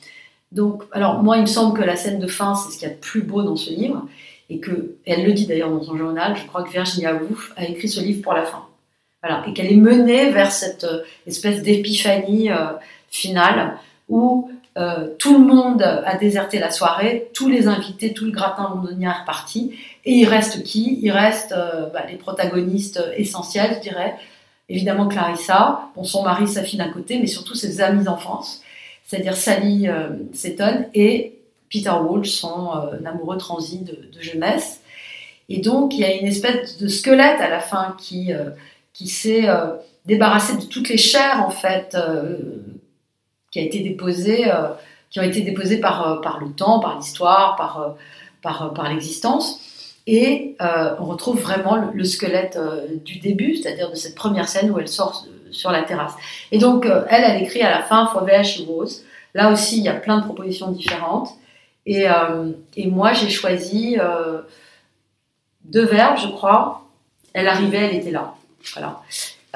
donc, 0.52 0.82
alors 0.92 1.22
moi, 1.22 1.36
il 1.36 1.42
me 1.42 1.46
semble 1.46 1.78
que 1.78 1.84
la 1.84 1.96
scène 1.96 2.18
de 2.18 2.26
fin, 2.26 2.54
c'est 2.54 2.72
ce 2.72 2.78
qu'il 2.78 2.88
y 2.88 2.90
a 2.90 2.94
de 2.94 3.00
plus 3.00 3.22
beau 3.22 3.42
dans 3.42 3.56
ce 3.56 3.70
livre 3.70 4.06
et 4.48 4.60
que 4.60 4.96
elle 5.04 5.24
le 5.24 5.32
dit 5.32 5.46
d'ailleurs 5.46 5.70
dans 5.70 5.82
son 5.82 5.96
journal, 5.96 6.36
je 6.36 6.46
crois 6.46 6.62
que 6.62 6.70
Virginia 6.70 7.14
Woolf 7.14 7.52
a 7.56 7.64
écrit 7.64 7.88
ce 7.88 8.00
livre 8.00 8.22
pour 8.22 8.32
la 8.32 8.44
fin. 8.44 8.64
Voilà, 9.22 9.44
et 9.48 9.52
qu'elle 9.54 9.72
est 9.72 9.76
menée 9.76 10.30
vers 10.30 10.52
cette 10.52 10.84
euh, 10.84 11.02
espèce 11.26 11.62
d'épiphanie 11.62 12.50
finale 13.08 13.78
où 14.08 14.50
euh, 14.76 15.08
tout 15.18 15.38
le 15.38 15.44
monde 15.44 15.82
a 15.82 16.16
déserté 16.16 16.58
la 16.58 16.70
soirée, 16.70 17.30
tous 17.32 17.48
les 17.48 17.66
invités, 17.66 18.12
tout 18.12 18.24
le 18.24 18.30
gratin 18.30 18.70
londonien 18.74 19.10
est 19.10 19.20
reparti, 19.20 19.74
et 20.04 20.12
il 20.12 20.26
reste 20.26 20.62
qui? 20.62 20.98
Il 21.02 21.10
reste 21.10 21.54
bah, 21.92 22.04
les 22.08 22.16
protagonistes 22.16 23.02
essentiels, 23.16 23.76
je 23.76 23.80
dirais. 23.88 24.14
Évidemment 24.68 25.06
Clarissa, 25.06 25.90
bon, 25.94 26.04
son 26.04 26.24
mari, 26.24 26.48
sa 26.48 26.62
fille 26.62 26.78
d'un 26.78 26.90
côté, 26.90 27.18
mais 27.18 27.26
surtout 27.26 27.54
ses 27.54 27.80
amis 27.80 28.04
d'enfance, 28.04 28.62
c'est-à-dire 29.04 29.36
Sally 29.36 29.88
Seton 30.32 30.86
et 30.94 31.36
Peter 31.70 31.90
Walsh, 31.90 32.30
son 32.30 32.70
euh, 32.76 33.08
amoureux 33.08 33.36
transi 33.36 33.80
de, 33.80 33.96
jeunesse. 34.20 34.80
Et 35.48 35.60
donc, 35.60 35.94
il 35.94 36.00
y 36.00 36.04
a 36.04 36.14
une 36.14 36.26
espèce 36.26 36.78
de 36.78 36.88
squelette 36.88 37.40
à 37.40 37.48
la 37.48 37.60
fin 37.60 37.96
qui, 37.98 38.32
euh, 38.32 38.50
qui 38.92 39.08
s'est 39.08 39.48
euh, 39.48 39.74
débarrassé 40.06 40.56
de 40.56 40.64
toutes 40.64 40.88
les 40.88 40.96
chairs, 40.96 41.44
en 41.44 41.50
fait, 41.50 41.96
qui, 43.56 43.60
a 43.60 43.64
été 43.64 43.80
déposée, 43.80 44.44
qui 45.10 45.20
ont 45.20 45.22
été 45.22 45.40
déposées 45.40 45.78
par, 45.78 46.20
par 46.20 46.38
le 46.40 46.50
temps, 46.52 46.78
par 46.80 46.98
l'histoire, 46.98 47.56
par, 47.56 47.96
par, 48.42 48.74
par 48.74 48.88
l'existence. 48.90 49.60
Et 50.06 50.56
on 50.60 51.04
retrouve 51.04 51.40
vraiment 51.40 51.76
le, 51.76 52.04
squelette 52.04 52.58
du 53.04 53.18
début, 53.18 53.56
c'est-à-dire 53.56 53.90
de 53.90 53.94
cette 53.94 54.14
première 54.14 54.48
scène 54.48 54.70
où 54.70 54.78
elle 54.78 54.88
sort 54.88 55.26
sur 55.50 55.70
la 55.70 55.82
terrasse. 55.82 56.12
Et 56.52 56.58
donc, 56.58 56.86
elle, 57.08 57.24
elle 57.24 57.42
écrit 57.42 57.62
à 57.62 57.70
la 57.70 57.82
fin 57.82 58.06
For 58.08 58.26
There 58.26 58.44
She 58.44 58.62
Was. 58.68 59.02
Là 59.34 59.50
aussi, 59.50 59.78
il 59.78 59.84
y 59.84 59.88
a 59.88 59.94
plein 59.94 60.18
de 60.18 60.24
propositions 60.24 60.70
différentes. 60.70 61.28
Et, 61.86 62.08
euh, 62.08 62.52
et 62.76 62.88
moi, 62.88 63.12
j'ai 63.12 63.30
choisi 63.30 63.96
euh, 63.98 64.42
deux 65.64 65.84
verbes, 65.84 66.18
je 66.18 66.28
crois. 66.28 66.82
Elle 67.32 67.46
arrivait, 67.46 67.88
elle 67.88 67.96
était 67.96 68.10
là. 68.10 68.34
Voilà. 68.72 69.00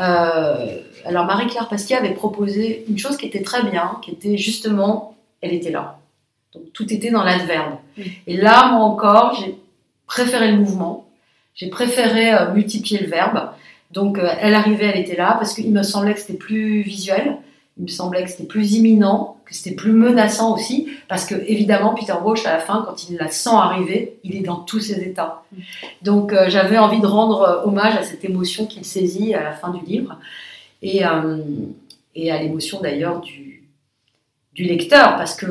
Euh, 0.01 0.79
alors, 1.05 1.25
Marie-Claire 1.27 1.69
Pasquier 1.69 1.97
avait 1.97 2.15
proposé 2.15 2.85
une 2.89 2.99
chose 2.99 3.17
qui 3.17 3.27
était 3.27 3.43
très 3.43 3.63
bien, 3.63 3.99
qui 4.03 4.11
était 4.11 4.37
justement, 4.37 5.15
elle 5.41 5.53
était 5.53 5.71
là. 5.71 5.99
Donc, 6.55 6.65
tout 6.73 6.93
était 6.93 7.11
dans 7.11 7.23
l'adverbe. 7.23 7.75
Et 8.27 8.37
là, 8.37 8.73
moi 8.73 8.85
encore, 8.85 9.39
j'ai 9.41 9.57
préféré 10.07 10.51
le 10.51 10.57
mouvement. 10.57 11.07
J'ai 11.55 11.69
préféré 11.69 12.33
multiplier 12.53 13.01
le 13.01 13.09
verbe. 13.09 13.51
Donc, 13.91 14.19
elle 14.41 14.55
arrivait, 14.55 14.87
elle 14.87 15.01
était 15.01 15.17
là, 15.17 15.37
parce 15.39 15.55
qu'il 15.55 15.71
me 15.73 15.83
semblait 15.83 16.15
que 16.15 16.21
c'était 16.21 16.35
plus 16.35 16.83
visuel 16.83 17.39
il 17.81 17.85
me 17.85 17.89
semblait 17.89 18.25
que 18.25 18.31
c'était 18.31 18.45
plus 18.45 18.75
imminent, 18.75 19.39
c'était 19.51 19.75
plus 19.75 19.93
menaçant 19.93 20.55
aussi, 20.55 20.89
parce 21.09 21.27
que 21.27 21.35
évidemment 21.35 21.95
Peter 21.95 22.15
Walsh 22.23 22.47
à 22.47 22.53
la 22.53 22.61
fin, 22.61 22.85
quand 22.87 23.09
il 23.09 23.17
la 23.17 23.29
sent 23.29 23.51
arriver, 23.53 24.19
il 24.23 24.37
est 24.37 24.43
dans 24.43 24.57
tous 24.57 24.81
ses 24.81 25.01
états. 25.01 25.43
Donc 26.03 26.33
euh, 26.33 26.49
j'avais 26.49 26.79
envie 26.79 27.01
de 27.01 27.07
rendre 27.07 27.43
euh, 27.43 27.65
hommage 27.65 27.97
à 27.97 28.03
cette 28.03 28.25
émotion 28.25 28.67
qu'il 28.67 28.85
saisit 28.85 29.35
à 29.35 29.43
la 29.43 29.53
fin 29.53 29.71
du 29.71 29.85
livre 29.85 30.19
et, 30.83 31.05
euh, 31.05 31.39
et 32.15 32.31
à 32.31 32.41
l'émotion 32.41 32.81
d'ailleurs 32.81 33.21
du, 33.21 33.65
du 34.55 34.65
lecteur, 34.65 35.17
parce 35.17 35.35
que 35.35 35.47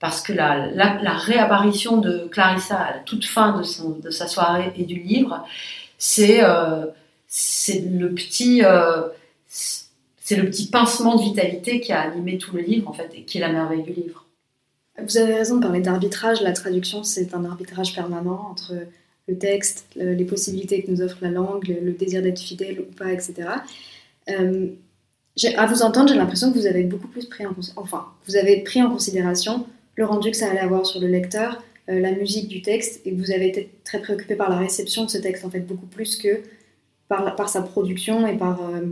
parce 0.00 0.20
que 0.20 0.34
la, 0.34 0.66
la, 0.66 1.12
réapparition 1.14 1.96
de 1.96 2.28
Clarissa 2.30 2.76
à 2.76 2.92
la 2.92 2.98
toute 2.98 3.24
fin 3.24 3.56
de, 3.56 3.62
son, 3.62 3.90
de 4.00 4.10
sa 4.10 4.26
soirée 4.26 4.70
et 4.76 4.84
du 4.84 4.96
livre, 4.96 5.42
c'est 5.96 6.42
c'est 7.26 7.80
le 7.80 8.12
petit 8.12 8.60
c'est 10.24 10.36
le 10.36 10.46
petit 10.46 10.68
pincement 10.68 11.16
de 11.16 11.22
vitalité 11.22 11.80
qui 11.80 11.92
a 11.92 12.00
animé 12.00 12.38
tout 12.38 12.56
le 12.56 12.62
livre, 12.62 12.88
en 12.88 12.94
fait, 12.94 13.10
et 13.14 13.24
qui 13.24 13.36
est 13.36 13.42
la 13.42 13.52
merveille 13.52 13.82
du 13.82 13.92
livre. 13.92 14.24
Vous 14.98 15.18
avez 15.18 15.34
raison 15.34 15.56
de 15.56 15.60
parler 15.60 15.80
d'arbitrage. 15.80 16.40
La 16.40 16.52
traduction, 16.52 17.04
c'est 17.04 17.34
un 17.34 17.44
arbitrage 17.44 17.94
permanent 17.94 18.48
entre 18.50 18.72
le 19.28 19.36
texte, 19.36 19.84
les 19.96 20.24
possibilités 20.24 20.82
que 20.82 20.90
nous 20.90 21.02
offre 21.02 21.18
la 21.20 21.30
langue, 21.30 21.68
le, 21.68 21.92
désir 21.92 22.22
d'être 22.22 22.40
fidèle 22.40 22.80
ou 22.80 22.84
pas, 22.94 23.12
etc. 23.12 23.34
Euh, 24.30 24.68
à 25.56 25.66
vous 25.66 25.82
entendre, 25.82 26.08
j'ai 26.08 26.16
l'impression 26.16 26.50
que 26.50 26.58
vous 26.58 26.66
avez 26.66 26.84
beaucoup 26.84 27.08
plus 27.08 27.26
pris 27.26 27.44
en 27.44 27.54
enfin, 27.76 28.06
vous 28.26 28.36
avez 28.36 28.62
pris 28.62 28.82
en 28.82 28.90
considération 28.90 29.66
le 29.94 30.06
rendu 30.06 30.30
que 30.30 30.38
ça 30.38 30.48
allait 30.50 30.60
avoir 30.60 30.86
sur 30.86 31.02
le 31.02 31.06
lecteur, 31.08 31.62
euh, 31.90 32.00
la 32.00 32.12
musique 32.12 32.48
du 32.48 32.62
texte, 32.62 33.02
et 33.04 33.10
que 33.10 33.20
vous 33.20 33.30
avez 33.30 33.48
été 33.48 33.70
très 33.84 34.00
préoccupé 34.00 34.36
par 34.36 34.48
la 34.48 34.56
réception 34.56 35.04
de 35.04 35.10
ce 35.10 35.18
texte, 35.18 35.44
en 35.44 35.50
fait, 35.50 35.60
beaucoup 35.60 35.86
plus 35.86 36.16
que 36.16 36.40
par, 37.08 37.48
sa 37.50 37.60
production 37.60 38.26
et 38.26 38.38
par 38.38 38.62
euh, 38.62 38.86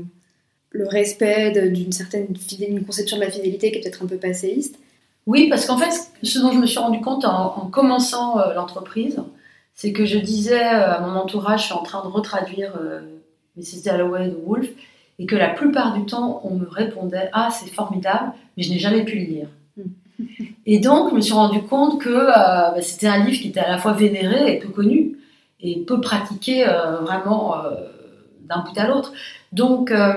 le 0.72 0.88
respect 0.88 1.70
d'une 1.70 1.92
certaine 1.92 2.28
une 2.61 2.85
conception 2.85 3.18
de 3.18 3.22
la 3.22 3.30
fidélité 3.30 3.70
qui 3.70 3.78
est 3.78 3.80
peut-être 3.82 4.02
un 4.02 4.06
peu 4.06 4.16
passéiste. 4.16 4.78
Oui, 5.26 5.48
parce 5.48 5.66
qu'en 5.66 5.76
fait, 5.76 5.92
ce 6.22 6.38
dont 6.40 6.50
je 6.50 6.58
me 6.58 6.66
suis 6.66 6.78
rendu 6.78 7.00
compte 7.00 7.24
en, 7.24 7.68
commençant 7.70 8.40
euh, 8.40 8.54
l'entreprise, 8.54 9.20
c'est 9.74 9.92
que 9.92 10.04
je 10.04 10.18
disais 10.18 10.64
euh, 10.64 10.94
à 10.94 11.00
mon 11.00 11.14
entourage, 11.14 11.61
je 11.61 11.64
suis 11.66 11.74
en 11.74 11.82
train 11.82 12.02
de 12.02 12.08
retraduire 12.08 12.72
euh, 12.80 13.00
Mrs. 13.56 13.85
Dalloway 13.85 14.28
de 14.28 14.37
Wolf, 14.44 14.68
et 15.18 15.26
que 15.26 15.37
la 15.37 15.50
plupart 15.50 15.92
du 15.92 16.06
temps, 16.06 16.40
on 16.44 16.54
me 16.54 16.66
répondait 16.66 17.28
Ah, 17.32 17.50
c'est 17.52 17.70
formidable, 17.70 18.32
mais 18.56 18.62
je 18.64 18.70
n'ai 18.70 18.78
jamais 18.78 19.04
pu 19.04 19.18
le 19.18 19.24
lire. 19.24 19.48
Hmm. 19.76 20.24
et 20.66 20.80
donc, 20.80 21.11
je 21.11 21.14
me 21.14 21.20
suis 21.20 21.35
rendu 21.35 21.62
compte 21.62 22.00
que 22.00 22.26
bah, 22.26 22.74
c'était 22.80 23.06
un 23.06 23.24
livre 23.24 23.40
qui 23.40 23.48
était 23.48 23.61
à 23.61 23.70
la 23.70 23.78
fois 23.78 23.92
vénéré 23.92 24.54
et 24.54 24.58
peu 24.58 24.68
connu, 24.68 25.18
et 25.61 25.78
peu 25.80 26.00
pratiqué 26.00 26.64
vraiment 27.02 27.54
d'un 28.48 28.59
bout 28.61 28.78
à 28.78 28.87
l'autre. 28.87 29.12
Donc, 29.52 29.90
euh, 29.90 30.14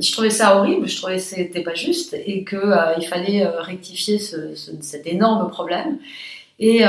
je 0.00 0.12
trouvais 0.12 0.30
ça 0.30 0.58
horrible, 0.58 0.86
je 0.86 0.96
trouvais 0.96 1.16
que 1.16 1.22
c'était 1.22 1.62
pas 1.62 1.74
juste 1.74 2.14
et 2.14 2.44
qu'il 2.44 2.58
euh, 2.58 3.00
fallait 3.00 3.46
euh, 3.46 3.60
rectifier 3.60 4.18
cet 4.18 5.06
énorme 5.06 5.50
problème. 5.50 5.98
Et, 6.58 6.84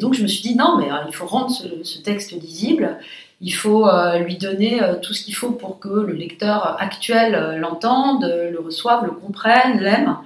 donc, 0.00 0.14
je 0.14 0.22
me 0.22 0.28
suis 0.28 0.42
dit 0.42 0.54
non, 0.54 0.78
mais 0.78 0.86
il 1.08 1.12
faut 1.12 1.26
rendre 1.26 1.50
ce, 1.50 1.98
texte 1.98 2.30
lisible. 2.30 2.96
Il 3.40 3.50
faut 3.50 3.88
lui 4.24 4.36
donner 4.36 4.80
tout 5.02 5.12
ce 5.12 5.24
qu'il 5.24 5.34
faut 5.34 5.50
pour 5.50 5.80
que 5.80 5.88
le 5.88 6.12
lecteur 6.12 6.80
actuel 6.80 7.58
l'entende, 7.58 8.22
le 8.24 8.60
reçoive, 8.60 9.04
le 9.04 9.10
comprenne, 9.10 9.80
l'aime. 9.80 10.16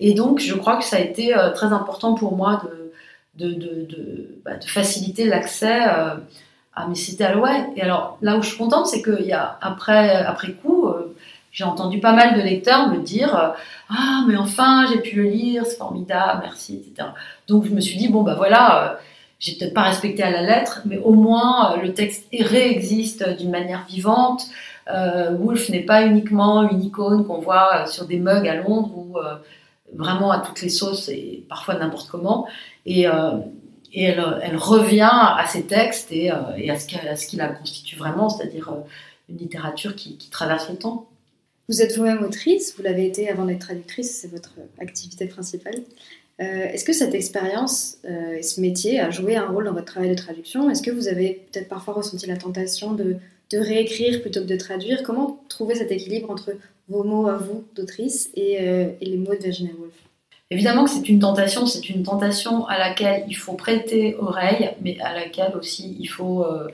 Et 0.00 0.14
donc, 0.14 0.40
je 0.40 0.52
crois 0.54 0.78
que 0.78 0.84
ça 0.84 0.96
a 0.96 0.98
été 0.98 1.32
très 1.54 1.68
important 1.68 2.14
pour 2.14 2.36
moi 2.36 2.60
de, 3.36 4.40
bah, 4.44 4.58
faciliter 4.66 5.24
l'accès 5.24 5.78
ah, 6.80 6.86
mais 6.88 6.94
c'était 6.94 7.24
Alouette. 7.24 7.66
Et 7.74 7.82
alors, 7.82 8.18
là 8.22 8.36
où 8.36 8.42
je 8.42 8.50
suis 8.50 8.58
contente, 8.58 8.86
c'est 8.86 9.02
qu'il 9.02 9.26
y 9.26 9.32
a, 9.32 9.58
après, 9.60 10.14
après 10.14 10.52
coup, 10.52 10.86
euh, 10.86 11.16
j'ai 11.50 11.64
entendu 11.64 11.98
pas 11.98 12.12
mal 12.12 12.36
de 12.36 12.40
lecteurs 12.40 12.88
me 12.88 12.98
dire 12.98 13.36
euh, 13.36 13.48
Ah, 13.90 14.24
mais 14.28 14.36
enfin, 14.36 14.86
j'ai 14.86 15.00
pu 15.00 15.16
le 15.16 15.24
lire, 15.24 15.66
c'est 15.66 15.76
formidable, 15.76 16.42
merci, 16.44 16.76
etc. 16.76 17.08
Donc, 17.48 17.64
je 17.64 17.70
me 17.70 17.80
suis 17.80 17.98
dit 17.98 18.08
Bon, 18.08 18.22
bah 18.22 18.36
voilà, 18.36 18.84
euh, 18.84 18.96
j'ai 19.40 19.56
peut-être 19.56 19.74
pas 19.74 19.82
respecté 19.82 20.22
à 20.22 20.30
la 20.30 20.42
lettre, 20.42 20.82
mais 20.84 20.98
au 20.98 21.14
moins, 21.14 21.76
le 21.82 21.92
texte 21.94 22.28
réexiste 22.32 23.28
d'une 23.38 23.50
manière 23.50 23.84
vivante. 23.88 24.46
Wolf 24.86 25.68
n'est 25.68 25.84
pas 25.84 26.06
uniquement 26.06 26.66
une 26.66 26.82
icône 26.82 27.26
qu'on 27.26 27.40
voit 27.40 27.84
sur 27.86 28.06
des 28.06 28.18
mugs 28.18 28.48
à 28.48 28.54
Londres 28.54 28.90
ou 28.96 29.18
vraiment 29.94 30.30
à 30.30 30.38
toutes 30.38 30.62
les 30.62 30.70
sauces 30.70 31.10
et 31.10 31.44
parfois 31.46 31.74
n'importe 31.74 32.08
comment. 32.08 32.46
Et, 32.86 33.06
et 33.92 34.04
elle, 34.04 34.22
elle, 34.42 34.56
revient 34.56 35.10
à 35.10 35.44
ses 35.46 35.62
textes 35.62 36.12
et, 36.12 36.30
euh, 36.30 36.34
à 36.68 36.76
ce 36.78 37.26
qui 37.26 37.36
la 37.36 37.48
constitue 37.48 37.96
vraiment, 37.96 38.28
c'est-à-dire 38.28 38.70
euh, 38.70 38.80
une 39.28 39.38
littérature 39.38 39.94
qui, 39.94 40.16
traverse 40.30 40.68
le 40.68 40.76
temps. 40.76 41.08
Vous 41.68 41.82
êtes 41.82 41.96
vous-même 41.96 42.22
autrice, 42.22 42.74
vous 42.76 42.82
l'avez 42.82 43.06
été 43.06 43.28
avant 43.28 43.44
d'être 43.44 43.60
traductrice, 43.60 44.20
c'est 44.20 44.28
votre 44.30 44.54
activité 44.78 45.26
principale. 45.26 45.74
Est-ce 46.38 46.84
que 46.84 46.92
cette 46.92 47.14
expérience 47.14 47.98
et 48.04 48.42
ce 48.42 48.60
métier 48.60 49.00
a 49.00 49.10
joué 49.10 49.34
un 49.34 49.48
rôle 49.48 49.64
dans 49.64 49.72
votre 49.72 49.86
travail 49.86 50.08
de 50.08 50.14
traduction? 50.14 50.70
Est-ce 50.70 50.82
que 50.82 50.92
vous 50.92 51.08
avez 51.08 51.42
peut-être 51.50 51.68
parfois 51.68 51.94
ressenti 51.94 52.26
la 52.26 52.36
tentation 52.36 52.92
de, 52.92 53.16
de, 53.50 53.58
réécrire 53.58 54.22
plutôt 54.22 54.40
que 54.40 54.46
de 54.46 54.56
traduire? 54.56 55.02
Comment 55.02 55.42
trouver 55.48 55.74
cet 55.74 55.90
équilibre 55.90 56.30
entre 56.30 56.52
vos 56.88 57.02
mots 57.02 57.26
à 57.26 57.36
vous 57.36 57.64
d'autrice 57.74 58.30
et, 58.34 58.52
et 58.54 59.04
les 59.04 59.16
mots 59.16 59.34
de 59.34 59.42
Virginia 59.42 59.72
Woolf 59.78 60.07
Évidemment 60.50 60.84
que 60.84 60.90
c'est 60.90 61.08
une 61.08 61.18
tentation, 61.18 61.66
c'est 61.66 61.90
une 61.90 62.02
tentation 62.02 62.66
à 62.66 62.78
laquelle 62.78 63.24
il 63.28 63.34
faut 63.34 63.52
prêter 63.52 64.16
oreille, 64.18 64.70
mais 64.82 64.98
à 65.00 65.14
laquelle 65.14 65.54
aussi 65.56 65.96
il 66.00 66.06
faut 66.06 66.42
euh, 66.42 66.68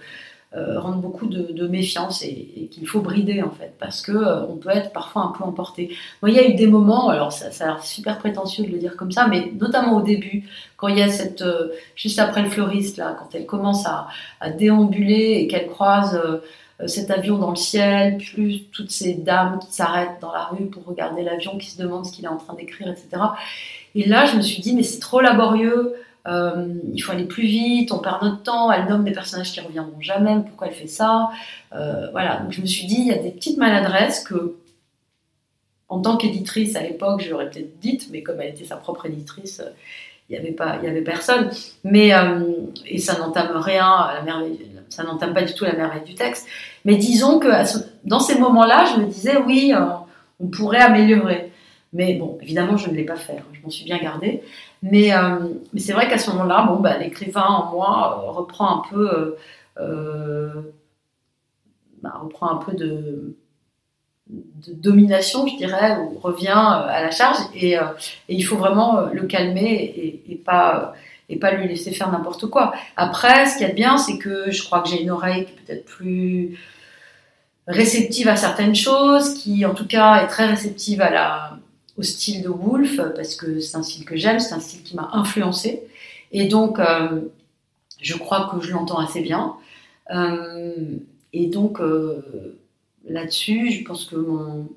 euh, 0.56 0.78
rendre 0.78 0.98
beaucoup 0.98 1.26
de, 1.26 1.66
méfiance 1.66 2.22
et, 2.22 2.68
qu'il 2.70 2.86
faut 2.86 3.00
brider 3.00 3.42
en 3.42 3.50
fait, 3.50 3.74
parce 3.80 4.02
que 4.02 4.12
euh, 4.12 4.46
on 4.46 4.56
peut 4.56 4.68
être 4.70 4.92
parfois 4.92 5.22
un 5.22 5.32
peu 5.36 5.42
emporté. 5.42 5.96
Moi, 6.22 6.30
il 6.30 6.36
y 6.36 6.38
a 6.38 6.48
eu 6.48 6.54
des 6.54 6.68
moments, 6.68 7.08
alors 7.08 7.32
ça, 7.32 7.46
a 7.46 7.66
l'air 7.66 7.84
super 7.84 8.18
prétentieux 8.18 8.64
de 8.64 8.70
le 8.70 8.78
dire 8.78 8.96
comme 8.96 9.10
ça, 9.10 9.26
mais 9.26 9.50
notamment 9.58 9.96
au 9.96 10.02
début, 10.02 10.48
quand 10.76 10.86
il 10.86 10.98
y 10.98 11.02
a 11.02 11.08
cette, 11.08 11.42
juste 11.96 12.20
après 12.20 12.42
le 12.42 12.50
fleuriste 12.50 12.98
là, 12.98 13.16
quand 13.18 13.34
elle 13.34 13.46
commence 13.46 13.84
à, 13.84 14.06
déambuler 14.50 15.40
et 15.40 15.48
qu'elle 15.48 15.66
croise 15.66 16.14
euh, 16.24 16.38
cet 16.86 17.10
avion 17.10 17.38
dans 17.38 17.50
le 17.50 17.56
ciel, 17.56 18.18
plus 18.18 18.64
toutes 18.72 18.90
ces 18.90 19.14
dames 19.14 19.58
qui 19.60 19.72
s'arrêtent 19.72 20.20
dans 20.20 20.32
la 20.32 20.44
rue 20.44 20.66
pour 20.66 20.84
regarder 20.84 21.22
l'avion, 21.22 21.56
qui 21.56 21.70
se 21.70 21.80
demandent 21.80 22.04
ce 22.04 22.12
qu'il 22.12 22.24
est 22.24 22.28
en 22.28 22.36
train 22.36 22.54
d'écrire, 22.54 22.88
etc. 22.88 23.22
Et 23.94 24.06
là, 24.08 24.24
je 24.24 24.36
me 24.36 24.42
suis 24.42 24.60
dit, 24.60 24.74
mais 24.74 24.82
c'est 24.82 24.98
trop 24.98 25.20
laborieux, 25.20 25.94
euh, 26.26 26.74
il 26.92 27.00
faut 27.00 27.12
aller 27.12 27.24
plus 27.24 27.46
vite, 27.46 27.92
on 27.92 27.98
perd 27.98 28.22
notre 28.22 28.42
temps, 28.42 28.72
elle 28.72 28.86
nomme 28.86 29.04
des 29.04 29.12
personnages 29.12 29.52
qui 29.52 29.60
reviendront 29.60 30.00
jamais, 30.00 30.36
pourquoi 30.40 30.68
elle 30.68 30.74
fait 30.74 30.86
ça 30.86 31.30
euh, 31.74 32.10
Voilà, 32.10 32.38
donc 32.38 32.52
je 32.52 32.60
me 32.60 32.66
suis 32.66 32.86
dit, 32.86 32.96
il 32.98 33.06
y 33.06 33.12
a 33.12 33.18
des 33.18 33.30
petites 33.30 33.58
maladresses 33.58 34.24
que, 34.24 34.56
en 35.88 36.00
tant 36.00 36.16
qu'éditrice 36.16 36.76
à 36.76 36.82
l'époque, 36.82 37.22
j'aurais 37.28 37.50
peut-être 37.50 37.78
dites, 37.78 38.08
mais 38.10 38.22
comme 38.22 38.40
elle 38.40 38.50
était 38.50 38.64
sa 38.64 38.76
propre 38.76 39.06
éditrice, 39.06 39.62
il 40.28 40.32
n'y 40.32 40.38
avait 40.38 40.52
pas, 40.52 40.70
avait 40.70 41.02
personne. 41.02 41.50
Mais 41.84 42.12
et 42.86 42.98
ça 42.98 43.18
n'entame 43.18 43.56
rien 43.58 43.86
à 43.86 44.14
la 44.14 44.22
merveille, 44.22 44.58
ça 44.94 45.02
n'entame 45.02 45.34
pas 45.34 45.42
du 45.42 45.52
tout 45.54 45.64
la 45.64 45.74
merveille 45.74 46.04
du 46.04 46.14
texte. 46.14 46.46
Mais 46.84 46.96
disons 46.96 47.38
que 47.38 47.48
dans 48.04 48.20
ces 48.20 48.38
moments-là, 48.38 48.84
je 48.94 49.00
me 49.00 49.06
disais, 49.06 49.36
oui, 49.38 49.72
euh, 49.74 49.80
on 50.40 50.46
pourrait 50.46 50.80
améliorer. 50.80 51.52
Mais 51.92 52.14
bon, 52.14 52.38
évidemment, 52.40 52.76
je 52.76 52.90
ne 52.90 52.94
l'ai 52.94 53.04
pas 53.04 53.16
fait. 53.16 53.38
Hein. 53.38 53.44
Je 53.52 53.60
m'en 53.62 53.70
suis 53.70 53.84
bien 53.84 53.98
gardée. 53.98 54.42
Mais, 54.82 55.12
euh, 55.12 55.38
mais 55.72 55.80
c'est 55.80 55.92
vrai 55.92 56.08
qu'à 56.08 56.18
ce 56.18 56.30
moment-là, 56.30 56.66
bon, 56.68 56.76
bah, 56.76 56.96
l'écrivain 56.98 57.46
en 57.46 57.72
moi 57.72 58.24
euh, 58.24 58.30
reprend 58.30 58.78
un 58.78 58.82
peu, 58.88 59.36
bah, 62.02 62.14
reprend 62.20 62.50
un 62.50 62.56
peu 62.56 62.72
de, 62.72 63.36
domination, 64.68 65.46
je 65.46 65.56
dirais, 65.56 65.98
ou 65.98 66.18
revient 66.20 66.48
à 66.48 67.02
la 67.02 67.10
charge. 67.10 67.38
Et, 67.54 67.76
il 68.28 68.42
faut 68.42 68.56
vraiment 68.56 69.00
le 69.12 69.22
calmer 69.26 70.22
et 70.28 70.36
pas 70.36 70.94
et 71.28 71.38
pas 71.38 71.52
lui 71.52 71.68
laisser 71.68 71.92
faire 71.92 72.10
n'importe 72.10 72.46
quoi. 72.46 72.74
Après, 72.96 73.46
ce 73.46 73.56
qu'il 73.56 73.66
y 73.66 73.70
a 73.70 73.72
de 73.72 73.76
bien, 73.76 73.96
c'est 73.96 74.18
que 74.18 74.50
je 74.50 74.62
crois 74.62 74.80
que 74.80 74.88
j'ai 74.88 75.02
une 75.02 75.10
oreille 75.10 75.46
qui 75.46 75.52
est 75.52 75.64
peut-être 75.66 75.84
plus 75.84 76.58
réceptive 77.66 78.28
à 78.28 78.36
certaines 78.36 78.74
choses, 78.74 79.34
qui 79.34 79.64
en 79.64 79.74
tout 79.74 79.86
cas 79.86 80.22
est 80.22 80.26
très 80.28 80.46
réceptive 80.46 81.00
à 81.00 81.10
la, 81.10 81.58
au 81.96 82.02
style 82.02 82.42
de 82.42 82.48
Wolf, 82.48 83.00
parce 83.16 83.36
que 83.36 83.60
c'est 83.60 83.76
un 83.76 83.82
style 83.82 84.04
que 84.04 84.16
j'aime, 84.16 84.40
c'est 84.40 84.54
un 84.54 84.60
style 84.60 84.82
qui 84.82 84.96
m'a 84.96 85.10
influencé. 85.12 85.82
Et 86.32 86.46
donc, 86.46 86.78
euh, 86.78 87.22
je 88.00 88.16
crois 88.16 88.50
que 88.52 88.64
je 88.64 88.72
l'entends 88.72 88.98
assez 88.98 89.20
bien. 89.20 89.54
Euh, 90.10 90.96
et 91.32 91.46
donc, 91.46 91.80
euh, 91.80 92.58
là-dessus, 93.08 93.70
je 93.70 93.84
pense 93.84 94.04
que 94.04 94.16
mon, 94.16 94.68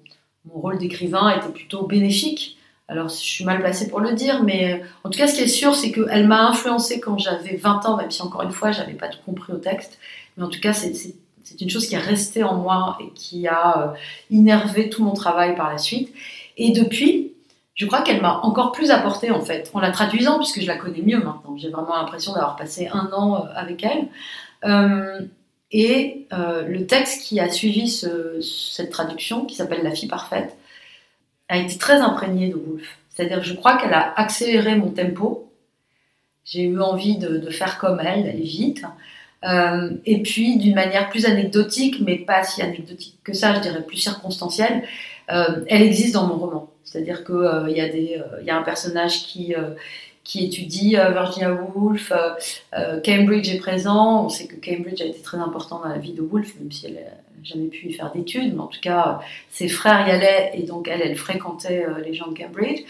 mon 0.46 0.62
rôle 0.62 0.78
d'écrivain 0.78 1.30
était 1.30 1.52
plutôt 1.52 1.86
bénéfique 1.86 2.57
alors, 2.90 3.10
je 3.10 3.16
suis 3.16 3.44
mal 3.44 3.60
placée 3.60 3.90
pour 3.90 4.00
le 4.00 4.14
dire, 4.14 4.44
mais 4.44 4.74
euh, 4.74 4.86
en 5.04 5.10
tout 5.10 5.20
cas, 5.20 5.28
ce 5.28 5.36
qui 5.36 5.42
est 5.42 5.48
sûr, 5.48 5.76
c'est 5.76 5.92
qu'elle 5.92 6.26
m'a 6.26 6.48
influencée 6.48 7.02
quand 7.02 7.18
j'avais 7.18 7.58
20 7.58 7.86
ans, 7.86 7.98
même 7.98 8.12
si 8.12 8.22
encore 8.22 8.44
une 8.44 8.52
fois, 8.52 8.72
j'avais 8.72 8.94
pas 8.94 9.10
tout 9.10 9.20
compris 9.26 9.52
au 9.52 9.58
texte. 9.58 10.00
Mais 10.38 10.44
en 10.44 10.48
tout 10.48 10.62
cas, 10.62 10.72
c'est 10.72 11.14
une 11.60 11.70
chose 11.70 11.88
qui 11.88 11.96
est 11.96 12.00
restée 12.00 12.44
en 12.44 12.56
moi 12.56 12.98
et 13.02 13.12
qui 13.14 13.46
a 13.48 13.90
euh, 13.90 13.98
innervé 14.30 14.90
tout 14.90 15.04
mon 15.04 15.14
travail 15.14 15.56
par 15.56 15.70
la 15.70 15.78
suite. 15.78 16.14
Et 16.56 16.72
depuis, 16.72 17.34
je 17.76 17.86
crois 17.86 18.02
qu'elle 18.04 18.22
m'a 18.22 18.40
encore 18.44 18.72
plus 18.72 18.90
apporté 18.90 19.32
en 19.32 19.42
fait, 19.42 19.70
en 19.74 19.82
la 19.82 19.92
traduisant, 19.92 20.38
puisque 20.38 20.62
je 20.62 20.68
la 20.68 20.78
connais 20.78 21.02
mieux 21.02 21.18
maintenant. 21.18 21.58
J'ai 21.58 21.70
vraiment 21.70 21.98
l'impression 21.98 22.32
d'avoir 22.34 22.56
passé 22.56 22.88
un 22.94 23.10
an 23.12 23.36
euh, 23.36 23.50
avec 23.54 23.84
elle. 23.84 24.08
et 25.72 26.26
le 26.32 26.86
texte 26.86 27.24
qui 27.24 27.42
a 27.42 27.50
suivi 27.50 27.90
cette 27.90 28.92
traduction, 28.92 29.46
qui 29.46 29.56
s'appelle 29.56 29.84
La 29.84 29.92
fille 29.92 30.08
parfaite, 30.08 30.58
a 31.50 31.58
été 31.58 31.78
très 31.78 31.96
imprégnée 31.96 32.50
de 32.50 32.56
Wolf. 32.56 32.98
C'est-à-dire, 33.10 33.44
je 33.44 33.54
crois 33.54 33.78
qu'elle 33.78 33.94
a 33.94 34.14
accéléré 34.20 34.76
mon 34.76 34.92
tempo. 34.92 35.52
J'ai 36.46 36.64
eu 36.64 36.80
envie 36.80 37.18
de, 37.18 37.50
faire 37.50 37.78
comme 37.78 38.00
elle, 38.00 38.24
d'aller 38.24 38.44
vite. 38.44 38.84
Euh, 39.44 39.92
et 40.06 40.22
puis, 40.22 40.58
d'une 40.58 40.76
manière 40.76 41.10
plus 41.10 41.26
anecdotique, 41.26 42.00
mais 42.02 42.18
pas 42.18 42.44
si 42.44 42.62
anecdotique 42.62 43.18
que 43.24 43.34
ça, 43.34 43.56
je 43.56 43.62
dirais 43.62 43.84
plus 43.84 43.98
circonstancielle, 43.98 44.84
euh, 45.32 45.64
elle 45.68 45.82
existe 45.82 46.14
dans 46.14 46.28
mon 46.28 46.38
roman. 46.38 46.70
C'est-à-dire 46.84 47.24
qu'il 47.26 47.36
euh, 47.36 47.70
y, 47.70 47.82
a 47.82 47.88
y 47.88 48.50
a 48.50 48.58
un 48.58 48.64
personnage 48.64 49.26
qui, 49.26 49.54
qui 50.24 50.46
étudie 50.46 50.92
Virginia 50.92 51.54
Woolf, 51.54 52.14
Cambridge 53.04 53.50
est 53.50 53.60
présent. 53.60 54.26
On 54.26 54.30
sait 54.30 54.48
que 54.48 54.56
Cambridge 54.56 55.02
a 55.02 55.06
été 55.06 55.22
très 55.22 55.38
important 55.38 55.80
dans 55.80 55.90
la 55.90 55.98
vie 55.98 56.14
de 56.14 56.22
Woolf, 56.22 56.56
même 56.60 56.72
si 56.72 56.86
elle, 56.88 57.00
jamais 57.44 57.68
pu 57.68 57.88
y 57.88 57.94
faire 57.94 58.12
d'études, 58.12 58.54
mais 58.54 58.62
en 58.62 58.68
tout 58.68 58.80
cas, 58.82 59.20
ses 59.50 59.68
frères 59.68 60.08
y 60.08 60.12
allaient 60.12 60.52
et 60.54 60.64
donc 60.64 60.88
elle, 60.88 61.02
elle 61.02 61.16
fréquentait 61.16 61.86
euh, 61.86 62.02
les 62.04 62.14
gens 62.14 62.28
de 62.28 62.38
Cambridge. 62.38 62.82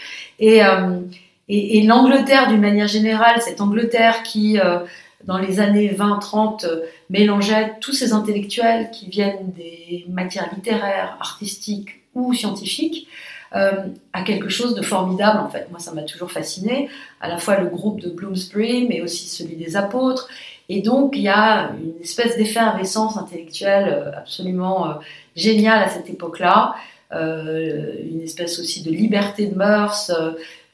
Euh, 0.42 1.00
et, 1.48 1.78
et, 1.78 1.82
l'Angleterre, 1.82 2.48
d'une 2.48 2.60
manière 2.60 2.88
générale, 2.88 3.40
cette 3.40 3.60
Angleterre 3.60 4.22
qui, 4.22 4.58
euh, 4.58 4.80
dans 5.24 5.38
les 5.38 5.60
années 5.60 5.88
20-30, 5.88 6.66
mélangeait 7.08 7.74
tous 7.80 7.92
ces 7.92 8.12
intellectuels 8.12 8.90
qui 8.90 9.08
viennent 9.08 9.52
des 9.56 10.04
matières 10.08 10.48
littéraires, 10.54 11.16
artistiques 11.20 12.00
ou 12.14 12.34
scientifiques, 12.34 13.08
a 13.52 14.22
quelque 14.24 14.48
chose 14.48 14.74
de 14.74 14.82
formidable 14.82 15.40
en 15.40 15.48
fait. 15.48 15.68
Moi, 15.70 15.78
ça 15.78 15.92
m'a 15.92 16.02
toujours 16.02 16.30
fasciné, 16.30 16.90
à 17.20 17.28
la 17.28 17.38
fois 17.38 17.58
le 17.58 17.66
groupe 17.66 18.00
de 18.00 18.10
Bloomsbury, 18.10 18.86
mais 18.88 19.00
aussi 19.00 19.28
celui 19.28 19.56
des 19.56 19.76
apôtres. 19.76 20.28
Et 20.68 20.82
donc, 20.82 21.16
il 21.16 21.22
y 21.22 21.28
a 21.28 21.70
une 21.82 22.02
espèce 22.02 22.36
d'effervescence 22.36 23.16
intellectuelle 23.16 23.88
euh, 23.88 24.18
absolument 24.18 24.90
euh, 24.90 24.94
géniale 25.34 25.82
à 25.82 25.88
cette 25.88 26.10
époque-là, 26.10 26.74
euh, 27.12 27.94
une 28.10 28.20
espèce 28.20 28.58
aussi 28.58 28.82
de 28.82 28.90
liberté 28.90 29.46
de 29.46 29.54
mœurs, 29.54 30.12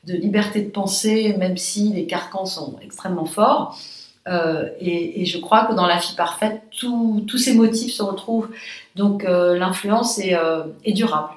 de 0.05 0.15
liberté 0.15 0.63
de 0.63 0.71
pensée, 0.71 1.37
même 1.39 1.57
si 1.57 1.93
les 1.93 2.07
carcans 2.07 2.47
sont 2.47 2.77
extrêmement 2.83 3.25
forts. 3.25 3.79
et, 4.81 5.25
je 5.25 5.39
crois 5.39 5.65
que 5.67 5.75
dans 5.75 5.87
La 5.87 5.99
fille 5.99 6.17
parfaite, 6.17 6.63
tous 6.71 7.39
ces 7.39 7.55
motifs 7.55 7.93
se 7.93 8.03
retrouvent. 8.03 8.49
Donc 8.97 9.23
l'influence 9.25 10.19
est, 10.19 10.37
durable. 10.93 11.31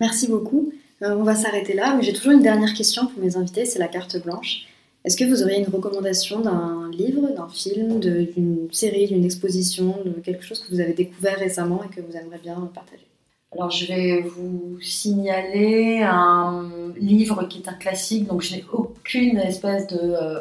Merci 0.00 0.28
beaucoup. 0.28 0.72
on 1.00 1.22
va 1.22 1.34
s'arrêter 1.34 1.74
là, 1.74 1.94
mais 1.96 2.02
j'ai 2.02 2.12
toujours 2.12 2.32
une 2.32 2.42
dernière 2.42 2.74
question 2.74 3.06
pour 3.06 3.22
mes 3.22 3.36
invités, 3.36 3.64
c'est 3.64 3.78
la 3.78 3.88
carte 3.88 4.22
blanche. 4.22 4.66
Est-ce 5.04 5.16
que 5.16 5.24
vous 5.24 5.42
auriez 5.44 5.58
une 5.58 5.68
recommandation 5.68 6.40
d'un 6.40 6.90
livre, 6.90 7.28
d'un 7.30 7.48
film, 7.48 8.00
d'une 8.00 8.68
série, 8.72 9.06
d'une 9.06 9.24
exposition, 9.24 9.98
de 10.04 10.20
quelque 10.20 10.44
chose 10.44 10.58
que 10.58 10.74
vous 10.74 10.80
avez 10.80 10.94
découvert 10.94 11.38
récemment 11.38 11.80
et 11.84 11.94
que 11.94 12.00
vous 12.00 12.16
aimeriez 12.16 12.40
bien 12.42 12.70
partager? 12.74 13.06
Alors, 13.52 13.70
je 13.70 13.86
vais 13.86 14.22
vous 14.22 14.78
signaler 14.80 16.02
un 16.02 16.68
livre 16.98 17.44
qui 17.44 17.60
est 17.60 17.68
un 17.68 17.74
classique, 17.74 18.26
donc 18.26 18.42
je 18.42 18.56
n'ai 18.56 18.64
aucune 18.72 19.38
espèce 19.38 19.86
de, 19.86 19.96
euh, 20.00 20.40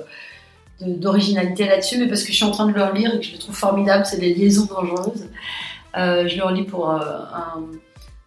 d'originalité 0.82 1.68
là-dessus, 1.68 2.00
mais 2.00 2.08
parce 2.08 2.24
que 2.24 2.32
je 2.32 2.38
suis 2.38 2.46
en 2.46 2.52
train 2.52 2.68
de 2.68 2.74
le 2.74 2.84
relire 2.84 3.14
et 3.14 3.20
que 3.20 3.26
je 3.26 3.34
le 3.34 3.38
trouve 3.38 3.56
formidable, 3.56 4.06
c'est 4.06 4.20
Les 4.20 4.34
Liaisons 4.34 4.66
dangereuses. 4.66 5.28
Euh, 5.96 6.28
je 6.28 6.38
le 6.38 6.44
relis 6.44 6.64
pour 6.64 6.90
euh, 6.90 6.98
un, 6.98 7.64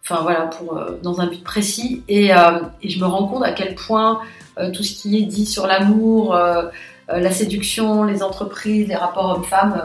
enfin 0.09 0.23
voilà, 0.23 0.47
pour 0.47 0.79
dans 1.03 1.21
un 1.21 1.27
but 1.27 1.43
précis, 1.43 2.03
et, 2.07 2.31
et, 2.81 2.89
je 2.89 2.99
me 2.99 3.05
rends 3.05 3.27
compte 3.27 3.43
à 3.43 3.51
quel 3.51 3.75
point 3.75 4.21
euh, 4.59 4.71
tout 4.71 4.83
ce 4.83 4.93
qui 4.93 5.17
est 5.17 5.25
dit 5.25 5.45
sur 5.45 5.67
l'amour, 5.67 6.35
euh, 6.35 6.63
euh, 7.09 7.19
la 7.19 7.31
séduction, 7.31 8.03
les 8.03 8.21
entreprises, 8.21 8.87
les 8.87 8.95
rapports 8.95 9.37
hommes-femmes, 9.37 9.81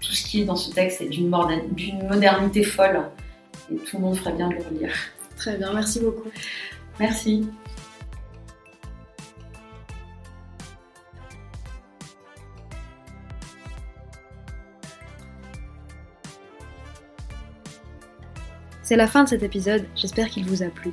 tout 0.00 0.12
ce 0.12 0.24
qui 0.24 0.42
est 0.42 0.44
dans 0.44 0.56
ce 0.56 0.70
texte 0.72 1.00
est 1.00 1.08
d'une 1.08 1.28
modernité 1.28 2.62
folle. 2.62 3.02
Et 3.72 3.76
tout 3.76 3.96
le 3.96 4.02
monde 4.02 4.16
ferait 4.16 4.32
bien 4.32 4.48
de 4.48 4.54
le 4.54 4.62
relire. 4.62 4.92
Très 5.36 5.56
bien, 5.56 5.72
merci 5.72 6.00
beaucoup. 6.00 6.28
Merci. 6.98 7.46
C'est 18.84 18.96
la 18.96 19.06
fin 19.06 19.24
de 19.24 19.28
cet 19.30 19.42
épisode, 19.42 19.86
j'espère 19.96 20.28
qu'il 20.28 20.44
vous 20.44 20.62
a 20.62 20.66
plu. 20.66 20.92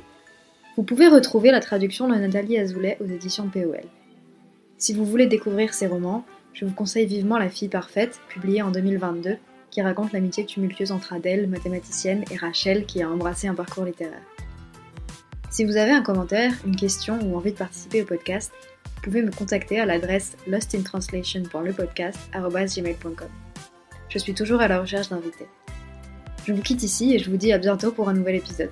Vous 0.78 0.82
pouvez 0.82 1.08
retrouver 1.08 1.50
la 1.50 1.60
traduction 1.60 2.08
de 2.08 2.14
Nathalie 2.14 2.56
Azoulay 2.56 2.96
aux 3.02 3.06
éditions 3.06 3.48
POL. 3.48 3.82
Si 4.78 4.94
vous 4.94 5.04
voulez 5.04 5.26
découvrir 5.26 5.74
ces 5.74 5.86
romans, 5.86 6.24
je 6.54 6.64
vous 6.64 6.72
conseille 6.72 7.04
vivement 7.04 7.36
La 7.36 7.50
fille 7.50 7.68
parfaite, 7.68 8.18
publiée 8.30 8.62
en 8.62 8.70
2022, 8.70 9.36
qui 9.70 9.82
raconte 9.82 10.14
l'amitié 10.14 10.46
tumultueuse 10.46 10.90
entre 10.90 11.12
Adèle, 11.12 11.50
mathématicienne, 11.50 12.24
et 12.30 12.38
Rachel, 12.38 12.86
qui 12.86 13.02
a 13.02 13.10
embrassé 13.10 13.46
un 13.46 13.54
parcours 13.54 13.84
littéraire. 13.84 14.22
Si 15.50 15.66
vous 15.66 15.76
avez 15.76 15.92
un 15.92 16.00
commentaire, 16.00 16.54
une 16.66 16.76
question 16.76 17.18
ou 17.20 17.36
envie 17.36 17.52
de 17.52 17.58
participer 17.58 18.00
au 18.00 18.06
podcast, 18.06 18.54
vous 18.86 19.02
pouvez 19.02 19.20
me 19.20 19.30
contacter 19.30 19.78
à 19.78 19.84
l'adresse 19.84 20.38
lostintranslation.lepodcast.gmail.com. 20.46 23.28
Je 24.08 24.18
suis 24.18 24.32
toujours 24.32 24.62
à 24.62 24.68
la 24.68 24.80
recherche 24.80 25.10
d'invités. 25.10 25.48
Je 26.44 26.52
vous 26.52 26.62
quitte 26.62 26.82
ici 26.82 27.14
et 27.14 27.18
je 27.18 27.30
vous 27.30 27.36
dis 27.36 27.52
à 27.52 27.58
bientôt 27.58 27.92
pour 27.92 28.08
un 28.08 28.14
nouvel 28.14 28.36
épisode. 28.36 28.70